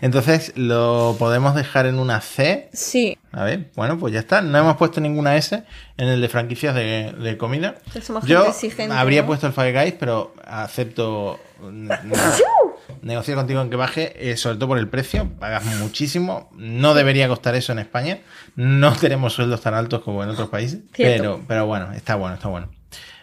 Entonces, 0.00 0.52
¿lo 0.56 1.14
podemos 1.16 1.54
dejar 1.54 1.86
en 1.86 2.00
una 2.00 2.20
C? 2.20 2.68
Sí, 2.72 3.16
A 3.30 3.44
ver, 3.44 3.70
bueno, 3.76 3.98
pues 4.00 4.12
ya 4.12 4.18
está. 4.18 4.42
No 4.42 4.58
hemos 4.58 4.76
puesto 4.76 5.00
ninguna 5.00 5.36
S 5.36 5.62
en 5.96 6.08
el 6.08 6.20
de 6.20 6.28
franquicias 6.28 6.74
de, 6.74 7.12
de 7.12 7.36
comida. 7.36 7.76
Somos 8.02 8.24
Yo 8.26 8.38
gente 8.38 8.50
exigente, 8.50 8.96
habría 8.96 9.20
¿no? 9.20 9.28
puesto 9.28 9.46
el 9.46 9.52
Five 9.52 9.72
Guys, 9.80 9.94
pero 9.96 10.34
acepto 10.44 11.38
negociar 13.02 13.36
contigo 13.36 13.60
en 13.62 13.70
que 13.70 13.76
baje, 13.76 14.30
eh, 14.30 14.36
sobre 14.36 14.56
todo 14.56 14.68
por 14.68 14.78
el 14.78 14.88
precio. 14.88 15.30
Pagas 15.38 15.64
muchísimo. 15.78 16.50
No 16.54 16.94
debería 16.94 17.28
costar 17.28 17.54
eso 17.54 17.72
en 17.72 17.78
España. 17.78 18.20
No 18.56 18.92
tenemos 19.00 19.32
sueldos 19.32 19.60
tan 19.60 19.74
altos 19.74 20.02
como 20.02 20.22
en 20.22 20.30
otros 20.30 20.48
países. 20.48 20.80
Cierto. 20.94 21.22
Pero, 21.22 21.40
pero 21.46 21.66
bueno, 21.66 21.92
está 21.92 22.14
bueno, 22.14 22.34
está 22.34 22.48
bueno. 22.48 22.70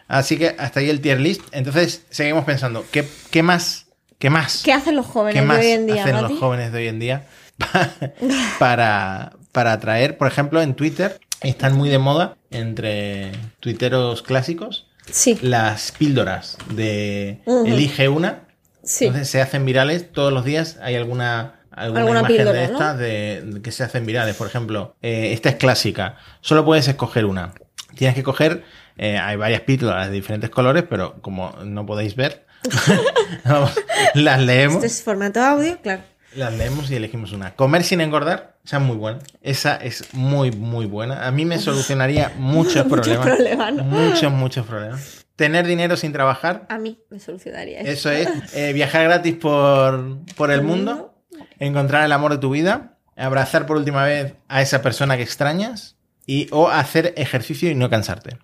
Así 0.07 0.37
que 0.37 0.55
hasta 0.57 0.79
ahí 0.79 0.89
el 0.89 1.01
tier 1.01 1.19
list. 1.19 1.41
Entonces, 1.51 2.05
seguimos 2.09 2.45
pensando, 2.45 2.85
¿qué, 2.91 3.07
qué 3.31 3.43
más? 3.43 3.87
¿Qué 4.19 4.29
más? 4.29 4.63
¿qué 4.63 4.73
hacen 4.73 4.95
los 4.95 5.05
jóvenes 5.05 5.41
¿Qué 5.41 5.47
de 5.47 5.59
hoy 5.59 5.71
en 5.71 5.85
día? 5.85 6.01
hacen 6.01 6.15
Mati? 6.15 6.33
los 6.33 6.39
jóvenes 6.39 6.71
de 6.71 6.77
hoy 6.79 6.87
en 6.87 6.99
día 6.99 7.27
para, 8.59 9.33
para 9.51 9.73
atraer? 9.73 10.17
Por 10.17 10.27
ejemplo, 10.27 10.61
en 10.61 10.73
Twitter 10.73 11.19
están 11.41 11.75
muy 11.75 11.89
de 11.89 11.99
moda 11.99 12.35
entre 12.49 13.31
tuiteros 13.59 14.23
clásicos 14.23 14.87
Sí, 15.11 15.37
las 15.41 15.93
píldoras 15.93 16.57
de 16.73 17.39
elige 17.65 18.09
una. 18.09 18.46
Sí. 18.87 19.05
Entonces 19.05 19.29
se 19.29 19.41
hacen 19.41 19.65
virales 19.65 20.11
todos 20.11 20.33
los 20.33 20.43
días. 20.45 20.77
Hay 20.81 20.95
alguna, 20.95 21.59
alguna, 21.71 21.99
Alguna 22.01 22.19
imagen 22.21 22.37
píldora, 22.37 22.59
de 22.59 22.67
¿no? 22.67 22.73
estas 22.73 22.97
de, 22.97 23.41
de 23.45 23.61
que 23.61 23.71
se 23.71 23.83
hacen 23.83 24.05
virales. 24.05 24.35
Por 24.35 24.47
ejemplo, 24.47 24.95
eh, 25.01 25.33
esta 25.33 25.49
es 25.49 25.55
clásica. 25.55 26.17
Solo 26.41 26.65
puedes 26.65 26.87
escoger 26.87 27.25
una. 27.25 27.53
Tienes 27.95 28.15
que 28.15 28.23
coger. 28.23 28.63
eh, 28.97 29.17
hay 29.17 29.35
varias 29.37 29.61
píldoras 29.61 30.07
de 30.07 30.13
diferentes 30.13 30.49
colores, 30.49 30.83
pero 30.89 31.21
como 31.21 31.55
no 31.63 31.85
podéis 31.85 32.15
ver, 32.15 32.45
vamos, 33.45 33.71
las 34.15 34.41
leemos. 34.41 34.75
Esto 34.77 34.87
es 34.87 35.03
formato 35.03 35.39
audio, 35.41 35.77
claro. 35.81 36.01
Las 36.35 36.53
leemos 36.53 36.91
y 36.91 36.95
elegimos 36.95 37.31
una. 37.31 37.55
Comer 37.55 37.83
sin 37.83 38.01
engordar, 38.01 38.57
esa 38.63 38.77
es 38.77 38.83
muy 38.83 38.97
buena. 38.97 39.19
Esa 39.41 39.75
es 39.77 40.13
muy, 40.13 40.51
muy 40.51 40.85
buena. 40.85 41.25
A 41.25 41.31
mí 41.31 41.45
me 41.45 41.57
solucionaría 41.57 42.33
muchos 42.37 42.85
Muchos 42.85 43.17
problemas. 43.17 43.25
problemas, 43.25 43.73
¿no? 43.73 43.83
Muchos, 43.83 44.31
muchos 44.31 44.65
problemas. 44.67 45.25
Tener 45.37 45.65
dinero 45.65 45.95
sin 45.95 46.11
trabajar, 46.11 46.65
A 46.67 46.77
mí 46.77 46.99
me 47.09 47.19
solucionaría 47.21 47.79
eso. 47.81 48.11
eso 48.11 48.11
es. 48.11 48.53
Eh, 48.55 48.73
viajar 48.73 49.03
gratis 49.05 49.35
por, 49.35 50.17
por 50.35 50.51
el 50.51 50.63
mundo. 50.63 51.13
Encontrar 51.59 52.03
el 52.03 52.11
amor 52.11 52.31
de 52.33 52.39
tu 52.39 52.49
vida. 52.49 52.97
Abrazar 53.15 53.65
por 53.65 53.77
última 53.77 54.03
vez 54.03 54.33
a 54.49 54.61
esa 54.61 54.81
persona 54.81 55.15
que 55.15 55.23
extrañas. 55.23 55.95
Y, 56.25 56.49
o 56.51 56.67
hacer 56.67 57.13
ejercicio 57.15 57.69
y 57.71 57.75
no 57.75 57.89
cansarte. 57.89 58.37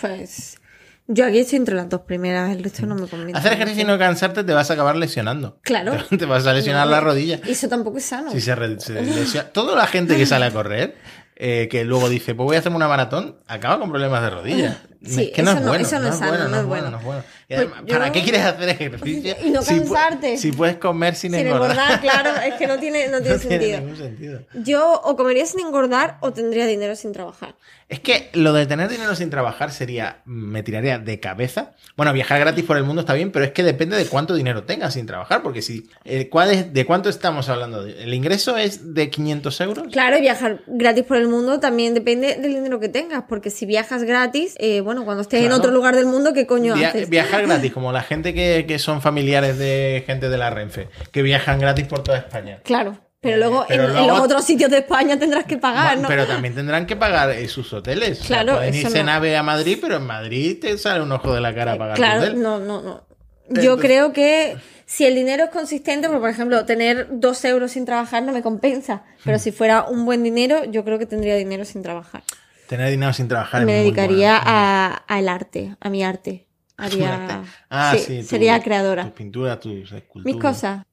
Pues 0.00 0.58
yo 1.06 1.26
aquí 1.26 1.38
estoy 1.40 1.58
entre 1.58 1.74
las 1.74 1.88
dos 1.88 2.02
primeras, 2.02 2.50
el 2.50 2.62
resto 2.64 2.86
no 2.86 2.94
me 2.94 3.06
conviene. 3.06 3.38
Hacer 3.38 3.52
ejercicio 3.52 3.82
y 3.82 3.86
no 3.86 3.98
cansarte 3.98 4.44
te 4.44 4.52
vas 4.52 4.70
a 4.70 4.74
acabar 4.74 4.96
lesionando. 4.96 5.58
Claro. 5.62 5.92
Te, 6.18 6.24
vas 6.24 6.46
a 6.46 6.52
lesionar 6.52 6.86
No, 6.86 6.92
la 6.92 7.00
rodilla. 7.00 7.40
Eso 7.46 7.68
tampoco 7.68 7.98
es 7.98 8.04
sano. 8.06 8.30
Si 8.30 8.40
se 8.40 8.56
lesiona- 8.56 9.48
Toda 9.50 9.76
la 9.76 9.86
gente 9.86 10.16
que 10.16 10.24
sale 10.26 10.46
a 10.46 10.50
correr, 10.50 10.96
eh, 11.44 11.66
que 11.68 11.84
luego 11.84 12.08
dice, 12.08 12.36
pues 12.36 12.44
voy 12.46 12.54
a 12.54 12.60
hacerme 12.60 12.76
una 12.76 12.86
maratón, 12.86 13.34
acaba 13.48 13.80
con 13.80 13.90
problemas 13.90 14.22
de 14.22 14.30
rodilla. 14.30 14.80
Sí, 15.04 15.24
es 15.24 15.30
que 15.32 15.42
no 15.42 15.50
eso 15.50 15.58
es 15.58 15.64
no- 15.64 15.68
bueno. 15.70 15.84
eso 15.84 15.98
no 15.98 16.08
es 16.08 16.14
sano, 16.14 16.30
bueno. 16.30 16.48
no 16.48 16.56
es 16.60 17.04
bueno. 17.04 17.24
Y 17.41 17.41
Pues 17.56 17.68
yo- 17.86 17.98
¿Para 17.98 18.12
qué 18.12 18.22
quieres 18.22 18.42
hacer 18.42 18.68
ejercicio? 18.68 19.34
Y 19.44 19.50
no 19.50 19.62
cansarte. 19.62 20.36
Si, 20.36 20.52
puedes 20.52 20.76
comer 20.76 21.14
sin, 21.14 21.32
Sin 21.32 21.46
engordar. 21.46 21.70
engordar, 21.72 22.00
claro, 22.00 22.30
es 22.46 22.54
que 22.54 22.66
no 22.66 22.78
tiene, 22.78 23.08
no 23.08 23.20
tiene 23.22 23.34
No 23.36 23.40
tiene 23.40 23.58
sentido. 23.58 23.80
ningún 23.80 23.96
sentido. 23.96 24.40
Yo 24.64 25.00
o 25.04 25.16
comería 25.16 25.46
sin 25.46 25.60
engordar 25.60 26.18
o 26.20 26.32
tendría 26.32 26.66
dinero 26.66 26.96
sin 26.96 27.12
trabajar. 27.12 27.54
Es 27.88 28.00
que 28.00 28.30
lo 28.32 28.52
de 28.54 28.64
tener 28.66 28.88
dinero 28.88 29.14
sin 29.14 29.28
trabajar 29.28 29.70
sería, 29.70 30.22
me 30.24 30.62
tiraría 30.62 30.98
de 30.98 31.20
cabeza. 31.20 31.72
Bueno, 31.94 32.12
viajar 32.14 32.40
gratis 32.40 32.64
por 32.64 32.78
el 32.78 32.84
mundo 32.84 33.00
está 33.02 33.12
bien, 33.12 33.30
pero 33.32 33.44
es 33.44 33.50
que 33.52 33.62
depende 33.62 33.96
de 33.98 34.06
cuánto 34.06 34.34
dinero 34.34 34.64
tengas 34.64 34.94
sin 34.94 35.04
trabajar, 35.04 35.42
porque 35.42 35.60
si, 35.60 35.90
eh, 36.04 36.30
¿cuál 36.30 36.50
es, 36.52 36.72
¿de 36.72 36.86
cuánto 36.86 37.10
estamos 37.10 37.50
hablando? 37.50 37.84
¿El 37.86 38.14
ingreso 38.14 38.56
es 38.56 38.94
de 38.94 39.10
500 39.10 39.60
euros? 39.60 39.84
Claro, 39.92 40.16
y 40.16 40.22
viajar 40.22 40.60
gratis 40.66 41.04
por 41.04 41.18
el 41.18 41.28
mundo 41.28 41.60
también 41.60 41.92
depende 41.92 42.36
del 42.36 42.54
dinero 42.54 42.80
que 42.80 42.88
tengas, 42.88 43.24
porque 43.28 43.50
si 43.50 43.66
viajas 43.66 44.04
gratis, 44.04 44.54
eh, 44.58 44.80
bueno, 44.80 45.04
cuando 45.04 45.20
estés 45.20 45.44
en 45.44 45.52
otro 45.52 45.70
lugar 45.70 45.94
del 45.94 46.06
mundo, 46.06 46.32
¿qué 46.32 46.46
coño 46.46 46.74
Via- 46.74 46.88
haces? 46.88 47.10
viajar 47.10 47.41
gratis, 47.46 47.72
como 47.72 47.92
la 47.92 48.02
gente 48.02 48.32
que, 48.34 48.64
que 48.66 48.78
son 48.78 49.00
familiares 49.02 49.58
de 49.58 50.02
gente 50.06 50.28
de 50.28 50.38
la 50.38 50.50
Renfe, 50.50 50.88
que 51.10 51.22
viajan 51.22 51.58
gratis 51.58 51.86
por 51.86 52.02
toda 52.02 52.18
España. 52.18 52.60
Claro, 52.64 52.98
pero 53.20 53.36
Eh, 53.36 53.38
luego, 53.38 53.64
pero 53.68 53.96
en, 53.96 54.06
los 54.06 54.20
otros 54.20 54.44
sitios 54.44 54.70
de 54.70 54.78
España 54.78 55.18
tendrás 55.18 55.44
que 55.44 55.56
pagar, 55.56 55.98
¿no? 55.98 56.08
Pero 56.08 56.26
también 56.26 56.54
tendrán 56.54 56.86
que 56.86 56.96
pagar 56.96 57.30
eh, 57.30 57.46
sus 57.48 57.72
hoteles. 57.72 58.20
O 58.20 58.24
sea, 58.24 58.42
Claro, 58.42 58.58
pueden 58.58 58.74
irse 58.74 58.98
en 59.00 59.06
no. 59.06 59.12
AVE 59.12 59.36
a 59.36 59.42
Madrid, 59.42 59.78
pero 59.80 59.96
en 59.96 60.06
Madrid 60.06 60.58
te 60.60 60.76
sale 60.78 61.02
un 61.02 61.12
ojo 61.12 61.32
de 61.34 61.40
la 61.40 61.54
cara 61.54 61.76
pagar 61.78 61.96
tu 61.96 62.02
Claro, 62.02 62.20
hotel. 62.20 62.42
no, 62.42 62.58
no, 62.58 62.82
no. 62.82 63.04
Entonces- 63.42 63.64
Yo 63.64 63.76
creo 63.78 64.12
que 64.12 64.56
si 64.86 65.04
el 65.04 65.14
dinero 65.14 65.44
es 65.44 65.50
consistente, 65.50 66.08
por 66.08 66.28
ejemplo, 66.28 66.64
tener 66.64 67.08
dos 67.10 67.44
euros 67.44 67.72
sin 67.72 67.84
trabajar 67.84 68.22
no 68.22 68.32
me 68.32 68.42
compensa. 68.42 69.02
Pero 69.24 69.36
Hmm. 69.36 69.40
si 69.40 69.52
fuera 69.52 69.84
un 69.84 70.04
buen 70.04 70.22
dinero, 70.22 70.64
yo 70.64 70.84
creo 70.84 70.98
que 70.98 71.06
tendría 71.06 71.36
dinero 71.36 71.64
sin 71.64 71.82
trabajar. 71.82 72.22
Tener 72.68 72.88
dinero 72.90 73.12
sin 73.12 73.28
trabajar 73.28 73.64
me 73.66 73.72
es 73.72 73.84
muy 73.84 73.92
dedicaría 73.92 74.32
bueno. 74.38 74.44
a, 74.46 75.02
al 75.06 75.28
arte, 75.28 75.76
a 75.80 75.90
mi 75.90 76.02
arte. 76.02 76.46
Haría. 76.82 77.42
Ah, 77.74 77.94
sí, 77.96 78.04
sí, 78.04 78.20
tu- 78.20 78.26
sería 78.28 78.62
creadora. 78.62 79.04
Tus 79.04 79.12
pinturas, 79.12 79.58
tus 79.58 79.90
esculturas. 79.92 80.24
Mis 80.26 80.36
cosas. 80.36 80.84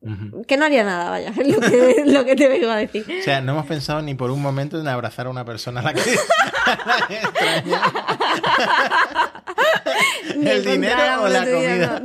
Que 0.47 0.55
no 0.55 0.63
haría 0.63 0.85
nada, 0.85 1.09
vaya, 1.09 1.29
es 1.37 1.47
lo 1.47 1.59
que, 1.59 2.03
lo 2.05 2.23
que 2.23 2.35
te 2.37 2.47
vengo 2.47 2.69
a 2.71 2.77
decir. 2.77 3.05
O 3.19 3.23
sea, 3.23 3.41
no 3.41 3.51
hemos 3.51 3.65
pensado 3.65 4.01
ni 4.01 4.13
por 4.15 4.31
un 4.31 4.41
momento 4.41 4.79
en 4.79 4.87
abrazar 4.87 5.27
a 5.27 5.29
una 5.29 5.43
persona 5.43 5.81
a 5.81 5.83
la 5.83 5.93
que, 5.93 6.01
¿El 10.35 10.63
dinero 10.65 11.23
o 11.23 11.27
la 11.27 11.39
comida? 11.45 12.01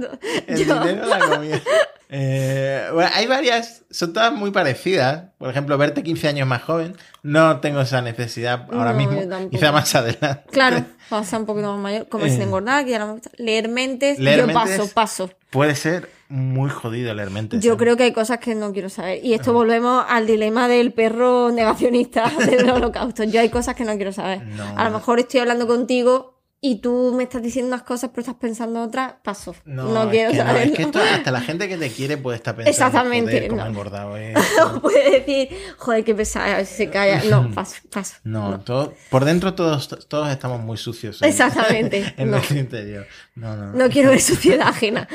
El 0.47 0.57
dinero 0.57 1.03
o 1.05 1.07
la 1.07 1.19
comida. 1.29 1.61
Eh, 2.09 2.89
bueno, 2.93 3.11
hay 3.15 3.27
varias, 3.27 3.83
son 3.91 4.13
todas 4.13 4.33
muy 4.33 4.51
parecidas. 4.51 5.25
Por 5.39 5.51
ejemplo, 5.51 5.77
verte 5.79 6.03
15 6.03 6.29
años 6.29 6.47
más 6.49 6.63
joven. 6.63 6.97
No 7.23 7.61
tengo 7.61 7.81
esa 7.81 8.03
necesidad 8.03 8.67
ahora 8.73 8.93
No, 8.93 8.99
mismo. 8.99 9.49
Quizá 9.51 9.73
más 9.73 9.95
adelante. 9.95 10.43
Claro, 10.51 10.85
vamos 11.11 11.27
a 11.27 11.31
ser 11.31 11.41
un 11.41 11.47
poquito 11.47 11.73
más 11.73 11.81
mayor. 11.81 12.09
Comerse 12.09 12.41
Eh. 12.41 12.43
engordar, 12.45 12.85
que 12.85 12.91
ya 12.93 12.99
no 12.99 13.07
me 13.07 13.13
gusta. 13.15 13.31
Leer 13.37 13.69
mentes, 13.69 14.19
Leer 14.19 14.41
yo 14.41 14.47
mentes. 14.47 14.79
paso, 14.79 14.91
paso. 14.95 15.31
Puede 15.51 15.75
ser 15.75 16.11
muy 16.29 16.69
jodido 16.71 17.15
leer 17.15 17.31
mentes. 17.31 17.63
Yo 17.63 17.75
¿eh? 17.75 17.77
creo 17.77 17.97
que 17.97 18.03
hay 18.05 18.13
cosas 18.13 18.39
que 18.39 18.55
no 18.55 18.73
quiero 18.73 18.89
saber. 18.89 19.25
Y 19.25 19.35
esto 19.35 19.53
volvemos 19.53 20.05
al 20.09 20.27
dilema 20.27 20.69
del 20.69 20.93
perro 20.93 21.51
negacionista 21.53 22.31
del 22.51 22.69
holocausto. 22.71 23.25
Yo 23.25 23.41
hay 23.41 23.49
cosas 23.51 23.75
que 23.77 23.85
no 23.85 23.95
quiero 23.97 24.13
saber. 24.13 24.43
No. 24.45 24.77
A 24.77 24.85
lo 24.85 24.91
mejor 24.99 25.21
estoy 25.21 25.41
hablando 25.41 25.67
contigo 25.67 26.34
y 26.67 26.77
tú 26.77 27.13
me 27.15 27.25
estás 27.25 27.43
diciendo 27.43 27.69
unas 27.75 27.83
cosas, 27.83 28.09
pero 28.11 28.23
estás 28.23 28.37
pensando 28.37 28.83
otras. 28.83 29.15
Paso. 29.23 29.55
No, 29.67 30.09
quiero 30.09 30.31
que 30.31 30.39
no, 30.39 30.45
saberlo. 30.45 30.73
es 30.73 30.77
que 30.79 30.83
esto 30.85 30.99
hasta 30.99 31.31
la 31.31 31.43
gente 31.43 31.69
que 31.69 31.77
te 31.77 31.91
quiere 31.91 32.17
puede 32.17 32.39
estar 32.39 32.57
pensando. 32.57 32.71
Exactamente, 32.71 33.33
"Joder, 33.33 33.49
cómo 33.49 33.61
no. 33.61 33.67
ha 33.67 33.69
engordado, 33.71 34.17
eh". 34.19 34.33
Puede 34.81 35.21
decir, 35.21 35.49
joder, 35.77 36.05
qué 36.05 36.15
pesada, 36.15 36.65
se 36.65 36.89
calla. 36.89 37.23
No, 37.31 37.51
paso, 37.53 37.77
paso. 37.93 38.15
No, 38.25 38.61
todo- 38.61 38.95
por 39.11 39.27
dentro 39.27 39.53
todos, 39.55 39.89
todos 40.09 40.31
estamos 40.31 40.61
muy 40.63 40.79
sucios. 40.79 41.21
en- 41.21 41.29
Exactamente, 41.29 42.15
En 42.17 42.31
no. 42.31 42.37
nuestro 42.39 42.59
interior. 42.59 43.07
No, 43.35 43.57
no. 43.57 43.73
No 43.73 43.89
quiero 43.91 44.09
ver 44.11 44.21
suciedad 44.23 44.69
ajena. 44.69 45.07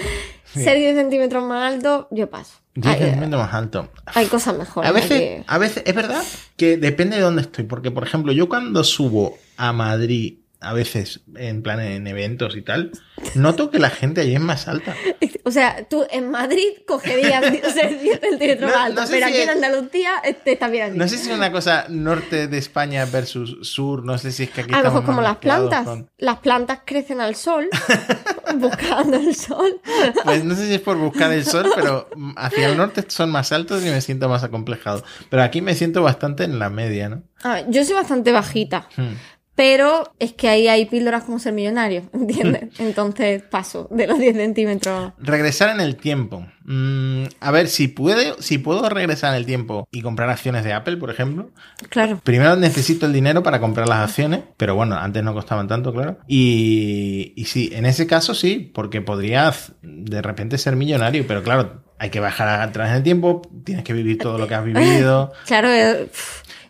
Ser 0.53 0.77
10 0.77 0.95
centímetros 0.95 1.43
más 1.43 1.73
alto, 1.73 2.07
yo 2.11 2.29
paso. 2.29 2.53
10 2.75 2.87
Hay, 2.95 2.99
centímetros 3.01 3.41
más 3.41 3.53
alto. 3.53 3.89
hay 4.05 4.25
cosas 4.27 4.57
mejores. 4.57 4.89
A 4.89 4.93
veces, 4.93 5.09
que- 5.19 5.43
a 5.47 5.57
veces, 5.57 5.83
es 5.85 5.95
verdad 5.95 6.23
que 6.57 6.77
depende 6.77 7.15
de 7.17 7.21
dónde 7.23 7.41
estoy. 7.43 7.65
Porque, 7.65 7.91
por 7.91 8.03
ejemplo, 8.03 8.31
yo 8.33 8.49
cuando 8.49 8.83
subo 8.83 9.37
a 9.57 9.73
Madrid, 9.73 10.38
a 10.61 10.73
veces 10.73 11.21
en 11.35 11.61
plan 11.63 11.79
en 11.79 12.05
eventos 12.07 12.55
y 12.57 12.61
tal, 12.61 12.91
noto 13.35 13.71
que 13.71 13.79
la 13.79 13.89
gente 13.89 14.21
allí 14.21 14.35
es 14.35 14.41
más 14.41 14.67
alta. 14.67 14.95
O 15.45 15.51
sea, 15.51 15.87
tú 15.89 16.05
en 16.11 16.29
Madrid 16.29 16.67
cogerías 16.85 17.43
ser 17.73 17.99
10 17.99 18.19
centímetros 18.19 18.69
No- 18.69 18.75
más 18.77 18.85
alto, 18.87 19.01
no 19.01 19.07
sé 19.07 19.13
pero 19.13 19.27
si 19.27 19.33
aquí 19.33 19.41
en 19.41 19.49
Andalucía 19.49 20.11
eh, 20.23 20.37
está 20.45 20.67
bien. 20.67 20.95
No 20.95 21.07
sé 21.07 21.17
si 21.17 21.29
es 21.31 21.35
una 21.35 21.51
cosa 21.51 21.85
norte 21.89 22.47
de 22.47 22.57
España 22.59 23.05
versus 23.05 23.57
sur, 23.67 24.03
no 24.05 24.17
sé 24.19 24.31
si 24.31 24.43
es 24.43 24.51
que 24.51 24.61
aquí 24.61 24.73
a 24.73 24.77
lo 24.79 24.83
mejor 24.83 25.05
como 25.05 25.21
las 25.23 25.37
plantas. 25.37 25.85
con- 25.85 26.07
Las 26.19 26.37
plantas 26.39 26.79
crecen 26.85 27.19
al 27.19 27.33
sol, 27.35 27.67
buscando 28.55 29.17
el 29.17 29.33
sol. 29.35 29.79
Pues 30.23 30.43
no 30.43 30.55
sé 30.55 30.67
si 30.67 30.73
es 30.75 30.81
por 30.81 30.97
buscar 30.97 31.31
el 31.31 31.45
sol, 31.45 31.67
pero 31.75 32.07
hacia 32.35 32.67
el 32.69 32.77
norte 32.77 33.03
son 33.07 33.31
más 33.31 33.51
altos 33.51 33.83
y 33.83 33.89
me 33.89 34.01
siento 34.01 34.29
más 34.29 34.43
acomplejado. 34.43 35.03
Pero 35.29 35.41
aquí 35.43 35.61
me 35.61 35.73
siento 35.73 36.03
bastante 36.03 36.43
en 36.43 36.59
la 36.59 36.69
media, 36.69 37.09
¿no? 37.09 37.23
A 37.43 37.53
ver, 37.55 37.65
yo 37.69 37.83
soy 37.85 37.95
bastante 37.95 38.31
bajita, 38.31 38.87
Hmm. 38.97 39.13
Pero 39.59 40.13
es 40.19 40.31
que 40.31 40.47
ahí 40.47 40.69
hay 40.69 40.85
píldoras 40.85 41.25
como 41.25 41.37
ser 41.37 41.51
millonario, 41.51 42.03
¿entiendes? 42.13 42.69
Entonces 42.79 43.41
paso 43.43 43.89
de 43.91 44.07
los 44.07 44.17
10 44.17 44.37
centímetros. 44.37 45.11
Regresar 45.17 45.75
en 45.75 45.81
el 45.81 45.97
tiempo. 45.97 46.45
Mm, 46.63 47.23
a 47.41 47.51
ver, 47.51 47.67
si 47.67 47.89
puede, 47.89 48.41
si 48.41 48.57
puedo 48.57 48.87
regresar 48.87 49.31
en 49.33 49.37
el 49.37 49.45
tiempo 49.45 49.85
y 49.91 50.01
comprar 50.01 50.29
acciones 50.29 50.63
de 50.63 50.71
Apple, 50.71 50.95
por 50.95 51.09
ejemplo, 51.09 51.49
Claro. 51.89 52.21
Primero 52.23 52.55
necesito 52.55 53.05
el 53.05 53.11
dinero 53.11 53.43
para 53.43 53.59
comprar 53.59 53.89
las 53.89 54.09
acciones, 54.09 54.43
pero 54.55 54.75
bueno, 54.75 54.95
antes 54.95 55.25
no 55.25 55.33
costaban 55.33 55.67
tanto, 55.67 55.91
claro. 55.91 56.19
Y, 56.25 57.33
y 57.35 57.43
sí, 57.43 57.71
en 57.73 57.85
ese 57.85 58.07
caso 58.07 58.33
sí, 58.33 58.71
porque 58.73 59.01
podrías 59.01 59.73
de 59.81 60.21
repente 60.21 60.57
ser 60.57 60.77
millonario, 60.77 61.25
pero 61.27 61.43
claro, 61.43 61.83
hay 61.97 62.11
que 62.11 62.21
bajar 62.21 62.61
atrás 62.61 62.91
en 62.91 62.95
el 62.95 63.03
tiempo, 63.03 63.41
tienes 63.65 63.83
que 63.83 63.91
vivir 63.91 64.19
todo 64.19 64.37
lo 64.37 64.47
que 64.47 64.55
has 64.55 64.63
vivido. 64.63 65.33
Claro, 65.45 65.67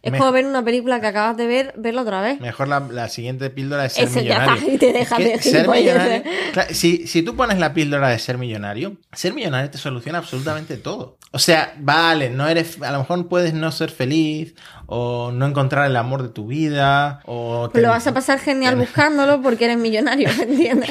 es, 0.02 0.12
como 0.12 0.32
ver 0.32 0.46
una 0.46 0.64
película 0.64 1.00
que 1.02 1.08
acabas 1.08 1.36
de 1.38 1.48
ver, 1.48 1.74
verla 1.78 2.02
otra 2.04 2.22
vez. 2.22 2.40
Mejor 2.40 2.68
la, 2.68 2.80
la 2.80 3.10
siguiente 3.10 3.50
píldora 3.50 3.86
es 3.86 3.94
ser 3.94 4.08
ya 4.10 4.20
millonario. 4.22 4.54
está, 4.56 4.72
y 4.72 4.78
te 4.78 4.94
dejas 4.94 5.20
de 5.20 5.42
ser 5.42 5.68
millonario. 5.68 6.24
Claro, 6.54 6.74
si, 6.74 7.08
si 7.08 7.22
tú 7.22 7.36
pones 7.36 7.60
la 7.60 7.74
píldora 7.74 8.10
de 8.10 8.20
ser 8.20 8.38
millonario, 8.38 8.98
ser 9.14 9.34
millonario 9.34 9.70
te 9.70 9.78
soluciona 9.78 10.20
absolutamente 10.20 10.78
todo. 10.78 11.18
O 11.32 11.38
sea, 11.40 11.74
vale, 11.80 12.30
no 12.32 12.48
eres, 12.48 12.82
a 12.82 12.92
lo 12.92 13.00
mejor 13.00 13.28
puedes 13.28 13.54
no 13.54 13.72
ser 13.72 13.92
feliz, 13.92 14.56
o 14.88 15.32
no 15.32 15.46
encontrar 15.46 15.86
el 15.86 15.96
amor 15.96 16.24
de 16.24 16.30
tu 16.30 16.48
vida, 16.48 17.22
o 17.26 17.70
Pues 17.72 17.84
lo 17.84 17.90
vas 17.90 18.08
a 18.08 18.14
pasar 18.16 18.40
genial 18.40 18.76
buscándolo 18.78 19.40
porque 19.42 19.66
eres 19.66 19.78
millonario, 19.78 20.28
¿me 20.38 20.44
entiendes? 20.54 20.90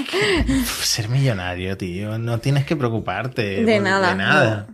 Ser 0.82 1.08
millonario, 1.08 1.76
tío. 1.76 2.18
No 2.18 2.38
tienes 2.38 2.64
que 2.66 2.76
preocuparte. 2.76 3.64
De 3.64 3.74
por- 3.74 3.82
nada, 3.82 4.10
De 4.10 4.14
nada. 4.16 4.66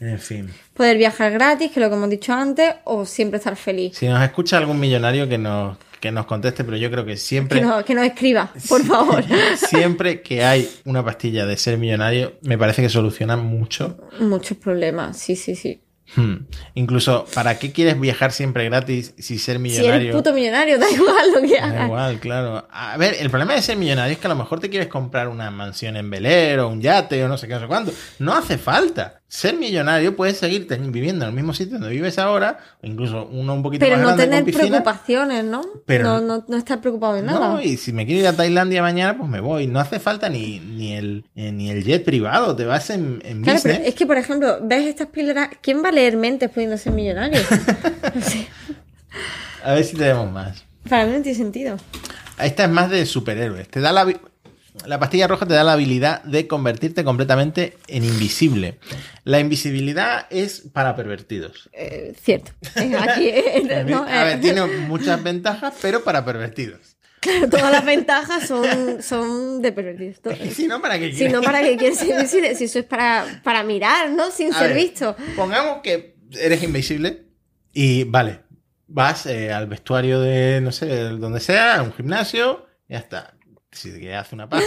En 0.00 0.18
fin. 0.18 0.50
Poder 0.80 0.96
viajar 0.96 1.30
gratis, 1.30 1.70
que 1.70 1.78
lo 1.78 1.90
que 1.90 1.96
hemos 1.96 2.08
dicho 2.08 2.32
antes, 2.32 2.76
o 2.84 3.04
siempre 3.04 3.36
estar 3.36 3.54
feliz. 3.54 3.98
Si 3.98 4.08
nos 4.08 4.22
escucha 4.22 4.56
algún 4.56 4.80
millonario 4.80 5.28
que 5.28 5.36
nos, 5.36 5.76
que 6.00 6.10
nos 6.10 6.24
conteste, 6.24 6.64
pero 6.64 6.78
yo 6.78 6.90
creo 6.90 7.04
que 7.04 7.18
siempre. 7.18 7.60
Que, 7.60 7.66
no, 7.66 7.84
que 7.84 7.94
nos 7.94 8.06
escriba, 8.06 8.50
por 8.66 8.82
favor. 8.86 9.22
Siempre 9.56 10.22
que 10.22 10.42
hay 10.42 10.66
una 10.86 11.04
pastilla 11.04 11.44
de 11.44 11.58
ser 11.58 11.76
millonario, 11.76 12.32
me 12.40 12.56
parece 12.56 12.80
que 12.80 12.88
soluciona 12.88 13.36
mucho. 13.36 13.98
Muchos 14.20 14.56
problemas, 14.56 15.18
sí, 15.18 15.36
sí, 15.36 15.54
sí. 15.54 15.82
Hmm. 16.16 16.46
Incluso, 16.72 17.26
¿para 17.34 17.58
qué 17.58 17.72
quieres 17.72 18.00
viajar 18.00 18.32
siempre 18.32 18.64
gratis 18.64 19.12
si 19.18 19.38
ser 19.38 19.56
Si 19.56 19.62
millonario? 19.62 19.94
eres 19.96 20.16
puto 20.16 20.32
millonario, 20.32 20.78
da 20.78 20.90
igual 20.90 21.32
lo 21.34 21.42
que 21.42 21.60
Da 21.60 21.84
igual, 21.84 22.20
claro. 22.20 22.66
A 22.70 22.96
ver, 22.96 23.16
el 23.20 23.28
problema 23.28 23.52
de 23.52 23.60
ser 23.60 23.76
millonario 23.76 24.14
es 24.14 24.18
que 24.18 24.28
a 24.28 24.30
lo 24.30 24.36
mejor 24.36 24.60
te 24.60 24.70
quieres 24.70 24.88
comprar 24.88 25.28
una 25.28 25.50
mansión 25.50 25.98
en 25.98 26.08
Bel 26.08 26.58
o 26.58 26.68
un 26.68 26.80
yate 26.80 27.22
o 27.22 27.28
no 27.28 27.36
sé 27.36 27.46
qué, 27.48 27.52
no 27.52 27.60
sé 27.60 27.66
cuánto. 27.66 27.92
No 28.18 28.34
hace 28.34 28.56
falta. 28.56 29.19
Ser 29.32 29.56
millonario 29.56 30.16
puedes 30.16 30.38
seguir 30.38 30.66
viviendo 30.68 31.24
en 31.24 31.28
el 31.28 31.34
mismo 31.36 31.54
sitio 31.54 31.74
donde 31.78 31.90
vives 31.94 32.18
ahora, 32.18 32.58
incluso 32.82 33.26
uno 33.30 33.54
un 33.54 33.62
poquito 33.62 33.84
Pero 33.86 33.96
más 33.96 34.00
no 34.02 34.06
grande 34.08 34.24
tener 34.24 34.40
con 34.42 34.46
piscina. 34.46 34.68
preocupaciones, 34.82 35.44
¿no? 35.44 35.62
Pero- 35.86 36.02
no, 36.04 36.20
no, 36.20 36.44
no 36.48 36.56
estar 36.56 36.80
preocupado 36.80 37.14
de 37.14 37.22
nada. 37.22 37.38
No, 37.50 37.62
y 37.62 37.76
si 37.76 37.92
me 37.92 38.04
quiero 38.06 38.22
ir 38.22 38.26
a 38.26 38.32
Tailandia 38.32 38.82
mañana, 38.82 39.16
pues 39.16 39.30
me 39.30 39.38
voy. 39.38 39.68
No 39.68 39.78
hace 39.78 40.00
falta 40.00 40.28
ni, 40.28 40.58
ni, 40.58 40.94
el, 40.94 41.24
eh, 41.36 41.52
ni 41.52 41.70
el 41.70 41.84
jet 41.84 42.04
privado, 42.04 42.56
te 42.56 42.64
vas 42.64 42.90
en, 42.90 43.22
en 43.24 43.42
Claro, 43.42 43.60
pero 43.62 43.74
business. 43.74 43.88
es 43.88 43.94
que, 43.94 44.06
por 44.06 44.16
ejemplo, 44.18 44.58
ves 44.62 44.86
estas 44.88 45.06
píldoras. 45.06 45.50
¿Quién 45.62 45.82
va 45.84 45.90
a 45.90 45.92
leer 45.92 46.16
mentes 46.16 46.50
pudiendo 46.50 46.76
ser 46.76 46.92
millonario? 46.92 47.40
No. 49.62 49.70
A 49.70 49.74
ver 49.74 49.84
si 49.84 49.96
tenemos 49.96 50.30
más. 50.32 50.64
Para 50.88 51.04
mí 51.06 51.12
no 51.12 51.22
tiene 51.22 51.36
sentido. 51.36 51.76
Esta 52.38 52.64
es 52.64 52.70
más 52.70 52.90
de 52.90 53.04
superhéroes. 53.06 53.68
Te 53.68 53.80
da 53.80 53.92
la, 53.92 54.06
la 54.86 54.98
pastilla 54.98 55.26
roja 55.26 55.46
te 55.46 55.54
da 55.54 55.64
la 55.64 55.72
habilidad 55.72 56.22
de 56.24 56.46
convertirte 56.46 57.04
completamente 57.04 57.76
en 57.88 58.04
invisible. 58.04 58.78
La 59.24 59.40
invisibilidad 59.40 60.26
es 60.30 60.62
para 60.72 60.96
pervertidos. 60.96 61.68
Eh, 61.72 62.14
cierto. 62.20 62.52
Aquí, 62.74 63.28
eh, 63.28 63.84
no, 63.86 64.04
a 64.04 64.24
ver, 64.24 64.38
eh, 64.38 64.40
tiene 64.40 64.64
muchas 64.64 65.22
ventajas, 65.22 65.74
pero 65.82 66.02
para 66.02 66.24
pervertidos. 66.24 66.96
claro, 67.20 67.48
todas 67.48 67.70
las 67.70 67.84
ventajas 67.94 68.46
son, 68.46 69.02
son 69.02 69.62
de 69.62 69.72
pervertidos. 69.72 70.18
Si 70.54 70.66
no, 70.66 70.80
¿para 70.80 70.98
qué 70.98 71.10
Si 71.10 71.18
quieres? 71.18 71.32
no, 71.34 71.42
¿para 71.42 71.60
qué 71.62 71.76
quieres 71.76 71.98
ser 71.98 72.10
invisible? 72.10 72.54
Si 72.54 72.64
eso 72.64 72.78
es 72.78 72.84
para, 72.84 73.40
para 73.44 73.62
mirar, 73.62 74.10
¿no? 74.10 74.30
Sin 74.30 74.54
A 74.54 74.58
ser 74.58 74.68
ver, 74.68 74.76
visto. 74.78 75.16
Pongamos 75.36 75.80
que 75.82 76.16
eres 76.38 76.62
invisible 76.62 77.24
y 77.72 78.04
vale, 78.04 78.40
vas 78.86 79.26
eh, 79.26 79.52
al 79.52 79.66
vestuario 79.66 80.20
de, 80.20 80.60
no 80.60 80.72
sé, 80.72 80.86
donde 81.10 81.40
sea, 81.40 81.76
a 81.76 81.82
un 81.82 81.92
gimnasio, 81.92 82.66
ya 82.88 82.98
está. 82.98 83.34
Si 83.72 83.92
te 83.92 84.16
hacer 84.16 84.34
una 84.34 84.48
paja. 84.48 84.64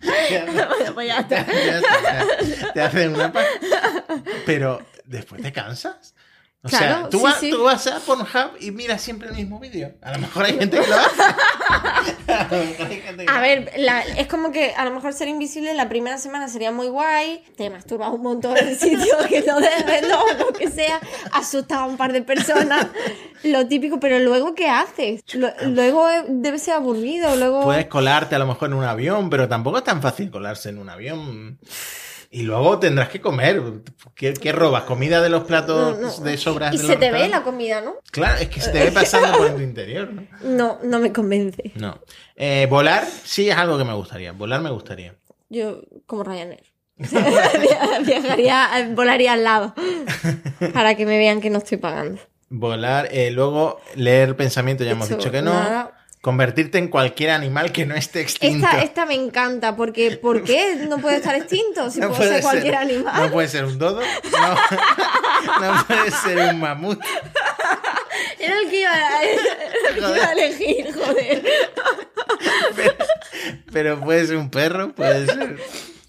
te 0.00 0.92
pues 0.94 1.08
ya 1.08 1.20
está. 1.20 1.46
ya 1.46 1.78
está, 1.78 2.72
te 2.72 2.80
hacen 2.80 3.14
una 3.14 3.32
paja. 3.32 3.48
Pero 4.44 4.82
después 5.04 5.42
te 5.42 5.52
cansas. 5.52 6.14
O 6.64 6.68
sea, 6.68 6.78
Claro, 6.78 7.08
tú, 7.08 7.18
sí, 7.18 7.24
vas, 7.24 7.40
sí. 7.40 7.50
tú 7.50 7.64
vas 7.64 7.86
a 7.88 7.98
Pornhub 7.98 8.52
y 8.60 8.70
miras 8.70 9.02
siempre 9.02 9.28
el 9.28 9.34
mismo 9.34 9.58
vídeo. 9.58 9.94
A 10.00 10.12
lo 10.12 10.20
mejor 10.20 10.44
hay 10.44 10.56
gente 10.58 10.78
que 10.80 10.86
lo 10.86 10.94
hace. 10.94 11.22
A 12.32 12.48
lo 12.52 12.64
mejor 12.64 12.86
hay 12.86 13.00
gente 13.00 13.24
que 13.26 13.30
A 13.32 13.40
ver, 13.40 13.72
la- 13.78 14.02
es 14.02 14.28
como 14.28 14.52
que 14.52 14.72
a 14.74 14.84
lo 14.84 14.92
mejor 14.92 15.12
ser 15.12 15.26
invisible 15.26 15.74
la 15.74 15.88
primera 15.88 16.18
semana 16.18 16.46
sería 16.48 16.70
muy 16.70 16.86
guay, 16.86 17.42
te 17.56 17.68
masturbas 17.68 18.10
un 18.10 18.22
montón 18.22 18.56
en 18.56 18.78
sitios 18.78 19.26
que 19.28 19.42
no 19.42 19.58
debes, 19.60 20.02
no, 20.08 20.22
lo 20.38 20.52
que 20.52 20.70
sea, 20.70 21.00
asustas 21.32 21.78
a 21.78 21.84
un 21.84 21.96
par 21.96 22.12
de 22.12 22.22
personas, 22.22 22.86
lo 23.42 23.66
típico, 23.66 23.98
pero 23.98 24.20
luego 24.20 24.54
¿qué 24.54 24.68
haces? 24.68 25.22
Luego 25.34 26.06
debe 26.28 26.58
ser 26.60 26.74
aburrido, 26.74 27.34
luego... 27.34 27.62
Puedes 27.62 27.86
colarte 27.86 28.36
a 28.36 28.38
lo 28.38 28.46
mejor 28.46 28.68
en 28.68 28.74
un 28.74 28.84
avión, 28.84 29.30
pero 29.30 29.48
tampoco 29.48 29.78
es 29.78 29.84
tan 29.84 30.00
fácil 30.00 30.30
colarse 30.30 30.68
en 30.68 30.78
un 30.78 30.88
avión. 30.90 31.58
Y 32.34 32.44
luego 32.44 32.78
tendrás 32.78 33.10
que 33.10 33.20
comer. 33.20 33.62
¿Qué, 34.14 34.32
qué 34.32 34.52
robas? 34.52 34.84
¿Comida 34.84 35.20
de 35.20 35.28
los 35.28 35.44
platos 35.44 35.98
No, 36.00 36.08
no. 36.08 36.24
de 36.24 36.38
sobras 36.38 36.74
y 36.74 36.78
de 36.78 36.86
se 36.86 36.96
te 36.96 37.12
ve 37.12 37.28
la 37.28 37.42
comida, 37.42 37.82
¿no? 37.82 37.96
Claro, 38.10 38.38
es 38.40 38.48
que 38.48 38.58
se 38.60 38.70
te 38.70 38.82
ve 38.84 38.90
pasando 38.90 39.36
por 39.36 39.54
tu 39.54 39.60
interior, 39.60 40.10
¿no? 40.10 40.26
No, 40.42 40.78
no 40.82 40.98
me 40.98 41.12
convence. 41.12 41.72
No. 41.74 41.98
Eh, 42.34 42.66
volar 42.70 43.04
sí 43.24 43.50
es 43.50 43.56
algo 43.56 43.76
que 43.76 43.84
me 43.84 43.92
gustaría. 43.92 44.32
Volar 44.32 44.62
me 44.62 44.70
gustaría. 44.70 45.14
Yo, 45.50 45.82
como 46.06 46.24
Ryanair. 46.24 46.64
Viajaría, 48.06 48.90
volaría 48.94 49.32
al 49.34 49.44
lado 49.44 49.74
para 50.72 50.94
que 50.94 51.04
me 51.06 51.18
vean 51.18 51.40
que 51.40 51.50
no 51.50 51.58
estoy 51.58 51.78
pagando. 51.78 52.20
Volar, 52.48 53.08
eh, 53.12 53.30
luego 53.30 53.80
leer 53.96 54.36
pensamiento, 54.36 54.84
ya 54.84 54.92
hemos 54.92 55.08
Eso, 55.08 55.16
dicho 55.16 55.30
que 55.30 55.42
no. 55.42 55.52
nada. 55.54 55.91
Convertirte 56.22 56.78
en 56.78 56.86
cualquier 56.88 57.30
animal 57.30 57.72
que 57.72 57.84
no 57.84 57.94
esté 57.96 58.20
extinto. 58.20 58.64
Esta, 58.66 58.82
esta 58.82 59.06
me 59.06 59.14
encanta, 59.14 59.74
porque 59.76 60.12
¿por 60.12 60.44
qué 60.44 60.76
no 60.88 60.98
puede 60.98 61.16
estar 61.16 61.34
extinto? 61.34 61.90
Si 61.90 61.98
No 62.00 62.12
puede 62.12 62.34
ser 62.34 62.42
cualquier 62.42 62.74
ser- 62.74 62.82
animal. 62.82 63.22
No 63.26 63.32
puede 63.32 63.48
ser 63.48 63.64
un 63.64 63.76
dodo. 63.76 64.00
No, 64.00 65.60
no 65.74 65.84
puede 65.86 66.10
ser 66.12 66.38
un 66.54 66.60
mamut. 66.60 67.00
Era 68.38 68.58
el 68.60 68.70
que 68.70 68.80
iba 68.80 68.90
a... 68.92 69.98
Iba 69.98 70.28
a 70.28 70.32
elegir, 70.32 70.94
joder. 70.94 71.44
Pero 73.72 74.00
puede 74.00 74.26
ser 74.26 74.36
un 74.36 74.50
perro, 74.50 74.94
puede 74.94 75.26
ser. 75.26 75.58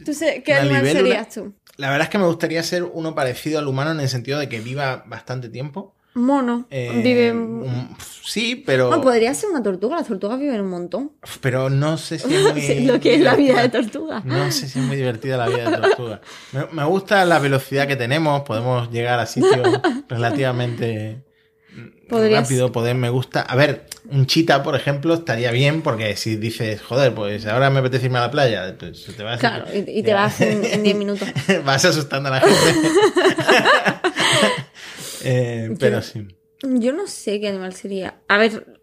¿Tú 0.06 0.14
sé, 0.14 0.44
qué 0.44 0.54
animal 0.54 0.84
libélula. 0.84 1.10
serías 1.10 1.30
tú? 1.34 1.54
La 1.78 1.90
verdad 1.90 2.04
es 2.04 2.10
que 2.10 2.18
me 2.20 2.26
gustaría 2.26 2.62
ser 2.62 2.84
uno 2.84 3.16
parecido 3.16 3.58
al 3.60 3.68
humano 3.68 3.92
en 3.92 4.00
el 4.00 4.10
sentido 4.10 4.38
de 4.38 4.48
que 4.48 4.60
viva 4.60 5.04
bastante 5.08 5.50
tiempo. 5.50 5.96
Mono. 6.16 6.68
Eh, 6.70 7.02
Vive. 7.04 7.32
un- 7.32 7.96
sí, 8.24 8.56
pero. 8.66 8.90
No, 8.90 9.02
podría 9.02 9.34
ser 9.34 9.50
una 9.50 9.64
tortuga. 9.64 9.98
Las 9.98 10.08
tortugas 10.08 10.40
viven 10.40 10.62
un 10.62 10.70
montón. 10.70 11.12
Pero 11.42 11.70
no 11.70 11.98
sé 11.98 12.20
si 12.20 12.34
es 12.36 12.42
muy. 12.54 12.86
Lo 12.86 13.00
que 13.00 13.16
es 13.16 13.22
la 13.22 13.36
vida 13.36 13.62
de 13.62 13.70
tortuga. 13.70 14.22
No 14.26 14.52
sé 14.52 14.68
si 14.68 14.80
es 14.80 14.86
muy 14.86 14.96
divertida 14.96 15.38
la 15.38 15.48
vida 15.48 15.70
de 15.72 15.78
tortuga. 15.78 16.22
Me, 16.52 16.66
me 16.72 16.84
gusta 16.86 17.26
la 17.26 17.40
velocidad 17.40 17.88
que 17.88 17.96
tenemos, 17.96 18.42
podemos 18.44 18.92
llegar 18.92 19.20
a 19.20 19.26
sitios 19.26 19.68
relativamente 20.08 21.24
rápido, 22.10 22.72
poder, 22.72 22.94
me 22.96 23.10
gusta. 23.10 23.42
A 23.42 23.56
ver, 23.56 23.88
un 24.12 24.28
chita, 24.28 24.62
por 24.62 24.76
ejemplo, 24.76 25.16
estaría 25.16 25.50
bien 25.50 25.82
porque 25.82 26.16
si 26.16 26.36
dices, 26.36 26.80
joder, 26.84 27.16
pues 27.16 27.48
ahora 27.48 27.72
me 27.72 27.80
apetece 27.80 28.06
irme 28.06 28.20
a 28.20 28.22
la 28.22 28.30
playa, 28.32 28.76
pues 28.78 29.06
te 29.18 29.24
va 29.24 29.34
a 29.34 29.38
Claro, 29.40 29.66
y, 29.74 29.80
y 30.00 30.04
te 30.04 30.14
vas 30.14 30.40
en 30.42 30.64
en 30.74 30.84
10 30.84 30.96
minutos. 30.96 31.28
Vas 31.66 31.84
asustando 31.86 32.30
a 32.30 32.34
la 32.34 32.42
gente. 32.42 32.90
Eh, 35.24 35.76
pero 35.80 36.02
sí. 36.02 36.28
Yo 36.62 36.94
no 36.94 37.08
sé 37.08 37.40
qué 37.40 37.50
animal 37.50 37.74
sería. 37.74 38.20
A 38.28 38.38
ver, 38.38 38.80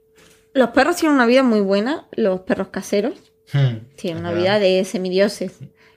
los 0.52 0.70
perros 0.70 0.96
tienen 0.96 1.14
una 1.16 1.26
vida 1.26 1.42
muy 1.42 1.60
buena, 1.60 2.06
los 2.12 2.40
perros 2.40 2.68
caseros. 2.68 3.14
Hmm, 3.52 3.78
Tienen 3.96 4.20
una 4.24 4.32
vida 4.32 4.58
de 4.58 4.84
semidioses. 4.84 5.52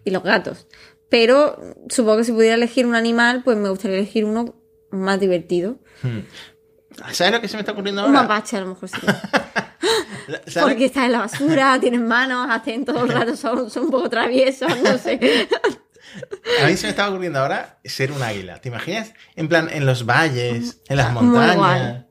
Y 0.06 0.12
los 0.12 0.24
gatos. 0.24 0.68
Pero 1.10 1.58
supongo 1.90 2.18
que 2.18 2.24
si 2.24 2.32
pudiera 2.32 2.56
elegir 2.56 2.86
un 2.88 2.96
animal, 2.96 3.42
pues 3.44 3.58
me 3.58 3.70
gustaría 3.70 3.98
elegir 3.98 4.26
uno 4.26 4.56
más 4.92 5.20
divertido. 5.20 5.78
Hmm. 6.02 6.20
¿Sabes 7.12 7.34
lo 7.34 7.42
que 7.42 7.48
se 7.48 7.56
me 7.58 7.62
está 7.62 7.72
ocurriendo 7.72 8.02
Un 8.02 8.16
ahora? 8.16 8.22
mapache 8.28 8.58
a 8.58 8.62
lo 8.62 8.68
mejor. 8.68 8.90
¿Sabes? 10.48 10.60
Porque 10.62 10.86
está 10.86 11.06
en 11.06 11.12
la 11.12 11.20
basura, 11.20 11.78
tienen 11.80 12.08
manos, 12.08 12.48
hacen 12.50 12.86
todo 12.86 13.04
el 13.04 13.10
rato, 13.10 13.36
son, 13.36 13.70
son 13.70 13.86
un 13.86 13.92
poco 13.92 14.10
traviesos, 14.10 14.70
no 14.82 14.98
sé. 14.98 15.20
A 16.62 16.68
mí 16.68 16.78
se 16.78 16.86
me 16.88 16.90
estaba 16.92 17.10
ocurriendo 17.10 17.40
ahora 17.40 17.80
ser 17.84 18.12
un 18.12 18.22
águila. 18.22 18.60
¿Te 18.62 18.70
imaginas? 18.70 19.14
En 19.36 19.48
plan, 19.48 19.70
en 19.72 19.86
los 19.86 20.06
valles, 20.06 20.82
en 20.88 20.98
las 20.98 21.12
montañas. 21.14 22.06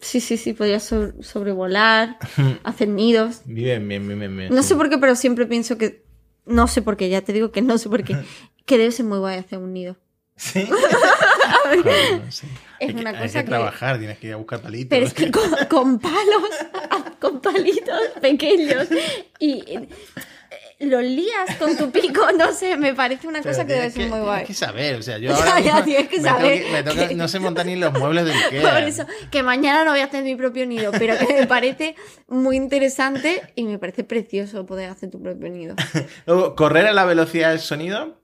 Sí, 0.00 0.20
sí, 0.20 0.36
sí, 0.36 0.52
podría 0.52 0.78
so- 0.80 1.12
sobrevolar, 1.22 2.18
hacer 2.64 2.88
nidos. 2.88 3.40
Bien, 3.46 3.86
bien, 3.88 4.06
bien, 4.06 4.36
bien. 4.36 4.54
No 4.54 4.62
sí. 4.62 4.68
sé 4.68 4.74
por 4.76 4.88
qué, 4.90 4.98
pero 4.98 5.14
siempre 5.16 5.46
pienso 5.46 5.76
que. 5.78 6.04
No 6.46 6.66
sé 6.66 6.80
por 6.82 6.96
qué, 6.96 7.08
ya 7.08 7.20
te 7.22 7.32
digo 7.32 7.50
que 7.52 7.62
no 7.62 7.78
sé 7.78 7.88
por 7.88 8.04
qué. 8.04 8.16
Que 8.66 8.76
debe 8.76 8.92
ser 8.92 9.06
muy 9.06 9.18
guay 9.18 9.38
hacer 9.38 9.58
un 9.58 9.72
nido. 9.72 9.96
Sí. 10.36 10.66
Joder, 11.64 12.30
sé. 12.32 12.46
Es 12.80 12.88
hay 12.90 12.94
que, 12.94 13.00
una 13.00 13.10
hay 13.10 13.16
cosa 13.16 13.38
que 13.40 13.44
que- 13.44 13.48
trabajar, 13.50 13.98
tienes 13.98 14.18
que 14.18 14.26
ir 14.28 14.32
a 14.34 14.36
buscar 14.36 14.60
palitos. 14.60 14.88
Pero 14.90 15.06
es 15.06 15.14
que 15.14 15.30
con, 15.30 15.50
con 15.70 15.98
palos, 15.98 16.50
con 17.18 17.40
palitos 17.40 18.00
pequeños 18.20 18.88
y 19.40 19.64
los 20.80 21.02
lías 21.02 21.56
con 21.58 21.76
tu 21.76 21.90
pico, 21.90 22.20
no 22.38 22.52
sé, 22.52 22.76
me 22.76 22.94
parece 22.94 23.26
una 23.26 23.40
Pero 23.42 23.52
cosa 23.52 23.66
que 23.66 23.72
debe 23.72 23.90
tienes 23.90 23.94
ser 23.94 24.02
muy 24.04 24.10
tienes 24.18 24.26
guay. 24.26 24.44
que 24.46 24.54
saber, 24.54 24.94
o 24.96 25.02
sea, 25.02 25.18
yo 25.18 25.34
ahora 25.34 25.58
ya, 25.60 25.84
tienes 25.84 26.08
que 26.08 26.18
me 26.18 26.22
saber 26.28 26.64
me 26.72 27.08
que- 27.08 27.14
no 27.16 27.26
sé 27.28 27.40
montar 27.40 27.66
ni 27.66 27.74
los 27.76 27.92
muebles 27.92 28.24
del 28.26 28.36
Ikea. 28.44 28.62
Por 28.74 28.82
eso, 28.84 29.04
que 29.30 29.42
mañana 29.42 29.84
no 29.84 29.90
voy 29.90 30.00
a 30.00 30.04
hacer 30.04 30.22
mi 30.22 30.36
propio 30.36 30.66
nido, 30.66 30.92
pero 30.92 31.18
que 31.18 31.34
me 31.34 31.46
parece 31.48 31.96
muy 32.28 32.56
interesante 32.56 33.42
y 33.56 33.64
me 33.64 33.78
parece 33.78 34.04
precioso 34.04 34.66
poder 34.66 34.90
hacer 34.90 35.10
tu 35.10 35.20
propio 35.20 35.48
nido. 35.48 35.74
Luego, 36.26 36.54
correr 36.54 36.86
a 36.86 36.92
la 36.92 37.04
velocidad 37.04 37.50
del 37.50 37.60
sonido, 37.60 38.20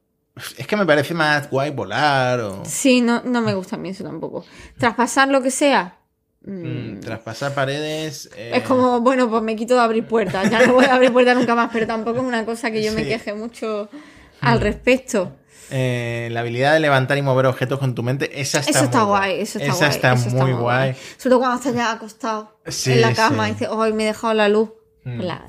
es 0.57 0.67
que 0.67 0.77
me 0.77 0.87
parece 0.87 1.15
más 1.15 1.51
guay 1.51 1.71
volar 1.71 2.41
o 2.41 2.65
Sí, 2.65 3.01
no, 3.01 3.23
no 3.25 3.41
me 3.41 3.55
gusta 3.55 3.77
a 3.77 3.79
mí 3.79 3.89
eso 3.91 4.05
tampoco. 4.05 4.45
Traspasar 4.79 5.29
lo 5.29 5.43
que 5.43 5.51
sea. 5.51 5.99
Mm, 6.47 7.01
traspasar 7.01 7.55
paredes. 7.55 8.31
eh, 8.37 8.53
Es 8.55 8.63
como, 8.63 9.01
bueno, 9.01 9.29
pues 9.31 9.43
me 9.43 9.57
quito 9.57 9.75
de 9.75 9.81
abrir 9.81 10.05
puertas, 10.07 10.51
ya 10.51 10.67
no 10.67 10.75
voy 10.75 10.85
a 10.87 10.95
abrir 10.95 11.13
puertas 11.13 11.37
nunca 11.37 11.55
más, 11.55 11.71
pero 11.73 11.87
tampoco 11.87 12.19
es 12.19 12.25
una 12.25 12.45
cosa 12.45 12.71
que 12.71 12.83
yo 12.83 12.93
me 12.93 13.05
queje 13.05 13.35
mucho 13.35 13.89
al 14.41 14.61
respecto. 14.61 15.33
eh, 15.71 16.29
la 16.33 16.41
habilidad 16.41 16.75
de 16.75 16.81
levantar 16.81 17.17
y 17.19 17.23
mover 17.23 17.47
objetos 17.47 17.79
con 17.79 17.95
tu 17.95 18.03
mente, 18.03 18.39
esa 18.41 18.59
está 18.59 18.71
Eso 18.71 18.79
muy 18.81 18.87
está 18.87 19.03
guay, 19.05 19.41
eso 19.41 19.59
está 19.59 19.71
Esa 19.73 19.87
guay. 19.87 19.91
está 19.97 20.13
eso 20.13 20.31
muy 20.31 20.53
guay. 20.53 20.95
Sobre 21.17 21.31
todo 21.31 21.39
cuando 21.39 21.57
estás 21.57 21.75
ya 21.75 21.93
acostado 21.93 22.59
Sí, 22.67 22.93
en 22.93 23.01
la 23.01 23.15
cama 23.15 23.45
sí. 23.47 23.51
y 23.51 23.53
dices, 23.55 23.69
hoy 23.71 23.93
me 23.95 24.05
he 24.05 24.07
dejado 24.09 24.35
la 24.35 24.49
luz. 24.49 24.71
Mm. 25.05 25.21
La, 25.21 25.45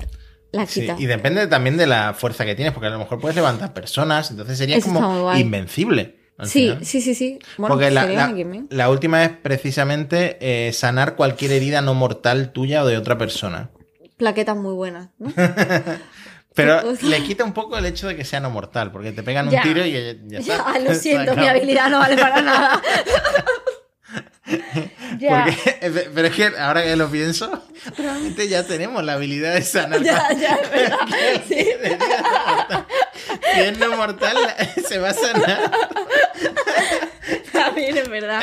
quita. 0.66 0.96
y 0.98 1.04
depende 1.04 1.46
también 1.48 1.76
de 1.76 1.86
la 1.86 2.14
fuerza 2.14 2.46
que 2.46 2.54
tienes, 2.54 2.72
porque 2.72 2.86
a 2.86 2.90
lo 2.90 2.98
mejor 2.98 3.20
puedes 3.20 3.36
levantar 3.36 3.74
personas, 3.74 4.30
entonces 4.30 4.56
sería 4.56 4.78
Eso 4.78 4.86
como 4.90 5.20
guay. 5.24 5.42
invencible. 5.42 6.16
Sí, 6.44 6.74
sí, 6.82 7.00
sí, 7.00 7.14
sí. 7.14 7.38
Bueno, 7.56 7.74
porque 7.74 7.90
la, 7.90 8.06
la- 8.70 8.90
última 8.90 9.24
es 9.24 9.30
precisamente 9.30 10.36
eh, 10.40 10.72
sanar 10.72 11.16
cualquier 11.16 11.52
herida 11.52 11.80
no 11.80 11.94
mortal 11.94 12.52
tuya 12.52 12.82
o 12.82 12.86
de 12.86 12.98
otra 12.98 13.16
persona. 13.16 13.70
Plaquetas 14.18 14.56
muy 14.56 14.74
buenas, 14.74 15.08
¿no? 15.18 15.32
Pero 16.54 16.80
le 17.02 17.22
quita 17.22 17.44
un 17.44 17.52
poco 17.52 17.76
el 17.76 17.84
hecho 17.86 18.08
de 18.08 18.16
que 18.16 18.24
sea 18.24 18.40
no 18.40 18.50
mortal, 18.50 18.90
porque 18.90 19.12
te 19.12 19.22
pegan 19.22 19.50
Ya. 19.50 19.58
un 19.58 19.62
tiro 19.62 19.84
y 19.84 19.92
ya, 19.92 20.00
ya 20.26 20.40
Ya, 20.40 20.56
está. 20.56 20.78
lo 20.78 20.94
siento, 20.94 21.36
mi 21.36 21.46
habilidad 21.46 21.88
no 21.90 21.98
vale 21.98 22.16
para 22.16 22.40
nada. 22.42 22.82
ya, 25.18 25.44
Porque- 25.44 26.10
pero 26.14 26.28
es 26.28 26.34
que 26.34 26.46
ahora 26.58 26.82
que 26.84 26.96
lo 26.96 27.10
pienso, 27.10 27.64
probablemente 27.96 28.48
ya 28.48 28.64
tenemos 28.66 29.02
la 29.04 29.14
habilidad 29.14 29.54
de 29.54 29.62
sanar. 29.62 30.02
ya, 30.04 30.32
ya, 30.32 30.54
es 30.62 30.70
verdad. 30.70 30.98
Sí. 31.48 31.66
no 31.80 31.86
mortal. 32.36 32.86
Si 33.54 33.60
es 33.60 33.78
no 33.78 33.96
mortal, 33.96 34.36
se 34.88 34.98
va 34.98 35.08
a 35.10 35.14
sanar. 35.14 35.70
También 37.52 37.96
es 37.96 38.08
verdad. 38.08 38.42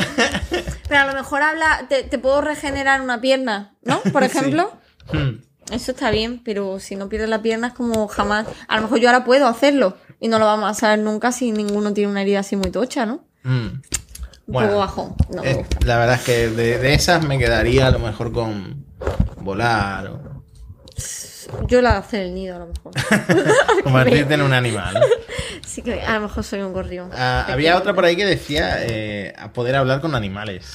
Pero 0.87 1.01
a 1.01 1.05
lo 1.05 1.13
mejor 1.13 1.41
habla, 1.41 1.85
te, 1.89 2.03
te 2.03 2.17
puedo 2.19 2.41
regenerar 2.41 3.01
una 3.01 3.21
pierna, 3.21 3.75
¿no? 3.83 4.01
Por 4.11 4.23
Sí. 4.23 4.37
ejemplo. 4.37 4.77
Hmm. 5.11 5.41
Eso 5.71 5.91
está 5.91 6.11
bien, 6.11 6.41
pero 6.43 6.79
si 6.79 6.95
no 6.97 7.07
pierdes 7.09 7.29
la 7.29 7.41
pierna 7.41 7.67
es 7.67 7.73
como 7.73 8.07
jamás. 8.07 8.45
A 8.67 8.75
lo 8.75 8.83
mejor 8.83 8.99
yo 8.99 9.07
ahora 9.09 9.23
puedo 9.23 9.47
hacerlo 9.47 9.97
y 10.19 10.27
no 10.27 10.37
lo 10.37 10.45
vamos 10.45 10.69
a 10.69 10.73
saber 10.73 10.99
nunca 10.99 11.31
si 11.31 11.51
ninguno 11.51 11.93
tiene 11.93 12.11
una 12.11 12.21
herida 12.21 12.39
así 12.39 12.55
muy 12.57 12.69
tocha, 12.69 13.05
¿no? 13.05 13.25
Hmm. 13.43 13.81
Un 14.45 14.53
Bueno, 14.53 14.69
poco 14.69 14.79
bajón. 14.79 15.15
No 15.33 15.41
me 15.43 15.65
la 15.85 15.97
verdad 15.99 16.15
es 16.15 16.21
que 16.21 16.49
de, 16.49 16.77
de 16.77 16.93
esas 16.93 17.25
me 17.25 17.37
quedaría 17.39 17.87
a 17.87 17.91
lo 17.91 17.99
mejor 17.99 18.31
con 18.31 18.85
volar 19.37 20.07
o 20.07 20.43
Yo 21.67 21.81
la 21.81 21.93
de 21.93 21.97
hacer 21.97 22.21
el 22.23 22.33
nido 22.35 22.55
a 22.55 22.59
lo 22.59 22.67
mejor. 22.67 22.91
convertirte 23.83 24.33
en 24.33 24.41
un 24.41 24.53
animal. 24.53 24.95
Sí 25.65 25.81
que 25.81 26.01
a 26.01 26.15
lo 26.15 26.21
mejor 26.21 26.43
soy 26.43 26.59
un 26.61 26.71
gorrión. 26.73 27.09
Ah, 27.13 27.47
había 27.49 27.77
otra 27.77 27.93
por 27.93 28.05
ahí 28.05 28.15
que 28.15 28.25
decía 28.25 28.77
eh, 28.81 29.33
a 29.39 29.53
poder 29.53 29.75
hablar 29.75 30.01
con 30.01 30.13
animales. 30.13 30.71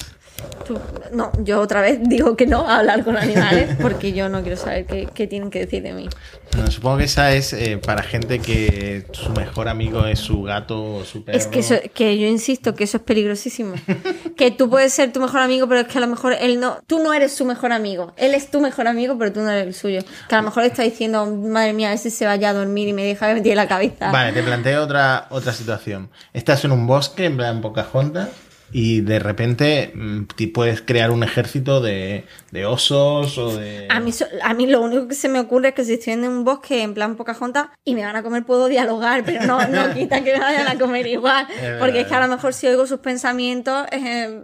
Tú- 0.65 0.79
No, 1.11 1.31
yo 1.43 1.59
otra 1.61 1.81
vez 1.81 1.99
digo 2.07 2.35
que 2.35 2.45
no 2.45 2.67
a 2.67 2.79
hablar 2.79 3.03
con 3.03 3.17
animales 3.17 3.75
porque 3.81 4.13
yo 4.13 4.29
no 4.29 4.41
quiero 4.41 4.57
saber 4.57 4.85
qué, 4.85 5.07
qué 5.13 5.27
tienen 5.27 5.49
que 5.49 5.59
decir 5.59 5.83
de 5.83 5.93
mí. 5.93 6.09
No, 6.57 6.69
supongo 6.71 6.97
que 6.97 7.03
esa 7.03 7.31
es 7.33 7.53
eh, 7.53 7.77
para 7.77 8.01
gente 8.01 8.39
que 8.39 9.05
su 9.11 9.29
mejor 9.31 9.67
amigo 9.69 10.05
es 10.05 10.19
su 10.19 10.41
gato 10.43 10.95
o 10.95 11.05
su 11.05 11.23
perro. 11.23 11.37
Es 11.37 11.47
que, 11.47 11.59
eso, 11.59 11.75
que 11.93 12.17
yo 12.17 12.27
insisto 12.27 12.73
que 12.73 12.85
eso 12.85 12.97
es 12.97 13.03
peligrosísimo. 13.03 13.75
que 14.37 14.49
tú 14.51 14.69
puedes 14.69 14.91
ser 14.91 15.13
tu 15.13 15.19
mejor 15.19 15.41
amigo, 15.41 15.67
pero 15.67 15.81
es 15.81 15.87
que 15.87 15.97
a 15.97 16.01
lo 16.01 16.07
mejor 16.07 16.33
él 16.39 16.59
no. 16.59 16.79
Tú 16.87 17.03
no 17.03 17.13
eres 17.13 17.33
su 17.35 17.45
mejor 17.45 17.71
amigo. 17.71 18.13
Él 18.17 18.33
es 18.33 18.49
tu 18.49 18.61
mejor 18.61 18.87
amigo, 18.87 19.17
pero 19.17 19.31
tú 19.31 19.41
no 19.41 19.49
eres 19.51 19.67
el 19.67 19.73
suyo. 19.73 20.01
Que 20.27 20.35
a 20.35 20.39
lo 20.39 20.45
mejor 20.45 20.63
está 20.63 20.83
diciendo, 20.83 21.25
madre 21.27 21.73
mía, 21.73 21.87
a 21.89 21.91
ver 21.91 21.99
si 21.99 22.09
se 22.09 22.25
vaya 22.25 22.49
a 22.49 22.53
dormir 22.53 22.87
y 22.87 22.93
me 22.93 23.03
deja 23.03 23.27
de 23.27 23.35
meter 23.35 23.55
la 23.55 23.67
cabeza. 23.67 24.11
Vale, 24.11 24.33
te 24.33 24.41
planteo 24.43 24.83
otra, 24.83 25.27
otra 25.29 25.53
situación. 25.53 26.09
Estás 26.33 26.65
en 26.65 26.71
un 26.71 26.87
bosque, 26.87 27.25
en 27.25 27.37
plan 27.37 27.61
Pocahontas, 27.61 28.29
y 28.71 29.01
de 29.01 29.19
repente 29.19 29.91
mm, 29.93 30.23
te 30.35 30.47
puedes 30.47 30.81
crear 30.81 31.11
un 31.11 31.23
ejército 31.23 31.81
de, 31.81 32.25
de 32.51 32.65
osos 32.65 33.37
o 33.37 33.57
de... 33.57 33.87
A 33.89 33.99
mí, 33.99 34.11
a 34.43 34.53
mí 34.53 34.67
lo 34.67 34.81
único 34.81 35.07
que 35.07 35.15
se 35.15 35.29
me 35.29 35.39
ocurre 35.39 35.69
es 35.69 35.73
que 35.73 35.85
si 35.85 35.93
estoy 35.93 36.13
en 36.13 36.25
un 36.25 36.43
bosque 36.43 36.83
en 36.83 36.93
plan 36.93 37.15
Pocahontas 37.15 37.67
y 37.83 37.95
me 37.95 38.03
van 38.03 38.15
a 38.15 38.23
comer 38.23 38.45
puedo 38.45 38.67
dialogar, 38.67 39.23
pero 39.25 39.45
no, 39.45 39.67
no 39.67 39.93
quita 39.93 40.23
que 40.23 40.33
me 40.33 40.39
vayan 40.39 40.67
a 40.67 40.77
comer 40.77 41.07
igual. 41.07 41.47
porque 41.79 42.01
es 42.01 42.07
que 42.07 42.15
a 42.15 42.19
lo 42.19 42.27
mejor 42.27 42.53
si 42.53 42.67
oigo 42.67 42.85
sus 42.85 42.99
pensamientos, 42.99 43.85
eh, 43.91 44.41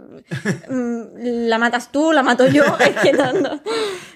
mm, 0.68 1.02
la 1.48 1.58
matas 1.58 1.92
tú, 1.92 2.12
la 2.12 2.22
mato 2.22 2.46
yo, 2.48 2.64
es 2.80 2.96
que 2.96 3.12
no, 3.12 3.32
no, 3.32 3.60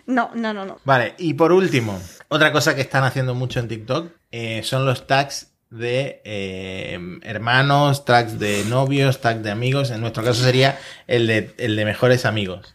no, 0.06 0.30
no, 0.34 0.54
no. 0.54 0.64
no. 0.64 0.78
Vale, 0.84 1.14
y 1.18 1.34
por 1.34 1.52
último, 1.52 2.00
otra 2.28 2.52
cosa 2.52 2.74
que 2.74 2.80
están 2.80 3.04
haciendo 3.04 3.34
mucho 3.34 3.61
en 3.61 3.68
TikTok 3.68 4.12
eh, 4.32 4.62
son 4.64 4.84
los 4.84 5.06
tags 5.06 5.49
de 5.71 6.21
eh, 6.25 6.99
hermanos, 7.23 8.05
tags 8.05 8.39
de 8.41 8.64
novios, 8.64 9.21
tags 9.21 9.43
de 9.43 9.51
amigos. 9.51 9.91
En 9.91 10.01
nuestro 10.01 10.25
caso 10.25 10.43
sería 10.43 10.79
el 11.07 11.27
de, 11.27 11.55
el 11.59 11.77
de 11.77 11.85
mejores 11.85 12.27
amigos. 12.27 12.75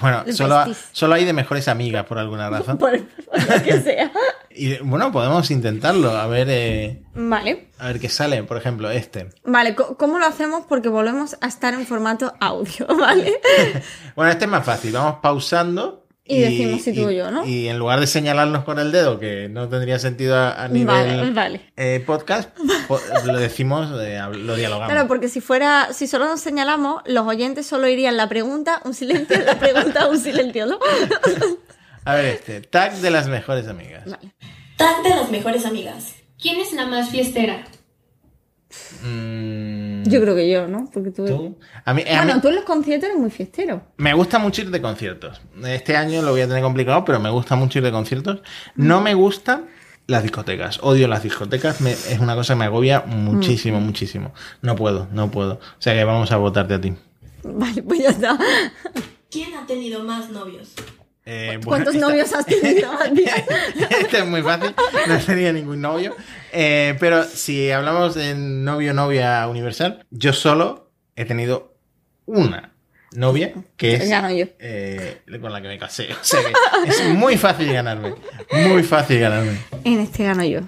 Bueno, 0.00 0.24
solo, 0.32 0.64
solo 0.92 1.14
hay 1.14 1.24
de 1.24 1.34
mejores 1.34 1.68
amigas 1.68 2.06
por 2.06 2.18
alguna 2.18 2.48
razón. 2.48 2.78
Por, 2.78 2.98
por 3.26 3.38
lo 3.38 3.62
que 3.62 3.80
sea. 3.80 4.10
Y 4.54 4.78
bueno, 4.78 5.12
podemos 5.12 5.50
intentarlo, 5.50 6.10
a 6.10 6.26
ver, 6.26 6.48
eh, 6.50 7.02
Vale. 7.14 7.68
a 7.78 7.86
ver 7.86 8.00
qué 8.00 8.08
sale. 8.08 8.42
Por 8.42 8.56
ejemplo, 8.56 8.90
este. 8.90 9.30
Vale, 9.44 9.74
¿cómo 9.74 10.18
lo 10.18 10.26
hacemos? 10.26 10.64
Porque 10.68 10.88
volvemos 10.88 11.36
a 11.40 11.46
estar 11.46 11.74
en 11.74 11.86
formato 11.86 12.34
audio, 12.40 12.86
¿vale? 12.98 13.40
Bueno, 14.14 14.30
este 14.30 14.44
es 14.44 14.50
más 14.50 14.64
fácil. 14.64 14.92
Vamos 14.92 15.20
pausando 15.22 16.01
Y 16.24 16.40
decimos 16.40 16.82
si 16.82 16.94
tú 16.94 17.06
o 17.06 17.10
yo, 17.10 17.30
¿no? 17.32 17.44
Y 17.44 17.68
en 17.68 17.78
lugar 17.78 17.98
de 17.98 18.06
señalarnos 18.06 18.62
con 18.64 18.78
el 18.78 18.92
dedo, 18.92 19.18
que 19.18 19.48
no 19.48 19.68
tendría 19.68 19.98
sentido 19.98 20.36
a, 20.36 20.62
a 20.64 20.68
nivel 20.68 20.86
Vale, 20.86 21.30
vale. 21.32 21.72
eh, 21.76 22.00
podcast, 22.06 22.50
po- 22.86 23.00
lo 23.26 23.38
decimos, 23.38 23.90
eh, 24.00 24.20
lo 24.32 24.54
dialogamos. 24.54 24.92
Claro, 24.92 25.08
porque 25.08 25.28
si 25.28 25.40
fuera, 25.40 25.88
si 25.92 26.06
solo 26.06 26.26
nos 26.26 26.40
señalamos, 26.40 27.02
los 27.06 27.26
oyentes 27.26 27.66
solo 27.66 27.88
irían 27.88 28.16
la 28.16 28.28
pregunta, 28.28 28.80
un 28.84 28.94
silencio, 28.94 29.36
la 29.44 29.58
pregunta, 29.58 30.06
un 30.08 30.18
silencio, 30.18 30.66
¿no? 30.66 30.78
A 32.04 32.14
ver 32.14 32.24
este, 32.26 32.60
tag 32.60 32.94
de 32.98 33.10
las 33.10 33.26
mejores 33.28 33.66
amigas. 33.66 34.04
Vale. 34.06 34.32
Tag 34.76 35.02
de 35.02 35.10
las 35.10 35.28
mejores 35.30 35.66
amigas. 35.66 36.14
¿Quién 36.40 36.60
es 36.60 36.72
la 36.72 36.86
más 36.86 37.10
fiestera? 37.10 37.64
Mm, 39.02 39.81
Yo 40.12 40.20
creo 40.20 40.34
que 40.34 40.50
yo, 40.50 40.68
¿no? 40.68 40.88
Porque 40.92 41.10
tú... 41.10 41.24
¿Tú? 41.26 41.58
A 41.84 41.92
mí, 41.94 42.02
a 42.08 42.16
Bueno, 42.18 42.34
mí- 42.36 42.40
tú 42.40 42.48
en 42.48 42.54
los 42.56 42.64
conciertos 42.64 43.08
eres 43.08 43.20
muy 43.20 43.30
fiestero. 43.30 43.82
Me 43.96 44.12
gusta 44.14 44.38
mucho 44.38 44.62
ir 44.62 44.70
de 44.70 44.80
conciertos. 44.80 45.40
Este 45.64 45.96
año 45.96 46.22
lo 46.22 46.30
voy 46.32 46.40
a 46.42 46.48
tener 46.48 46.62
complicado, 46.62 47.04
pero 47.04 47.18
me 47.20 47.30
gusta 47.30 47.56
mucho 47.56 47.78
ir 47.78 47.84
de 47.84 47.90
conciertos. 47.92 48.42
No 48.76 49.00
me 49.00 49.14
gustan 49.14 49.66
las 50.06 50.22
discotecas. 50.22 50.78
Odio 50.82 51.08
las 51.08 51.22
discotecas. 51.22 51.80
me- 51.80 51.92
es 51.92 52.18
una 52.20 52.34
cosa 52.34 52.54
que 52.54 52.58
me 52.58 52.64
agobia 52.66 53.00
muchísimo, 53.06 53.80
muchísimo. 53.80 54.32
No 54.60 54.76
puedo, 54.76 55.08
no 55.12 55.30
puedo. 55.30 55.54
O 55.54 55.80
sea 55.80 55.94
que 55.94 56.04
vamos 56.04 56.30
a 56.32 56.36
votarte 56.36 56.74
a 56.74 56.80
ti. 56.80 56.94
Vale, 57.44 57.82
pues 57.82 58.00
ya 58.00 58.10
está. 58.10 58.38
¿Quién 59.30 59.54
ha 59.54 59.66
tenido 59.66 60.02
más 60.04 60.30
novios? 60.30 60.72
Eh, 61.24 61.50
bueno, 61.62 61.64
¿Cuántos 61.84 61.94
esta- 61.94 62.08
novios 62.08 62.32
has 62.32 62.46
tenido? 62.46 62.90
Este 64.00 64.18
es 64.18 64.26
muy 64.26 64.42
fácil, 64.42 64.74
no 65.06 65.18
tenía 65.18 65.52
ningún 65.52 65.80
novio. 65.80 66.16
Eh, 66.52 66.96
pero 66.98 67.22
si 67.24 67.70
hablamos 67.70 68.14
de 68.14 68.34
novio 68.34 68.92
novia 68.92 69.46
universal, 69.48 70.04
yo 70.10 70.32
solo 70.32 70.90
he 71.14 71.24
tenido 71.24 71.74
una 72.26 72.72
novia 73.12 73.52
que 73.76 73.94
es 73.94 74.08
Gano 74.08 74.30
yo. 74.30 74.46
eh, 74.58 75.20
con 75.40 75.52
la 75.52 75.60
que 75.62 75.68
me 75.68 75.78
casé. 75.78 76.08
O 76.12 76.24
sea 76.24 76.40
que 76.42 76.90
es 76.90 77.04
muy 77.14 77.36
fácil 77.38 77.72
ganarme. 77.72 78.14
Muy 78.50 78.82
fácil 78.82 79.20
ganarme. 79.20 79.58
En 79.84 80.00
este 80.00 80.24
gano 80.24 80.42
yo. 80.44 80.60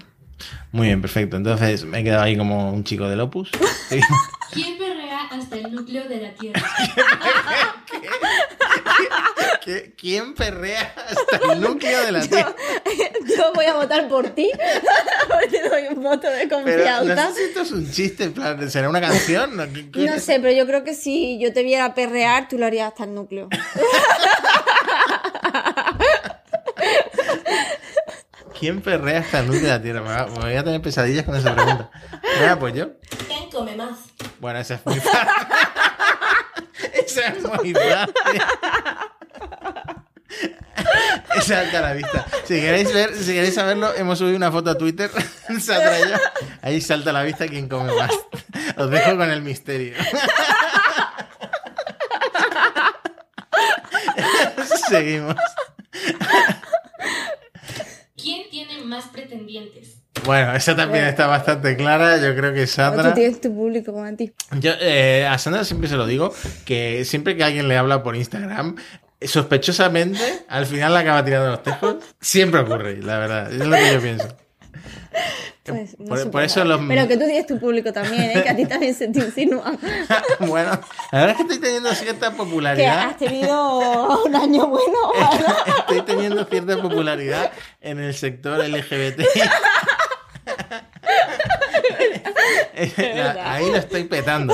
Muy 0.71 0.87
bien, 0.87 1.01
perfecto. 1.01 1.37
Entonces 1.37 1.85
me 1.85 1.99
he 1.99 2.03
quedado 2.03 2.23
ahí 2.23 2.37
como 2.37 2.71
un 2.71 2.83
chico 2.83 3.07
del 3.09 3.19
Opus. 3.21 3.49
¿Quién 4.51 4.77
perrea 4.77 5.14
hasta 5.31 5.55
el 5.55 5.73
núcleo 5.73 6.07
de 6.07 6.21
la 6.21 6.33
Tierra? 6.33 6.61
¿Qué- 9.63 9.93
¿Quién 9.97 10.35
perrea 10.35 10.93
hasta 11.09 11.53
el 11.53 11.61
núcleo 11.61 12.05
de 12.05 12.11
la 12.11 12.21
tierra? 12.21 12.55
Yo 13.35 13.51
voy 13.53 13.65
a 13.65 13.73
votar 13.73 14.07
por 14.07 14.29
ti. 14.29 14.51
Te 15.49 15.67
doy 15.69 15.83
un 15.95 16.03
voto 16.03 16.29
de 16.29 16.47
Pero 16.47 16.59
no 16.59 16.65
confianza. 16.65 17.27
sé 17.29 17.33
si 17.35 17.41
esto 17.43 17.61
es 17.61 17.71
un 17.71 17.91
chiste, 17.91 18.29
plan, 18.29 18.69
¿será 18.69 18.89
una 18.89 19.01
canción? 19.01 19.55
¿No? 19.57 19.65
Sé, 20.19 20.39
pero 20.39 20.51
yo 20.51 20.65
creo 20.67 20.83
que 20.83 20.93
si 20.93 21.39
yo 21.39 21.51
te 21.53 21.63
viera 21.63 21.93
perrear, 21.95 22.47
tú 22.47 22.57
lo 22.59 22.65
harías 22.67 22.89
hasta 22.89 23.05
el 23.05 23.13
núcleo. 23.15 23.49
¿Quién 28.59 28.81
perrea 28.81 29.19
hasta 29.19 29.39
el 29.39 29.47
núcleo 29.47 29.63
de 29.65 29.69
la 29.69 29.81
Tierra? 29.81 30.01
Me, 30.27 30.39
voy 30.41 30.55
a 30.55 30.63
tener 30.63 30.81
pesadillas 30.81 31.25
con 31.25 31.35
esa 31.35 31.53
pregunta. 31.55 31.89
Venga, 32.39 32.57
pues 32.59 32.73
yo. 32.73 32.87
¿Quién 33.27 33.49
come 33.51 33.75
más? 33.75 33.97
Bueno, 34.45 34.59
esa 34.59 34.75
es 34.75 34.85
muy 34.85 34.99
fácil. 34.99 35.27
esa 36.93 37.21
es 37.29 37.41
muy 37.41 37.73
fácil. 37.73 38.43
Esa 41.35 41.59
alta 41.61 41.81
la 41.81 41.93
vista. 41.93 42.27
Si 42.43 42.61
queréis 42.61 42.93
ver, 42.93 43.15
si 43.15 43.33
queréis 43.33 43.55
saberlo, 43.55 43.95
hemos 43.95 44.19
subido 44.19 44.37
una 44.37 44.51
foto 44.51 44.69
a 44.69 44.77
Twitter. 44.77 45.09
Ahí 46.61 46.79
salta 46.79 47.09
a 47.09 47.13
la 47.13 47.23
vista 47.23 47.47
quién 47.47 47.67
come 47.67 47.91
más. 47.95 48.11
Os 48.77 48.91
dejo 48.91 49.17
con 49.17 49.31
el 49.31 49.41
misterio. 49.41 49.95
Seguimos. 54.87 55.37
¿Quién 58.15 58.47
tiene 58.51 58.83
más 58.83 59.05
pretendientes? 59.05 60.04
Bueno, 60.25 60.53
esa 60.55 60.75
también 60.75 61.05
está 61.05 61.27
bastante 61.27 61.75
clara. 61.77 62.17
Yo 62.17 62.35
creo 62.35 62.53
que 62.53 62.61
Tú 62.61 62.67
Sandra. 62.71 63.13
tienes 63.13 63.39
tu 63.41 63.53
público 63.53 63.93
como 63.93 64.11
ti. 64.15 64.31
Yo, 64.59 64.71
eh, 64.79 65.27
a 65.29 65.37
Sandra 65.37 65.63
siempre 65.63 65.87
se 65.89 65.95
lo 65.95 66.05
digo, 66.07 66.33
que 66.65 67.05
siempre 67.05 67.35
que 67.37 67.43
alguien 67.43 67.67
le 67.67 67.77
habla 67.77 68.01
por 68.03 68.15
Instagram, 68.15 68.75
sospechosamente, 69.21 70.19
al 70.47 70.65
final 70.65 70.93
la 70.93 70.99
acaba 71.01 71.23
tirando 71.23 71.51
los 71.51 71.63
tejos. 71.63 71.95
Siempre 72.19 72.61
ocurre, 72.61 73.01
la 73.01 73.19
verdad. 73.19 73.51
Es 73.53 73.65
lo 73.65 73.75
que 73.75 73.93
yo 73.93 74.01
pienso. 74.01 74.27
Pues, 75.63 75.97
no 75.97 76.05
Por- 76.05 76.29
por 76.29 76.43
eso 76.43 76.63
los- 76.63 76.79
Pero 76.87 77.07
que 77.07 77.17
tú 77.17 77.25
tienes 77.25 77.47
tu 77.47 77.57
público 77.59 77.91
también, 77.91 78.37
¿eh? 78.37 78.43
que 78.43 78.49
a 78.49 78.55
ti 78.55 78.65
también 78.67 78.93
se 78.93 79.07
te 79.07 79.17
insinúan. 79.19 79.79
bueno, 80.41 80.79
la 81.11 81.19
verdad 81.19 81.29
es 81.31 81.35
que 81.37 81.41
estoy 81.41 81.57
teniendo 81.59 81.91
cierta 81.95 82.29
que 82.29 82.35
popularidad. 82.37 82.99
has 83.09 83.17
tenido 83.17 84.23
un 84.25 84.35
año 84.35 84.67
bueno. 84.67 84.93
¿no? 85.17 85.73
Estoy 85.79 86.01
teniendo 86.03 86.45
cierta 86.45 86.79
popularidad 86.79 87.51
en 87.81 87.99
el 87.99 88.13
sector 88.13 88.59
LGBT. 88.63 89.21
ahí 93.43 93.69
lo 93.69 93.77
estoy 93.77 94.03
petando. 94.05 94.53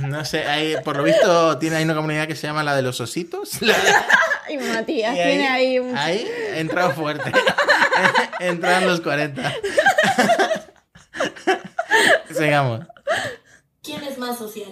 No 0.00 0.24
sé, 0.24 0.44
ahí, 0.44 0.74
por 0.84 0.96
lo 0.96 1.04
visto 1.04 1.58
tiene 1.58 1.76
ahí 1.76 1.84
una 1.84 1.94
comunidad 1.94 2.26
que 2.26 2.34
se 2.34 2.46
llama 2.46 2.62
la 2.64 2.74
de 2.74 2.82
los 2.82 3.00
ositos. 3.00 3.50
La 3.62 3.74
de- 3.74 4.54
Y 4.54 4.58
Matías 4.58 5.12
Y 5.12 5.16
tiene 5.16 5.48
ahí 5.48 5.78
un... 5.78 5.96
ahí 5.96 6.26
he 6.26 6.60
entrado 6.60 6.90
fuerte. 6.92 7.30
he 8.40 8.48
entrado 8.48 8.82
en 8.82 8.86
los 8.88 9.00
40. 9.00 9.54
Sigamos. 12.36 12.80
¿Quién 13.82 14.02
es 14.04 14.18
más 14.18 14.38
social? 14.38 14.68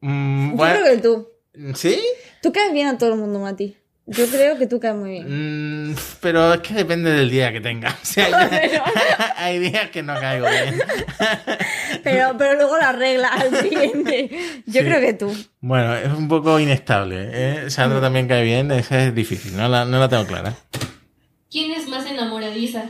Mm, 0.00 0.50
Yo 0.52 0.56
bueno, 0.56 0.80
creo 0.80 0.96
que 0.96 1.02
tú. 1.02 1.28
¿Sí? 1.76 2.00
Tú 2.42 2.52
caes 2.52 2.72
bien 2.72 2.88
a 2.88 2.98
todo 2.98 3.12
el 3.12 3.18
mundo, 3.18 3.38
Mati. 3.40 3.76
Yo 4.10 4.26
creo 4.26 4.56
que 4.56 4.66
tú 4.66 4.80
caes 4.80 4.94
muy 4.96 5.10
bien. 5.10 5.90
Mm, 5.90 5.96
pero 6.20 6.54
es 6.54 6.60
que 6.62 6.72
depende 6.72 7.10
del 7.12 7.28
día 7.30 7.52
que 7.52 7.60
tenga. 7.60 7.90
O 8.02 8.06
sea, 8.06 8.48
hay, 8.50 8.70
hay 9.36 9.58
días 9.58 9.90
que 9.90 10.02
no 10.02 10.14
caigo 10.18 10.48
bien. 10.48 10.80
Pero, 12.04 12.36
pero 12.38 12.54
luego 12.54 12.78
la 12.78 12.92
regla 12.92 13.28
al 13.28 13.54
siguiente. 13.60 14.28
Yo 14.66 14.80
Sí. 14.80 14.86
creo 14.86 15.00
que 15.00 15.12
tú. 15.14 15.34
Bueno, 15.60 15.94
es 15.94 16.06
un 16.12 16.28
poco 16.28 16.58
inestable. 16.58 17.28
¿eh? 17.32 17.70
Sandra 17.70 18.00
también 18.00 18.28
cae 18.28 18.44
bien, 18.44 18.70
esa 18.70 19.04
es 19.04 19.14
difícil, 19.14 19.56
no 19.56 19.68
la, 19.68 19.84
no 19.84 19.98
la 19.98 20.08
tengo 20.08 20.24
clara. 20.26 20.54
¿Quién 21.50 21.72
es 21.72 21.86
más 21.88 22.06
enamoradiza? 22.06 22.84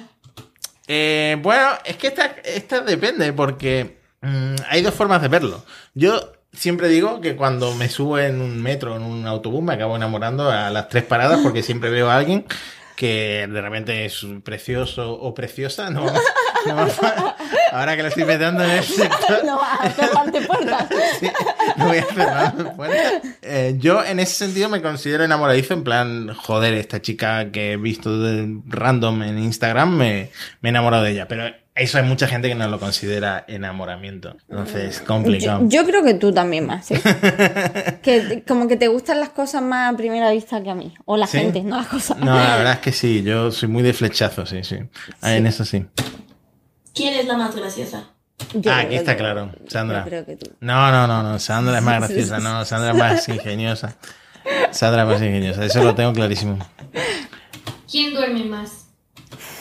Eh, 0.86 1.36
bueno, 1.42 1.70
es 1.84 1.96
que 1.96 2.08
esta, 2.08 2.26
esta 2.44 2.80
depende, 2.82 3.32
porque 3.32 3.96
mm, 4.20 4.54
hay 4.68 4.82
dos 4.82 4.94
formas 4.94 5.22
de 5.22 5.28
verlo. 5.28 5.64
Yo 5.94 6.32
siempre 6.52 6.88
digo 6.88 7.20
que 7.20 7.36
cuando 7.36 7.74
me 7.74 7.88
subo 7.88 8.18
en 8.18 8.40
un 8.40 8.62
metro, 8.62 8.96
en 8.96 9.02
un 9.02 9.26
autobús, 9.26 9.62
me 9.62 9.74
acabo 9.74 9.96
enamorando 9.96 10.50
a 10.50 10.70
las 10.70 10.88
tres 10.88 11.04
paradas, 11.04 11.40
porque 11.42 11.62
siempre 11.62 11.90
veo 11.90 12.10
a 12.10 12.16
alguien 12.16 12.44
que 12.96 13.46
de 13.48 13.60
repente 13.60 14.04
es 14.06 14.26
precioso 14.42 15.12
o 15.12 15.32
preciosa. 15.32 15.88
No, 15.90 16.04
no- 16.66 17.34
ahora 17.70 17.94
que 17.96 18.02
lo 18.02 18.08
estoy 18.08 18.24
metiendo 18.24 18.64
en 18.64 18.70
el 18.70 18.82
sector. 18.82 19.44
No 19.44 19.60
puertas. 20.46 20.86
Sí, 21.20 21.30
no 21.76 21.86
voy 21.86 21.98
a 21.98 22.04
cerrar 22.04 22.54
la 22.56 22.72
puerta. 22.74 23.22
Eh, 23.42 23.74
yo 23.78 24.04
en 24.04 24.18
ese 24.18 24.34
sentido 24.34 24.68
me 24.68 24.82
considero 24.82 25.22
enamoradizo, 25.24 25.74
en 25.74 25.84
plan, 25.84 26.34
joder, 26.34 26.74
esta 26.74 27.00
chica 27.00 27.52
que 27.52 27.72
he 27.72 27.76
visto 27.76 28.18
de 28.20 28.58
random 28.66 29.22
en 29.22 29.38
Instagram, 29.38 29.90
me, 29.96 30.30
me 30.60 30.68
he 30.68 30.70
enamorado 30.70 31.04
de 31.04 31.12
ella. 31.12 31.28
Pero 31.28 31.44
eso 31.78 31.98
hay 31.98 32.04
mucha 32.04 32.26
gente 32.26 32.48
que 32.48 32.54
no 32.54 32.68
lo 32.68 32.78
considera 32.78 33.44
enamoramiento. 33.48 34.36
Entonces, 34.48 35.00
complicado. 35.00 35.60
Yo, 35.62 35.80
yo 35.82 35.86
creo 35.86 36.02
que 36.04 36.14
tú 36.14 36.32
también 36.32 36.66
más, 36.66 36.88
que 38.02 38.42
como 38.46 38.68
que 38.68 38.76
te 38.76 38.88
gustan 38.88 39.20
las 39.20 39.30
cosas 39.30 39.62
más 39.62 39.92
a 39.92 39.96
primera 39.96 40.30
vista 40.30 40.62
que 40.62 40.70
a 40.70 40.74
mí. 40.74 40.94
O 41.04 41.16
la 41.16 41.26
¿Sí? 41.26 41.38
gente, 41.38 41.62
no 41.62 41.76
las 41.76 41.86
cosas. 41.86 42.18
No, 42.18 42.34
la 42.34 42.56
verdad 42.58 42.72
es 42.74 42.78
que 42.80 42.92
sí, 42.92 43.22
yo 43.22 43.50
soy 43.50 43.68
muy 43.68 43.82
de 43.82 43.92
flechazo, 43.92 44.44
sí, 44.46 44.62
sí. 44.64 44.76
Ah, 45.22 45.34
En 45.34 45.46
eso 45.46 45.64
sí. 45.64 45.86
¿Quién 46.94 47.14
es 47.14 47.26
la 47.26 47.36
más 47.36 47.54
graciosa? 47.54 48.04
Yo 48.54 48.72
Ah, 48.72 48.80
aquí 48.80 48.94
está 48.96 49.12
que- 49.12 49.18
claro, 49.18 49.52
Sandra. 49.68 50.00
Yo 50.04 50.08
creo 50.08 50.24
que 50.26 50.36
tú. 50.36 50.50
No, 50.60 50.90
no, 50.90 51.06
no, 51.06 51.22
no, 51.22 51.38
Sandra 51.38 51.78
es 51.78 51.84
más 51.84 51.98
graciosa, 51.98 52.38
no, 52.38 52.64
Sandra 52.64 52.90
es 52.92 52.96
más 52.96 53.28
ingeniosa. 53.28 53.96
Sandra 54.70 55.02
es 55.02 55.08
más 55.08 55.22
ingeniosa, 55.22 55.64
eso 55.64 55.82
lo 55.82 55.94
tengo 55.94 56.12
clarísimo. 56.12 56.58
¿Quién 57.90 58.14
duerme 58.14 58.44
más? 58.44 58.87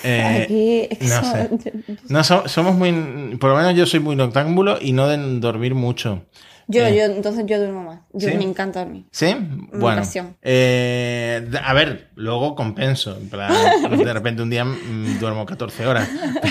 Eh, 0.04 0.88
Aquí, 0.90 1.06
no 1.06 1.24
son- 1.24 1.60
sé. 1.62 1.74
No, 2.10 2.24
so- 2.24 2.48
somos 2.48 2.76
muy. 2.76 3.36
Por 3.40 3.50
lo 3.52 3.58
menos 3.58 3.76
yo 3.76 3.86
soy 3.86 4.00
muy 4.00 4.16
noctámbulo 4.16 4.78
y 4.82 4.94
no 4.94 5.08
de 5.08 5.18
dormir 5.40 5.76
mucho. 5.76 6.24
Yo, 6.70 6.86
Eh. 6.86 6.98
yo, 6.98 7.04
entonces 7.06 7.46
yo 7.48 7.60
duermo 7.60 7.82
más. 7.86 8.00
Yo 8.12 8.28
¿Sí? 8.28 8.36
me 8.36 8.44
encanta 8.44 8.82
dormir. 8.84 9.06
¿Sí? 9.12 9.34
Bueno. 9.72 10.02
ocasión. 10.02 10.36
eh, 10.42 11.50
a 11.64 11.74
ver, 11.74 12.10
luego 12.16 12.56
compenso. 12.56 13.18
De 13.22 14.14
repente 14.14 14.42
un 14.42 14.50
día 14.50 14.66
mm, 14.66 15.18
duermo 15.18 15.46
14 15.46 15.88
horas. 15.88 16.10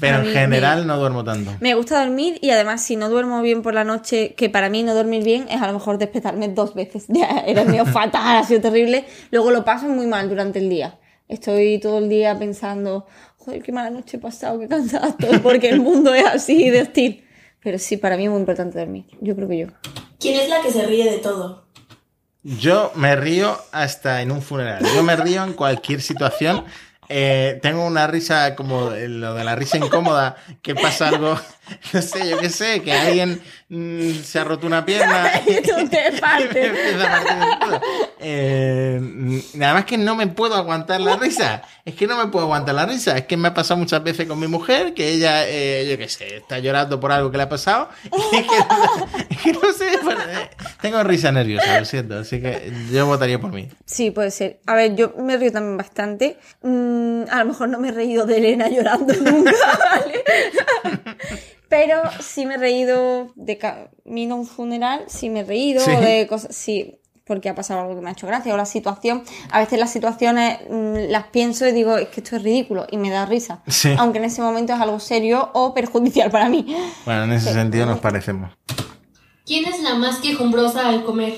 Pero, 0.00 0.18
en 0.18 0.26
general 0.26 0.80
me- 0.80 0.86
no 0.86 0.98
duermo 0.98 1.24
tanto. 1.24 1.52
Me 1.60 1.72
gusta 1.74 2.00
dormir 2.04 2.38
y 2.42 2.50
además 2.50 2.82
si 2.82 2.96
no 2.96 3.08
duermo 3.08 3.40
bien 3.40 3.62
por 3.62 3.72
la 3.72 3.84
noche, 3.84 4.34
que 4.34 4.50
para 4.50 4.68
mí 4.68 4.82
no 4.82 4.94
dormir 4.94 5.24
bien 5.24 5.46
es 5.50 5.62
a 5.62 5.66
lo 5.66 5.72
mejor 5.72 5.96
despertarme 5.96 6.48
dos 6.48 6.74
veces. 6.74 7.06
Ya 7.08 7.42
era 7.46 7.64
mío 7.64 7.86
fatal, 7.86 8.36
ha 8.38 8.44
sido 8.44 8.60
terrible. 8.60 9.06
Luego 9.30 9.50
lo 9.52 9.64
paso 9.64 9.86
muy 9.86 10.06
mal 10.06 10.28
durante 10.28 10.58
el 10.58 10.68
día. 10.68 10.98
Estoy 11.30 11.78
todo 11.78 11.98
el 11.98 12.08
día 12.08 12.36
pensando, 12.36 13.06
joder, 13.36 13.62
qué 13.62 13.70
mala 13.70 13.90
noche 13.90 14.16
he 14.16 14.20
pasado, 14.20 14.58
qué 14.58 14.66
cansada 14.66 15.08
estoy, 15.18 15.38
porque 15.38 15.70
el 15.70 15.80
mundo 15.80 16.12
es 16.12 16.26
así 16.26 16.68
de 16.70 16.82
hostil. 16.82 17.24
Pero 17.62 17.78
sí, 17.78 17.96
para 17.96 18.16
mí 18.16 18.24
es 18.24 18.30
muy 18.30 18.40
importante 18.40 18.78
dormir. 18.78 19.04
Yo 19.20 19.36
creo 19.36 19.48
que 19.48 19.58
yo. 19.58 19.66
¿Quién 20.18 20.40
es 20.40 20.48
la 20.48 20.60
que 20.60 20.72
se 20.72 20.84
ríe 20.86 21.08
de 21.08 21.18
todo? 21.18 21.66
Yo 22.42 22.90
me 22.96 23.14
río 23.14 23.56
hasta 23.70 24.22
en 24.22 24.32
un 24.32 24.42
funeral. 24.42 24.84
Yo 24.94 25.02
me 25.04 25.14
río 25.14 25.44
en 25.44 25.52
cualquier 25.52 26.02
situación. 26.02 26.64
Eh, 27.08 27.60
tengo 27.62 27.86
una 27.86 28.06
risa 28.06 28.56
como 28.56 28.90
lo 28.90 29.34
de 29.34 29.44
la 29.44 29.54
risa 29.54 29.76
incómoda, 29.76 30.36
que 30.62 30.74
pasa 30.74 31.08
algo, 31.08 31.38
no 31.92 32.02
sé, 32.02 32.28
yo 32.28 32.38
qué 32.38 32.50
sé, 32.50 32.82
que 32.82 32.92
alguien 32.92 33.40
mm, 33.68 34.22
se 34.22 34.38
ha 34.38 34.44
roto 34.44 34.66
una 34.66 34.84
pierna. 34.84 35.30
Y 35.46 35.62
tú 35.62 35.88
te 35.88 36.12
partes. 36.20 36.72
Eh, 38.20 39.00
nada 39.54 39.74
más 39.74 39.84
que 39.84 39.98
no 39.98 40.14
me 40.14 40.26
puedo 40.26 40.54
aguantar 40.54 41.00
la 41.00 41.16
risa. 41.16 41.62
Es 41.84 41.94
que 41.94 42.06
no 42.06 42.16
me 42.16 42.30
puedo 42.30 42.44
aguantar 42.44 42.74
la 42.74 42.86
risa. 42.86 43.16
Es 43.16 43.24
que 43.24 43.36
me 43.36 43.48
ha 43.48 43.54
pasado 43.54 43.78
muchas 43.78 44.02
veces 44.02 44.26
con 44.26 44.38
mi 44.38 44.46
mujer 44.46 44.94
que 44.94 45.10
ella, 45.12 45.48
eh, 45.48 45.88
yo 45.90 45.98
qué 45.98 46.08
sé, 46.08 46.36
está 46.36 46.58
llorando 46.58 47.00
por 47.00 47.12
algo 47.12 47.30
que 47.30 47.36
le 47.38 47.44
ha 47.44 47.48
pasado. 47.48 47.88
Y 48.04 48.36
es 48.36 48.46
que, 48.46 49.34
es 49.34 49.38
que 49.38 49.52
no 49.52 49.72
sé, 49.72 49.98
bueno, 50.02 50.20
eh, 50.20 50.50
tengo 50.80 51.02
risa 51.02 51.32
nerviosa, 51.32 51.78
lo 51.78 51.84
siento. 51.84 52.18
Así 52.18 52.40
que 52.40 52.72
yo 52.92 53.06
votaría 53.06 53.40
por 53.40 53.52
mí. 53.52 53.68
Sí, 53.86 54.10
puede 54.10 54.30
ser. 54.30 54.60
A 54.66 54.74
ver, 54.74 54.94
yo 54.94 55.14
me 55.18 55.36
río 55.36 55.52
también 55.52 55.76
bastante. 55.76 56.38
Mm, 56.62 57.22
a 57.30 57.38
lo 57.40 57.46
mejor 57.46 57.68
no 57.68 57.78
me 57.78 57.88
he 57.88 57.92
reído 57.92 58.26
de 58.26 58.38
Elena 58.38 58.68
llorando 58.68 59.14
nunca, 59.14 59.52
¿vale? 59.78 60.24
Pero 61.70 62.02
sí 62.20 62.44
me 62.44 62.54
he 62.54 62.58
reído 62.58 63.32
de 63.36 63.56
camino 63.56 64.34
a 64.34 64.38
un 64.38 64.46
funeral, 64.46 65.04
sí 65.06 65.30
me 65.30 65.40
he 65.40 65.44
reído, 65.44 65.80
Sí. 65.82 65.92
o 65.92 66.00
de 66.00 66.26
cosas, 66.26 66.54
sí, 66.54 66.98
porque 67.24 67.48
ha 67.48 67.54
pasado 67.54 67.80
algo 67.82 67.94
que 67.94 68.00
me 68.02 68.10
ha 68.10 68.12
hecho 68.12 68.26
gracia, 68.26 68.52
o 68.52 68.56
la 68.56 68.64
situación, 68.66 69.22
a 69.50 69.60
veces 69.60 69.78
las 69.78 69.92
situaciones 69.92 70.58
mm, 70.68 71.10
las 71.10 71.28
pienso 71.28 71.66
y 71.68 71.72
digo, 71.72 71.96
es 71.96 72.08
que 72.08 72.20
esto 72.22 72.34
es 72.36 72.42
ridículo, 72.42 72.86
y 72.90 72.96
me 72.96 73.08
da 73.08 73.24
risa. 73.24 73.62
Sí. 73.68 73.94
Aunque 73.98 74.18
en 74.18 74.24
ese 74.24 74.42
momento 74.42 74.72
es 74.74 74.80
algo 74.80 74.98
serio 74.98 75.48
o 75.54 75.72
perjudicial 75.72 76.30
para 76.30 76.48
mí. 76.48 76.66
Bueno, 77.04 77.22
en 77.24 77.32
ese 77.32 77.52
sentido 77.52 77.86
nos 77.86 78.00
parecemos. 78.00 78.50
¿Quién 79.46 79.64
es 79.64 79.80
la 79.80 79.94
más 79.94 80.16
quejumbrosa 80.18 80.88
al 80.88 81.04
comer? 81.04 81.34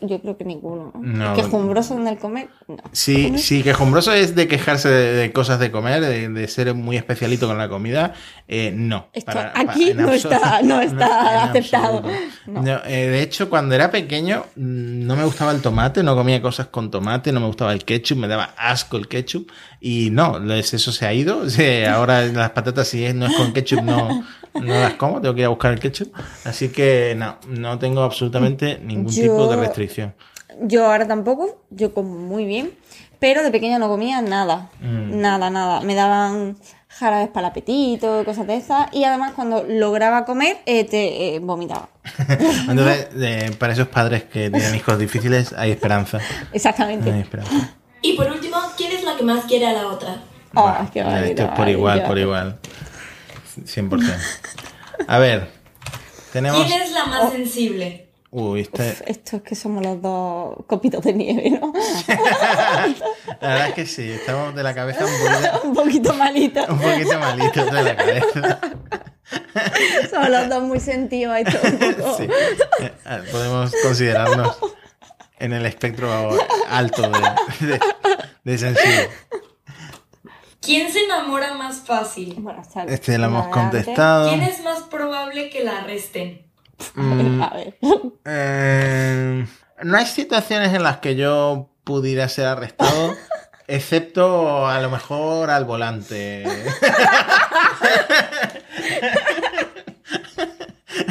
Yo 0.00 0.20
creo 0.20 0.36
que 0.36 0.44
ninguno. 0.44 0.92
No. 1.00 1.34
Quejumbroso 1.34 1.94
en 1.96 2.06
el 2.08 2.18
comer, 2.18 2.48
no. 2.68 2.76
Sí, 2.92 3.38
sí, 3.38 3.62
quejumbroso 3.62 4.12
es 4.12 4.34
de 4.34 4.48
quejarse 4.48 4.88
de, 4.88 5.12
de 5.14 5.32
cosas 5.32 5.58
de 5.60 5.70
comer, 5.70 6.00
de, 6.02 6.28
de 6.28 6.48
ser 6.48 6.74
muy 6.74 6.96
especialito 6.96 7.46
con 7.46 7.56
la 7.56 7.68
comida. 7.68 8.14
eh, 8.48 8.72
no. 8.74 9.08
Esto 9.12 9.32
aquí 9.54 9.94
no 9.94 10.10
está- 10.12 10.60
no 10.64 10.80
está 10.80 11.44
aceptado. 11.50 12.02
eh, 12.08 13.06
de 13.10 13.22
hecho, 13.22 13.48
cuando 13.48 13.74
era 13.74 13.90
pequeño, 13.90 14.44
mm, 14.56 15.06
no 15.06 15.16
me 15.16 15.24
gustaba 15.24 15.52
el 15.52 15.62
tomate, 15.62 16.02
no 16.02 16.16
comía 16.16 16.42
cosas 16.42 16.66
con 16.66 16.90
tomate, 16.90 17.30
no 17.32 17.40
me 17.40 17.46
gustaba 17.46 17.72
el 17.72 17.84
ketchup, 17.84 18.18
me 18.18 18.28
daba 18.28 18.54
asco 18.56 18.96
el 18.96 19.06
ketchup. 19.08 19.50
Y 19.80 20.10
no, 20.10 20.38
eso 20.52 20.92
se 20.92 21.06
ha 21.06 21.12
ido. 21.14 21.42
Ahora 21.90 22.22
las 22.26 22.50
patatas, 22.50 22.88
si 22.88 23.04
es- 23.04 23.14
no 23.14 23.26
es 23.26 23.34
con 23.36 23.52
ketchup, 23.52 23.82
no, 23.82 24.24
no 24.54 24.74
las 24.74 24.94
como, 24.94 25.20
tengo 25.20 25.34
que 25.34 25.40
ir 25.40 25.46
a 25.46 25.50
buscar 25.50 25.72
el 25.72 25.80
ketchup. 25.80 26.12
Así 26.44 26.68
que 26.70 27.14
no, 27.16 27.36
no 27.48 27.78
tengo 27.78 28.02
absolutamente 28.02 28.78
ningún 28.82 29.12
Yo- 29.12 29.22
tipo 29.22 29.46
de 29.48 29.56
restricción. 29.56 30.14
Yo 30.62 30.86
ahora 30.90 31.06
tampoco, 31.06 31.62
yo 31.70 31.94
como 31.94 32.10
muy 32.18 32.44
bien, 32.44 32.72
pero 33.18 33.42
de 33.42 33.50
pequeña 33.50 33.78
no 33.78 33.88
comía 33.88 34.20
nada, 34.22 34.68
Mm. 34.80 35.20
nada, 35.20 35.48
nada. 35.50 35.80
Me 35.80 35.94
daban 35.94 36.56
jarabes 36.88 37.28
para 37.28 37.46
el 37.46 37.50
apetito, 37.52 38.24
cosas 38.24 38.46
de 38.46 38.56
esas, 38.56 38.88
y 38.92 39.04
además 39.04 39.32
cuando 39.34 39.62
lograba 39.66 40.24
comer, 40.24 40.58
eh, 40.66 40.84
te 40.84 41.36
eh, 41.36 41.38
vomitaba. 41.38 41.88
Entonces, 42.68 43.08
eh, 43.16 43.50
para 43.58 43.72
esos 43.72 43.88
padres 43.88 44.24
que 44.24 44.50
tienen 44.50 44.74
hijos 44.74 44.98
difíciles, 44.98 45.52
hay 45.52 45.70
esperanza. 45.70 46.18
Exactamente. 46.52 47.10
Hay 47.12 47.20
esperanza. 47.20 47.74
Y 48.02 48.14
por 48.16 48.26
último, 48.30 48.56
¿quién 48.76 48.92
es 48.92 49.04
la 49.04 49.16
que 49.16 49.22
más 49.22 49.44
quiere 49.44 49.66
a 49.66 49.72
la 49.72 49.86
otra? 49.86 50.16
Ah, 50.54 50.88
qué 50.92 51.00
esto 51.00 51.42
es 51.44 51.48
por 51.50 51.68
igual, 51.68 52.02
por 52.04 52.18
igual. 52.18 52.58
100%. 53.64 54.16
A 55.06 55.18
ver, 55.18 55.48
tenemos... 56.32 56.64
¿Quién 56.66 56.82
es 56.82 56.92
la 56.92 57.06
más 57.06 57.32
sensible? 57.32 58.06
Uy, 58.32 58.60
este... 58.60 58.96
Esto 59.06 59.36
es 59.38 59.42
que 59.42 59.54
somos 59.56 59.84
los 59.84 60.00
dos 60.00 60.56
copitos 60.68 61.02
de 61.02 61.12
nieve, 61.14 61.50
¿no? 61.50 61.72
La 63.40 63.48
verdad 63.48 63.68
es 63.68 63.74
que 63.74 63.86
sí, 63.86 64.08
estamos 64.10 64.54
de 64.54 64.62
la 64.62 64.72
cabeza 64.74 65.04
un 65.04 65.12
poquito, 65.12 65.60
Un 65.68 65.74
poquito 65.74 66.14
malito. 66.14 66.60
un 66.68 66.78
poquito 66.78 67.18
malitos 67.18 67.72
de 67.72 67.82
la 67.82 67.96
cabeza. 67.96 68.60
Somos 70.10 70.28
los 70.30 70.48
dos 70.48 70.62
muy 70.62 70.78
sentidos. 70.80 71.36
Esto 71.38 71.58
un 71.66 71.78
poco. 71.96 72.16
Sí. 72.18 72.28
Podemos 73.32 73.72
considerarnos 73.82 74.58
en 75.40 75.52
el 75.52 75.66
espectro 75.66 76.08
alto 76.68 77.02
de, 77.02 77.66
de, 77.66 77.80
de 78.44 78.58
sensible. 78.58 79.08
¿Quién 80.60 80.92
se 80.92 81.04
enamora 81.04 81.54
más 81.54 81.80
fácil? 81.80 82.34
Bueno, 82.38 82.62
Este 82.86 83.18
lo 83.18 83.26
hemos 83.26 83.48
contestado. 83.48 84.28
¿Quién 84.28 84.42
es 84.42 84.62
más 84.62 84.82
probable 84.82 85.48
que 85.50 85.64
la 85.64 85.78
arresten? 85.78 86.46
Mm, 86.94 87.42
A 87.42 87.50
ver. 87.50 87.78
Eh, 88.24 89.46
no 89.82 89.96
hay 89.96 90.06
situaciones 90.06 90.72
en 90.74 90.82
las 90.82 90.98
que 90.98 91.16
yo 91.16 91.70
pudiera 91.84 92.28
ser 92.28 92.46
arrestado, 92.46 93.14
excepto 93.66 94.66
a 94.66 94.80
lo 94.80 94.90
mejor 94.90 95.50
al 95.50 95.64
volante. 95.64 96.44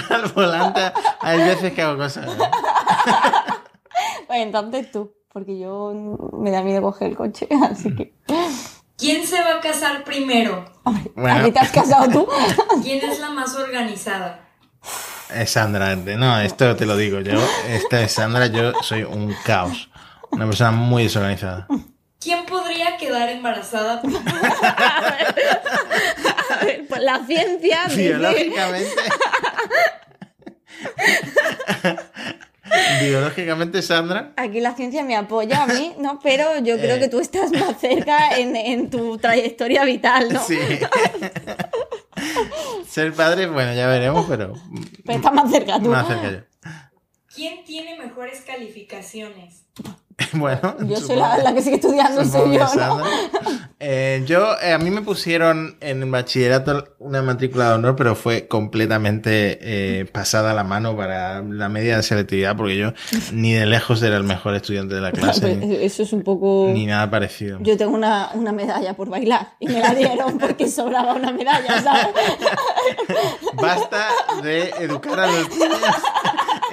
al 0.09 0.27
volante 0.33 0.81
hay 1.21 1.37
veces 1.39 1.73
que 1.73 1.81
hago 1.81 1.97
cosas. 1.97 2.27
Pues 4.27 4.39
entonces 4.41 4.91
tú, 4.91 5.11
porque 5.33 5.57
yo 5.59 5.91
me 6.33 6.51
da 6.51 6.61
miedo 6.61 6.81
coger 6.81 7.09
el 7.09 7.17
coche, 7.17 7.47
así 7.69 7.93
que. 7.95 8.13
¿Quién 8.99 9.25
se 9.25 9.41
va 9.41 9.55
a 9.55 9.59
casar 9.61 10.03
primero? 10.03 10.65
Bueno. 11.15 11.39
¿A 11.39 11.43
qué 11.45 11.51
te 11.51 11.59
has 11.59 11.71
casado 11.71 12.09
tú? 12.11 12.27
¿Quién 12.83 13.09
es 13.09 13.19
la 13.19 13.29
más 13.29 13.55
organizada? 13.55 14.41
Es 15.33 15.51
Sandra, 15.51 15.95
no, 15.95 16.39
esto 16.41 16.75
te 16.75 16.85
lo 16.85 16.97
digo 16.97 17.19
yo. 17.21 17.39
Esta 17.67 18.01
es 18.01 18.11
Sandra, 18.13 18.47
yo 18.47 18.73
soy 18.81 19.03
un 19.03 19.33
caos. 19.45 19.89
Una 20.31 20.45
persona 20.45 20.71
muy 20.71 21.03
desorganizada. 21.03 21.67
¿Quién 22.19 22.45
podría 22.45 22.97
quedar 22.97 23.29
embarazada? 23.29 24.01
A 26.49 26.65
ver, 26.65 26.85
pues 26.89 27.01
la 27.01 27.25
ciencia 27.25 27.85
dice- 27.87 28.09
Biológicamente. 28.09 28.93
Biológicamente, 33.01 33.81
Sandra. 33.81 34.33
Aquí 34.37 34.59
la 34.59 34.75
ciencia 34.75 35.03
me 35.03 35.15
apoya 35.15 35.63
a 35.63 35.67
mí, 35.67 35.93
¿no? 35.99 36.19
Pero 36.21 36.59
yo 36.59 36.77
creo 36.77 36.95
Eh. 36.95 36.99
que 36.99 37.07
tú 37.07 37.19
estás 37.19 37.51
más 37.51 37.79
cerca 37.79 38.37
en, 38.37 38.55
en 38.55 38.89
tu 38.89 39.17
trayectoria 39.17 39.83
vital, 39.85 40.31
¿no? 40.33 40.43
Sí. 40.43 40.57
Ser 42.87 43.13
padre, 43.13 43.47
bueno, 43.47 43.73
ya 43.73 43.87
veremos, 43.87 44.25
pero 44.27 44.53
Pero 45.05 45.17
estás 45.17 45.33
más 45.33 45.51
cerca 45.51 45.79
tú. 45.79 45.89
más 45.89 46.07
cerca 46.07 46.31
yo. 46.31 46.39
¿Quién 47.33 47.63
tiene 47.63 47.97
mejores 47.97 48.41
calificaciones? 48.41 49.63
Bueno, 50.33 50.75
Yo 50.81 50.97
soy 50.97 51.15
la, 51.15 51.37
la 51.37 51.53
que 51.53 51.61
sigue 51.61 51.75
estudiando, 51.75 52.23
soy 52.25 52.57
yo, 52.57 52.65
¿no? 52.75 53.03
Eh, 53.81 54.23
yo, 54.25 54.55
eh, 54.61 54.73
a 54.73 54.77
mí 54.77 54.89
me 54.89 55.01
pusieron 55.01 55.77
en 55.79 56.11
bachillerato 56.11 56.95
una 56.99 57.21
matrícula 57.21 57.69
de 57.69 57.75
honor, 57.75 57.95
pero 57.95 58.13
fue 58.13 58.45
completamente 58.47 59.57
eh, 59.61 60.05
pasada 60.05 60.53
la 60.53 60.65
mano 60.65 60.97
para 60.97 61.41
la 61.41 61.69
media 61.69 61.95
de 61.95 62.03
selectividad, 62.03 62.57
porque 62.57 62.75
yo 62.75 62.91
ni 63.31 63.53
de 63.53 63.65
lejos 63.65 64.03
era 64.03 64.17
el 64.17 64.25
mejor 64.25 64.55
estudiante 64.55 64.95
de 64.95 65.01
la 65.01 65.11
clase, 65.13 65.55
ni, 65.55 65.75
Eso 65.75 66.03
es 66.03 66.11
un 66.11 66.23
poco... 66.23 66.69
ni 66.73 66.85
nada 66.85 67.09
parecido. 67.09 67.57
Yo 67.61 67.77
tengo 67.77 67.95
una, 67.95 68.31
una 68.33 68.51
medalla 68.51 68.95
por 68.95 69.09
bailar 69.09 69.53
y 69.59 69.67
me 69.67 69.79
la 69.79 69.95
dieron 69.95 70.37
porque 70.37 70.67
sobraba 70.67 71.13
una 71.13 71.31
medalla, 71.31 71.81
¿sabes? 71.81 72.07
Basta 73.53 74.09
de 74.43 74.71
educar 74.79 75.21
a 75.21 75.27
los 75.27 75.49
niños 75.51 75.95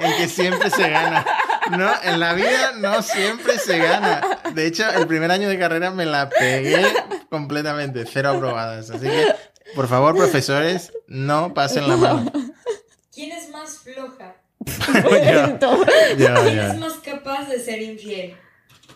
en 0.01 0.17
que 0.17 0.27
siempre 0.27 0.69
se 0.69 0.89
gana. 0.89 1.25
No, 1.71 1.91
en 2.03 2.19
la 2.19 2.33
vida 2.33 2.73
no 2.77 3.01
siempre 3.01 3.57
se 3.57 3.77
gana. 3.77 4.21
De 4.53 4.65
hecho, 4.67 4.89
el 4.89 5.07
primer 5.07 5.31
año 5.31 5.49
de 5.49 5.57
carrera 5.59 5.91
me 5.91 6.05
la 6.05 6.29
pegué 6.29 6.85
completamente, 7.29 8.05
cero 8.11 8.29
aprobadas. 8.31 8.89
Así 8.89 9.07
que, 9.07 9.25
por 9.75 9.87
favor, 9.87 10.15
profesores, 10.15 10.91
no 11.07 11.53
pasen 11.53 11.87
la 11.87 11.97
mano. 11.97 12.31
¿Quién 13.13 13.31
es 13.31 13.49
más 13.49 13.79
floja? 13.79 14.35
Yo, 14.59 15.57
yo, 16.17 16.43
¿Quién 16.43 16.55
yo. 16.55 16.63
es 16.63 16.77
más 16.77 16.93
capaz 16.95 17.47
de 17.49 17.59
ser 17.59 17.81
infiel? 17.81 18.35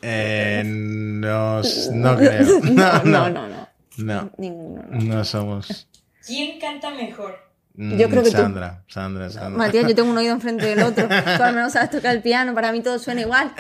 Eh, 0.02 0.64
no, 0.66 1.62
no 1.94 2.18
creo. 2.18 2.60
No, 2.64 3.04
no, 3.04 3.30
no, 3.30 3.30
no, 3.30 3.48
no. 3.48 3.68
no. 3.98 4.32
Ninguno. 4.38 4.84
No 4.90 5.24
somos. 5.24 5.88
¿Quién 6.26 6.60
canta 6.60 6.90
mejor? 6.92 7.51
Mm, 7.76 7.98
Yo 7.98 8.10
creo 8.10 8.24
que 8.24 8.32
tú. 8.32 8.38
Sandra, 8.38 8.84
Sandra, 8.88 9.30
Sandra. 9.30 9.58
Matías, 9.58 9.88
yo 9.88 9.96
tengo 9.96 10.10
un 10.12 10.18
oído 10.18 10.34
enfrente 10.34 10.66
del 10.66 10.84
otro. 10.84 11.08
Tú 11.38 11.44
al 11.44 11.54
menos 11.56 11.74
sabes 11.74 11.90
tocar 11.92 12.16
el 12.16 12.22
piano, 12.22 12.54
para 12.54 12.72
mí 12.72 12.82
todo 12.82 13.00
suena 13.00 13.22
igual. 13.22 13.52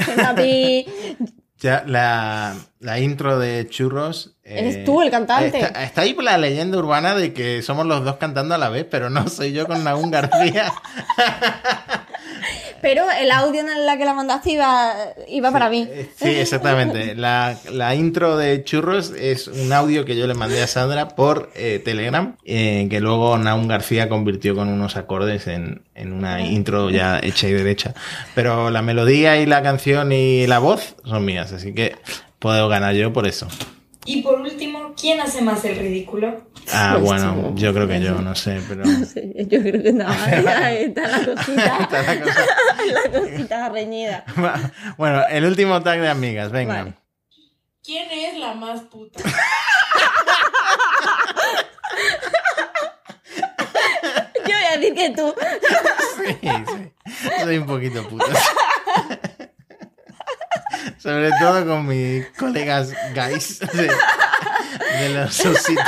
Ya, 1.60 1.84
la, 1.86 2.56
la 2.80 3.00
intro 3.00 3.38
de 3.38 3.68
Churros. 3.70 4.36
eh, 4.44 4.60
Eres 4.60 4.84
tú 4.84 5.04
el 5.04 5.12
cantante. 5.12 5.60
Está, 5.60 5.84
está 5.84 6.02
ahí 6.02 6.16
la 6.20 6.38
leyenda 6.40 6.78
urbana 6.80 7.14
de 7.14 7.34
que 7.34 7.62
somos 7.62 7.86
los 7.86 8.04
dos 8.04 8.16
cantando 8.16 8.56
a 8.56 8.58
la 8.58 8.70
vez, 8.70 8.88
pero 8.90 9.12
no 9.12 9.28
soy 9.30 9.54
yo 9.54 9.68
con 9.68 9.84
Nahum 9.84 10.10
García. 10.10 10.72
Pero 12.82 13.06
el 13.12 13.32
audio 13.32 13.62
en 13.62 13.86
la 13.86 13.98
que 13.98 14.06
la 14.06 14.14
mandaste 14.14 14.52
iba, 14.52 14.94
iba 15.28 15.52
para 15.52 15.70
mí. 15.70 15.88
Eh, 15.90 16.10
Sí, 16.16 16.30
exactamente. 16.30 17.16
La, 17.22 17.58
la 17.72 17.94
intro 17.96 18.38
de 18.38 18.64
Churros 18.64 19.12
es 19.12 19.48
un 19.48 19.72
audio 19.74 20.06
que 20.06 20.16
yo 20.16 20.28
le 20.28 20.34
mandé 20.34 20.62
a 20.62 20.68
Sandra 20.68 21.10
por 21.10 21.52
eh, 21.56 21.82
Telegram, 21.84 22.36
eh, 22.46 22.88
que 22.90 23.00
luego 23.00 23.38
Naum 23.38 23.68
García 23.68 24.10
convirtió 24.10 24.56
con 24.56 24.70
unos 24.70 24.98
acordes 24.98 25.48
en, 25.48 25.84
en 25.96 26.14
una 26.14 26.42
intro 26.42 26.90
ya 26.90 27.20
hecha 27.22 27.48
y 27.48 27.54
derecha. 27.54 27.94
Pero 28.34 28.70
la 28.70 28.82
melodía 28.82 29.38
y 29.38 29.46
la 29.46 29.62
canción 29.62 30.12
y 30.12 30.48
la 30.48 30.60
voz 30.60 30.96
son 31.06 31.26
mías, 31.26 31.52
así 31.52 31.74
que 31.74 31.96
puedo 32.40 32.68
ganar 32.70 32.96
yo 32.96 33.14
por 33.14 33.28
eso. 33.28 33.48
Y 34.06 34.24
por 34.24 34.42
último, 34.42 34.94
¿quién 35.00 35.20
hace 35.20 35.42
más 35.44 35.64
el 35.64 35.78
ridículo? 35.78 36.42
Ah, 36.74 36.94
Pues 37.00 37.04
bueno, 37.04 37.54
yo 37.56 37.72
creo 37.74 37.88
que 37.88 38.02
yo, 38.02 38.16
no 38.22 38.34
sé, 38.36 38.60
pero... 38.68 38.84
Sí, 39.06 39.34
Yo 39.48 39.62
creo 39.62 39.84
que 39.84 39.94
nada 39.94 40.10
más 40.12 40.44
ya 40.44 40.72
está 40.74 41.08
la 41.08 41.18
cosita, 41.36 41.78
Está 41.82 42.02
la 42.04 42.22
cosa- 42.22 42.46
la 43.14 43.20
cosita 43.20 43.70
reñida. 43.70 44.26
Bueno, 44.98 45.24
el 45.30 45.46
último 45.46 45.82
tag 45.84 46.00
de 46.02 46.10
amigas, 46.10 46.52
venga. 46.52 46.74
Vale. 46.80 46.94
¿Quién 47.84 48.10
es 48.12 48.38
la 48.40 48.54
más 48.56 48.82
puta? 48.82 49.20
Yo 54.46 54.54
voy 54.56 54.66
a 54.74 54.78
decir 54.78 54.94
que 54.96 55.10
tú. 55.12 55.34
Sí, 56.18 56.38
sí. 56.42 57.40
Soy 57.44 57.58
un 57.58 57.66
poquito 57.66 58.08
puto. 58.08 58.26
Sobre 61.02 61.32
todo 61.40 61.66
con 61.66 61.88
mis 61.88 62.28
colegas 62.38 62.94
guys 63.16 63.60
de, 63.60 63.92
de 65.00 65.10
los 65.10 65.40
ositos. 65.46 65.86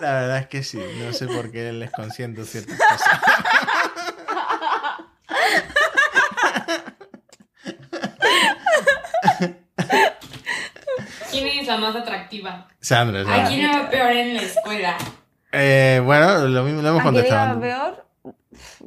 La 0.00 0.12
verdad 0.12 0.38
es 0.38 0.46
que 0.46 0.62
sí, 0.62 0.80
no 1.04 1.12
sé 1.12 1.26
por 1.26 1.50
qué 1.50 1.72
les 1.72 1.90
consiento 1.90 2.44
ciertas 2.44 2.78
cosas. 2.78 3.20
¿Quién 11.30 11.46
es 11.46 11.66
la 11.66 11.76
más 11.78 11.94
atractiva? 11.96 12.66
Sandra, 12.80 13.20
¿A 13.20 13.48
quién 13.48 13.62
le 13.62 13.78
va 13.78 13.90
peor 13.90 14.12
en 14.12 14.34
la 14.34 14.42
escuela? 14.42 14.96
Eh, 15.52 16.00
bueno, 16.04 16.46
lo 16.46 16.62
mismo 16.64 16.82
lo 16.82 16.88
hemos 16.88 17.00
¿A 17.02 17.04
qué 17.04 17.22
le 17.22 17.28
iba 17.28 17.52
contestado. 17.54 17.60
peor? 17.60 18.07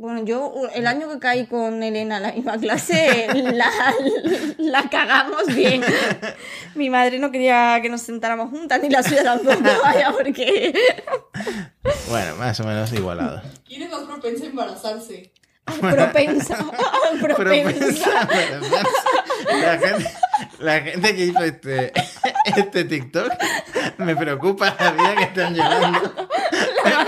Bueno, 0.01 0.25
yo 0.25 0.51
el 0.73 0.87
año 0.87 1.07
que 1.09 1.19
caí 1.19 1.45
con 1.45 1.83
Elena 1.83 2.17
en 2.17 2.23
la 2.23 2.31
misma 2.31 2.57
clase 2.57 3.27
la, 3.53 3.69
la 4.57 4.89
cagamos 4.89 5.45
bien. 5.53 5.83
Mi 6.75 6.89
madre 6.89 7.19
no 7.19 7.29
quería 7.29 7.77
que 7.83 7.89
nos 7.89 8.01
sentáramos 8.01 8.49
juntas, 8.49 8.81
ni 8.81 8.89
la 8.89 9.03
suya 9.03 9.23
tampoco, 9.23 9.61
vaya, 9.83 10.11
porque... 10.11 10.73
Bueno, 12.09 12.35
más 12.37 12.59
o 12.59 12.63
menos 12.63 12.91
igualado. 12.93 13.43
¿Quién 13.63 13.83
es 13.83 13.91
más 13.91 14.01
propensa 14.01 14.45
a 14.45 14.47
embarazarse? 14.47 15.33
Propensa, 15.65 16.57
propensa. 17.21 18.27
la, 19.61 19.77
gente, 19.77 20.11
la 20.57 20.79
gente 20.81 21.15
que 21.15 21.25
hizo 21.25 21.43
este, 21.43 21.93
este 22.57 22.85
TikTok 22.85 23.31
me 23.99 24.15
preocupa 24.15 24.75
la 24.79 24.91
vida 24.93 25.15
que 25.15 25.23
están 25.25 25.53
llevando. 25.53 26.27
La 26.83 27.05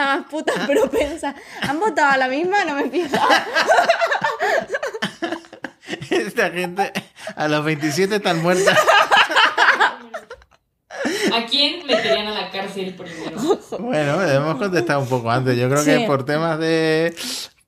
más 0.00 0.24
puta 0.26 0.52
propensa. 0.66 1.34
Han 1.62 1.78
votado 1.80 2.12
a 2.12 2.16
la 2.16 2.28
misma, 2.28 2.64
no 2.64 2.74
me 2.76 2.90
fijo. 2.90 3.16
Esta 6.10 6.50
gente 6.50 6.92
a 7.36 7.48
los 7.48 7.64
27 7.64 8.16
están 8.16 8.42
muertas. 8.42 8.78
¿A 11.34 11.46
quién 11.46 11.86
meterían 11.86 12.26
a 12.28 12.30
la 12.42 12.50
cárcel 12.50 12.94
primero? 12.94 13.58
Bueno, 13.78 14.22
hemos 14.22 14.56
contestado 14.56 15.00
un 15.00 15.08
poco 15.08 15.30
antes. 15.30 15.56
Yo 15.56 15.68
creo 15.68 15.84
que 15.84 16.00
por 16.06 16.24
temas 16.24 16.58
de 16.58 17.14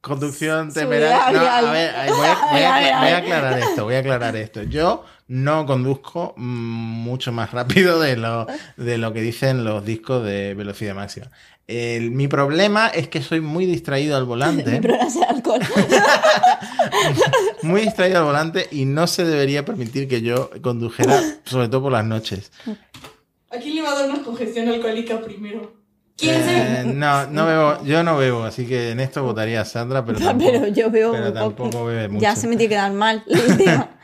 conducción 0.00 0.72
temeraria. 0.72 1.30
No, 1.32 1.40
a 1.68 1.72
ver, 1.72 1.92
voy 2.10 2.26
a, 2.26 2.38
voy 2.50 2.62
a- 2.62 3.00
voy 3.00 3.08
aclarar 3.10 3.58
esto, 3.58 3.84
voy 3.84 3.94
a 3.94 3.98
aclarar 4.00 4.36
esto. 4.36 4.62
Yo 4.64 5.04
no 5.28 5.64
conduzco 5.66 6.34
mm, 6.36 6.42
mucho 6.44 7.32
más 7.32 7.50
rápido 7.52 7.98
de 7.98 8.16
lo, 8.16 8.46
de 8.76 8.98
lo 8.98 9.12
que 9.12 9.22
dicen 9.22 9.64
los 9.64 9.84
discos 9.84 10.24
de 10.24 10.54
velocidad 10.54 10.94
máxima. 10.94 11.30
El- 11.66 12.10
mi 12.10 12.28
problema 12.28 12.88
es 12.88 13.08
que 13.08 13.22
soy 13.22 13.40
muy 13.40 13.64
distraído 13.64 14.16
al 14.16 14.24
volante. 14.24 14.78
Pero 14.82 14.96
no 15.02 15.08
sea 15.10 15.28
alcohol. 15.30 15.60
muy 17.62 17.82
distraído 17.82 18.18
al 18.18 18.24
volante 18.24 18.68
y 18.70 18.84
no 18.84 19.06
se 19.06 19.24
debería 19.24 19.64
permitir 19.64 20.08
que 20.08 20.22
yo 20.22 20.50
condujera, 20.60 21.20
sobre 21.44 21.68
todo 21.68 21.82
por 21.82 21.92
las 21.92 22.04
noches. 22.04 22.50
¿A 23.50 23.56
quién 23.58 23.76
le 23.76 23.82
va 23.82 23.92
a 23.92 24.00
dar 24.00 24.10
una 24.10 24.22
congestión 24.22 24.68
alcohólica 24.68 25.20
primero? 25.20 25.72
¿Quién 26.16 26.34
Eh, 26.46 26.82
no, 26.94 27.26
no 27.26 27.46
bebo, 27.46 27.84
yo 27.84 28.02
no 28.04 28.16
bebo, 28.16 28.44
así 28.44 28.66
que 28.66 28.90
en 28.90 29.00
esto 29.00 29.24
votaría 29.24 29.62
a 29.62 29.64
Sandra, 29.64 30.04
pero 30.04 30.20
tampoco, 30.20 30.52
Pero 30.52 30.68
yo 30.68 30.90
veo 30.90 31.10
pero 31.12 31.32
tampoco 31.32 31.70
poco. 31.70 31.84
bebe 31.86 32.08
mucho. 32.08 32.22
Ya 32.22 32.36
se 32.36 32.46
me 32.46 32.56
tiene 32.56 32.68
que 32.68 32.76
dar 32.76 32.92
mal 32.92 33.24
el 33.26 33.56
tema. 33.56 33.90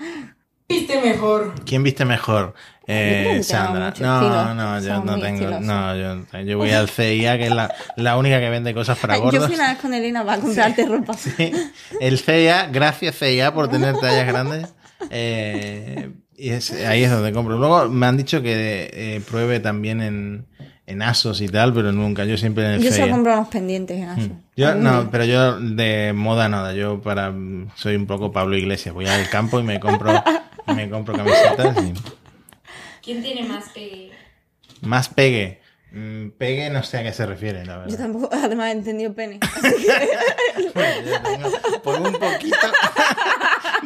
viste 0.71 1.01
mejor? 1.01 1.55
¿Quién 1.67 1.83
viste 1.83 2.05
mejor? 2.05 2.55
Eh, 2.87 3.35
Yo 3.37 3.43
Sandra. 3.45 3.93
No, 4.01 4.55
no, 4.55 4.81
yo 4.81 5.05
no 5.05 5.21
tengo. 5.21 5.61
No, 5.61 5.95
yo, 5.97 6.25
yo 6.45 6.59
voy 6.59 6.71
al 6.73 6.89
CIA, 6.89 7.37
que 7.39 7.45
es 7.47 7.53
la, 7.55 7.73
la 7.97 8.17
única 8.17 8.41
que 8.41 8.49
vende 8.51 8.75
cosas 8.75 8.99
para 8.99 9.17
gordos. 9.19 9.41
Yo 9.43 9.47
fui 9.47 9.55
una 9.55 9.69
vez 9.73 9.79
con 9.79 9.95
Elena 9.95 10.25
para 10.25 10.41
comprarte 10.41 10.87
ropa. 10.87 11.15
Sí. 11.19 11.53
El 12.01 12.19
CIA, 12.19 12.67
gracias 12.73 13.17
CIA 13.19 13.53
por 13.55 13.69
tener 13.69 13.97
tallas 13.99 14.27
grandes. 14.27 14.67
Eh, 15.11 16.11
y 16.37 16.51
es- 16.51 16.73
ahí 16.73 17.05
es 17.05 17.11
donde 17.11 17.33
compro. 17.33 17.59
Luego 17.59 17.89
me 17.89 18.07
han 18.07 18.17
dicho 18.17 18.43
que 18.43 18.91
eh, 18.93 19.21
pruebe 19.29 19.61
también 19.61 20.01
en, 20.01 20.47
en 20.87 21.03
Asos 21.03 21.41
y 21.43 21.49
tal, 21.49 21.73
pero 21.73 21.93
nunca. 21.93 22.25
Yo 22.25 22.37
siempre 22.37 22.65
en 22.65 22.71
el 22.73 22.83
Yo 22.83 22.91
CIA. 22.91 23.05
solo 23.05 23.13
compro 23.13 23.35
unos 23.35 23.49
pendientes 23.49 23.99
en 23.99 24.09
eso. 24.11 24.31
Yo 24.57 24.69
Algún 24.69 24.85
no, 24.85 25.09
pero 25.11 25.25
yo 25.25 25.61
de 25.61 26.13
moda 26.15 26.49
nada. 26.49 26.73
Yo 26.75 27.01
para 27.01 27.33
soy 27.77 27.95
un 27.97 28.07
poco 28.07 28.33
Pablo 28.33 28.57
Iglesias. 28.57 28.95
Voy 28.95 29.07
al 29.07 29.29
campo 29.29 29.61
y 29.61 29.63
me 29.63 29.79
compro 29.79 30.23
me 30.75 30.91
compro 30.91 31.17
camisetas 31.17 31.77
y 31.85 31.95
¿Quién 33.03 33.23
tiene 33.23 33.45
más 33.49 33.69
pegue? 33.71 34.13
más 34.83 35.09
pegue. 35.09 35.61
Mm, 35.93 36.31
Pegue 36.39 36.71
no 36.71 36.85
sé 36.85 36.99
a 36.99 37.03
qué 37.03 37.13
se 37.13 37.27
refiere, 37.27 37.67
la 37.67 37.75
Yo 37.75 37.81
verdad. 37.81 37.99
tampoco, 37.99 38.31
además, 38.33 38.69
he 38.69 38.73
entendido 38.73 39.13
pene. 39.13 39.41
Bueno, 40.75 41.01
yo 41.05 41.21
tengo 41.23 41.51
por 41.83 42.01
un 42.01 42.13
poquito, 42.13 42.57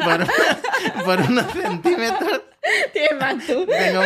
por, 0.04 0.26
por 1.04 1.20
unos 1.20 1.50
centímetros, 1.52 2.42
Tienes 2.92 3.20
más 3.20 3.46
tú. 3.46 3.66
tengo 3.66 4.02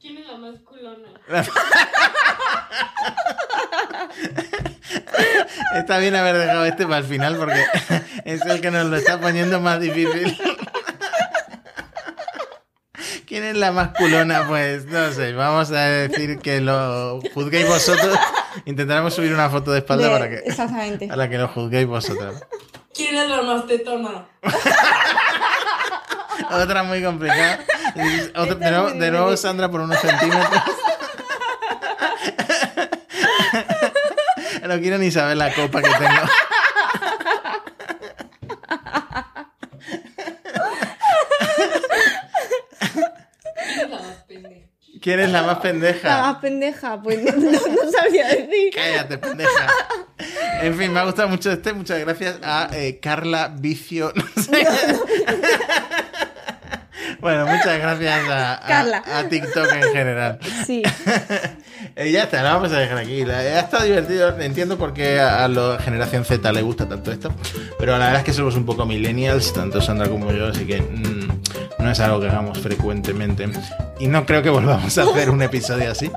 ¿Quién 0.00 0.18
es 0.18 0.26
la 0.26 0.36
más 0.36 0.58
culona? 0.60 1.08
Está 5.76 5.98
bien 5.98 6.14
haber 6.16 6.36
dejado 6.38 6.64
este 6.64 6.84
para 6.86 6.98
el 6.98 7.04
final 7.04 7.36
porque 7.36 7.62
es 8.24 8.40
el 8.46 8.60
que 8.60 8.70
nos 8.70 8.86
lo 8.86 8.96
está 8.96 9.20
poniendo 9.20 9.60
más 9.60 9.80
difícil. 9.80 10.36
¿Quién 13.26 13.44
es 13.44 13.56
la 13.56 13.70
más 13.70 13.90
culona? 13.96 14.46
Pues 14.48 14.86
no 14.86 15.12
sé, 15.12 15.32
vamos 15.32 15.70
a 15.70 15.80
decir 15.82 16.38
que 16.40 16.60
lo 16.60 17.20
juzguéis 17.32 17.68
vosotros. 17.68 18.18
Intentaremos 18.64 19.14
subir 19.14 19.32
una 19.32 19.48
foto 19.48 19.70
de 19.70 19.78
espalda 19.78 20.06
De- 20.08 20.10
para 20.12 20.28
que, 20.28 20.36
Exactamente. 20.38 21.06
para 21.06 21.28
que 21.28 21.38
lo 21.38 21.46
juzguéis 21.48 21.86
vosotros. 21.86 22.42
¿Quién 22.92 23.16
es 23.16 23.28
la 23.30 23.42
más 23.42 23.66
tetona? 23.68 24.26
Otra 26.50 26.82
muy 26.82 27.02
complicada. 27.04 27.60
Otra- 28.34 28.54
de, 28.56 28.70
nuevo, 28.72 28.90
de 28.90 29.10
nuevo 29.12 29.36
Sandra 29.36 29.70
por 29.70 29.80
unos 29.82 30.00
centímetros. 30.00 30.62
No 34.70 34.78
quiero 34.78 34.98
ni 34.98 35.10
saber 35.10 35.36
la 35.36 35.52
copa 35.52 35.82
que 35.82 35.88
tengo. 35.90 36.00
¿Quién 45.00 45.20
es 45.20 45.30
la 45.30 45.42
más 45.42 45.58
pendeja? 45.58 45.90
¿Quién 46.00 46.00
es 46.00 46.02
la 46.02 46.12
más 46.22 46.36
pendeja? 46.38 47.00
pues 47.02 47.22
no, 47.22 47.32
no- 47.32 47.50
no 47.50 47.90
sabría 47.90 48.28
decir. 48.28 48.72
Cállate, 48.74 49.18
pendeja. 49.18 49.66
En 50.62 50.76
fin, 50.76 50.92
me 50.92 51.00
ha 51.00 51.04
gustado 51.04 51.28
mucho 51.28 51.50
este. 51.50 51.72
Muchas 51.72 51.98
gracias 52.00 52.36
a 52.42 52.68
eh, 52.72 52.98
Carla 53.00 53.48
Vicio. 53.58 54.12
No 54.36 54.42
sé. 54.42 54.66
Bueno, 57.20 57.46
muchas 57.46 57.78
gracias 57.78 58.28
a, 58.28 58.54
a- 58.54 58.66
Carla. 58.68 59.02
a 59.06 59.24
TikTok 59.28 59.72
en 59.72 59.92
general. 59.92 60.38
Sí. 60.66 60.82
Eh, 61.96 62.10
ya 62.12 62.24
está, 62.24 62.42
la 62.42 62.54
vamos 62.54 62.72
a 62.72 62.78
dejar 62.78 62.98
aquí. 62.98 63.24
La- 63.24 63.38
Ha 63.38 63.60
estado 63.60 63.84
divertido, 63.84 64.38
entiendo 64.40 64.78
por 64.78 64.92
qué 64.92 65.20
a, 65.20 65.44
a 65.44 65.48
la 65.48 65.78
generación 65.78 66.24
Z 66.24 66.52
le 66.52 66.62
gusta 66.62 66.88
tanto 66.88 67.12
esto, 67.12 67.32
pero 67.78 67.92
la 67.92 68.06
verdad 68.06 68.20
es 68.20 68.24
que 68.24 68.32
somos 68.32 68.54
un 68.56 68.64
poco 68.64 68.86
millennials, 68.86 69.52
tanto 69.52 69.80
Sandra 69.80 70.08
como 70.08 70.30
yo, 70.32 70.46
así 70.48 70.64
que 70.64 70.80
mm, 70.80 71.28
no 71.82 71.90
es 71.90 72.00
algo 72.00 72.20
que 72.20 72.28
hagamos 72.28 72.58
frecuentemente. 72.58 73.48
Y 73.98 74.08
no 74.08 74.24
creo 74.24 74.42
que 74.42 74.50
volvamos 74.50 74.96
a 74.98 75.02
hacer 75.02 75.30
un 75.30 75.42
episodio 75.42 75.90
así. 75.90 76.10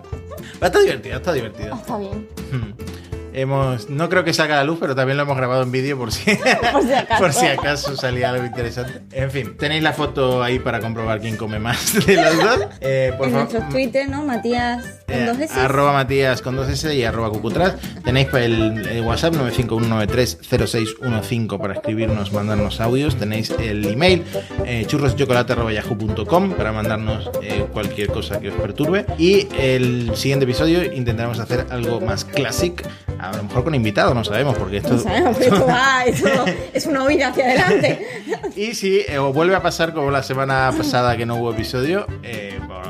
Pero 0.59 0.65
está 0.67 0.79
divertido, 0.79 1.17
está 1.17 1.33
divertido. 1.33 1.75
Está 1.75 1.97
bien. 1.97 2.27
Hmm. 2.51 2.73
Hemos, 3.33 3.89
no 3.89 4.09
creo 4.09 4.23
que 4.23 4.33
salga 4.33 4.55
a 4.55 4.57
la 4.59 4.63
luz, 4.63 4.77
pero 4.79 4.95
también 4.95 5.17
lo 5.17 5.23
hemos 5.23 5.35
grabado 5.37 5.63
en 5.63 5.71
vídeo 5.71 5.97
por 5.97 6.11
si, 6.11 6.35
Por 6.71 6.83
si 6.83 6.93
acaso. 6.93 7.19
por 7.21 7.33
si 7.33 7.45
acaso 7.47 7.97
salía 7.97 8.29
algo 8.29 8.45
interesante. 8.45 9.01
En 9.11 9.31
fin, 9.31 9.57
tenéis 9.57 9.81
la 9.83 9.93
foto 9.93 10.43
ahí 10.43 10.59
para 10.59 10.79
comprobar 10.79 11.19
quién 11.19 11.37
come 11.37 11.59
más 11.59 11.93
de 12.05 12.15
los 12.15 12.37
dos. 12.37 12.59
Eh, 12.81 13.13
por 13.17 13.27
en 13.27 13.33
favor, 13.33 13.51
nuestros 13.51 13.73
Twitter, 13.73 14.09
¿no? 14.09 14.23
Matías 14.23 14.83
con 15.07 15.15
eh, 15.15 15.25
dos 15.25 15.39
S. 15.39 15.59
arroba 15.59 15.93
Matías 15.93 16.41
con 16.41 16.55
dos 16.55 16.69
S 16.69 16.93
y 16.93 17.03
arroba 17.03 17.29
Cucutras. 17.29 17.75
Tenéis 18.03 18.27
el, 18.33 18.85
el 18.87 19.01
WhatsApp 19.01 19.33
951930615 19.35 21.59
para 21.59 21.73
escribirnos, 21.73 22.31
mandarnos 22.31 22.79
audios. 22.81 23.15
Tenéis 23.17 23.51
el 23.59 23.85
email 23.85 24.23
eh, 24.65 24.85
churroschocolate.yahoo.com 24.87 26.53
para 26.53 26.71
mandarnos 26.71 27.29
eh, 27.41 27.65
cualquier 27.71 28.09
cosa 28.09 28.39
que 28.39 28.49
os 28.49 28.55
perturbe. 28.55 29.05
Y 29.17 29.47
el 29.57 30.15
siguiente 30.15 30.45
episodio 30.45 30.83
intentaremos 30.83 31.39
hacer 31.39 31.65
algo 31.69 31.99
más 32.01 32.25
clásico, 32.25 32.83
a 33.29 33.37
lo 33.37 33.43
mejor 33.43 33.63
con 33.63 33.75
invitado, 33.75 34.13
no 34.13 34.23
sabemos, 34.23 34.57
porque 34.57 34.77
esto... 34.77 34.93
No 34.93 34.99
sabemos, 34.99 35.37
pero 35.37 35.55
esto 35.55 35.67
va, 35.67 36.03
esto 36.05 36.45
es 36.73 36.85
una 36.85 37.03
huida 37.03 37.29
hacia 37.29 37.45
adelante. 37.45 38.05
Y 38.55 38.73
si 38.75 38.99
eh, 38.99 39.17
os 39.17 39.33
vuelve 39.33 39.55
a 39.55 39.61
pasar 39.61 39.93
como 39.93 40.11
la 40.11 40.23
semana 40.23 40.71
pasada 40.77 41.15
que 41.15 41.25
no 41.25 41.35
hubo 41.35 41.53
episodio, 41.53 42.05
eh, 42.21 42.59
bueno, 42.67 42.83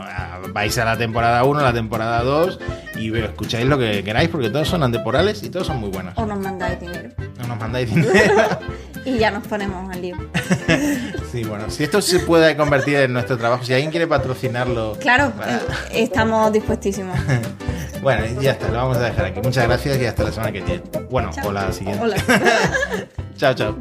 vais 0.51 0.77
a 0.77 0.85
la 0.85 0.97
temporada 0.97 1.43
1, 1.43 1.61
la 1.61 1.73
temporada 1.73 2.23
2 2.23 2.59
y 2.95 3.15
escucháis 3.17 3.65
lo 3.65 3.77
que 3.77 4.03
queráis 4.03 4.29
porque 4.29 4.49
todos 4.49 4.67
son 4.67 4.83
antemporales 4.83 5.43
y 5.43 5.49
todos 5.49 5.67
son 5.67 5.79
muy 5.79 5.89
buenos. 5.89 6.17
O 6.17 6.25
nos 6.25 6.39
mandáis 6.39 6.79
dinero. 6.79 7.09
No 7.39 7.47
nos 7.47 7.59
mandáis 7.59 7.93
dinero. 7.93 8.13
Y 9.05 9.17
ya 9.17 9.31
nos 9.31 9.45
ponemos 9.47 9.93
al 9.93 10.01
lío. 10.01 10.15
Sí, 11.33 11.43
bueno, 11.45 11.67
si 11.71 11.83
esto 11.83 11.99
se 11.99 12.19
puede 12.19 12.55
convertir 12.55 12.95
en 12.97 13.11
nuestro 13.13 13.39
trabajo, 13.39 13.65
si 13.65 13.73
alguien 13.73 13.89
quiere 13.89 14.05
patrocinarlo. 14.05 14.95
Claro, 14.99 15.31
para- 15.31 15.55
eh, 15.55 16.03
estamos 16.03 16.51
dispuestísimos. 16.53 17.17
Bueno, 18.03 18.25
ya 18.41 18.51
está, 18.51 18.67
lo 18.67 18.73
vamos 18.79 18.97
a 18.97 19.03
dejar 19.05 19.25
aquí. 19.27 19.39
Muchas 19.41 19.65
gracias 19.65 19.97
y 20.01 20.05
hasta 20.05 20.23
la 20.25 20.31
semana 20.33 20.51
que 20.51 20.59
viene. 20.61 20.83
Bueno, 21.09 21.31
Chao. 21.31 21.47
o 21.47 21.51
la 21.53 21.71
siguiente. 21.71 22.03
Hola. 22.03 22.15
chao, 23.37 23.53
chao. 23.53 23.77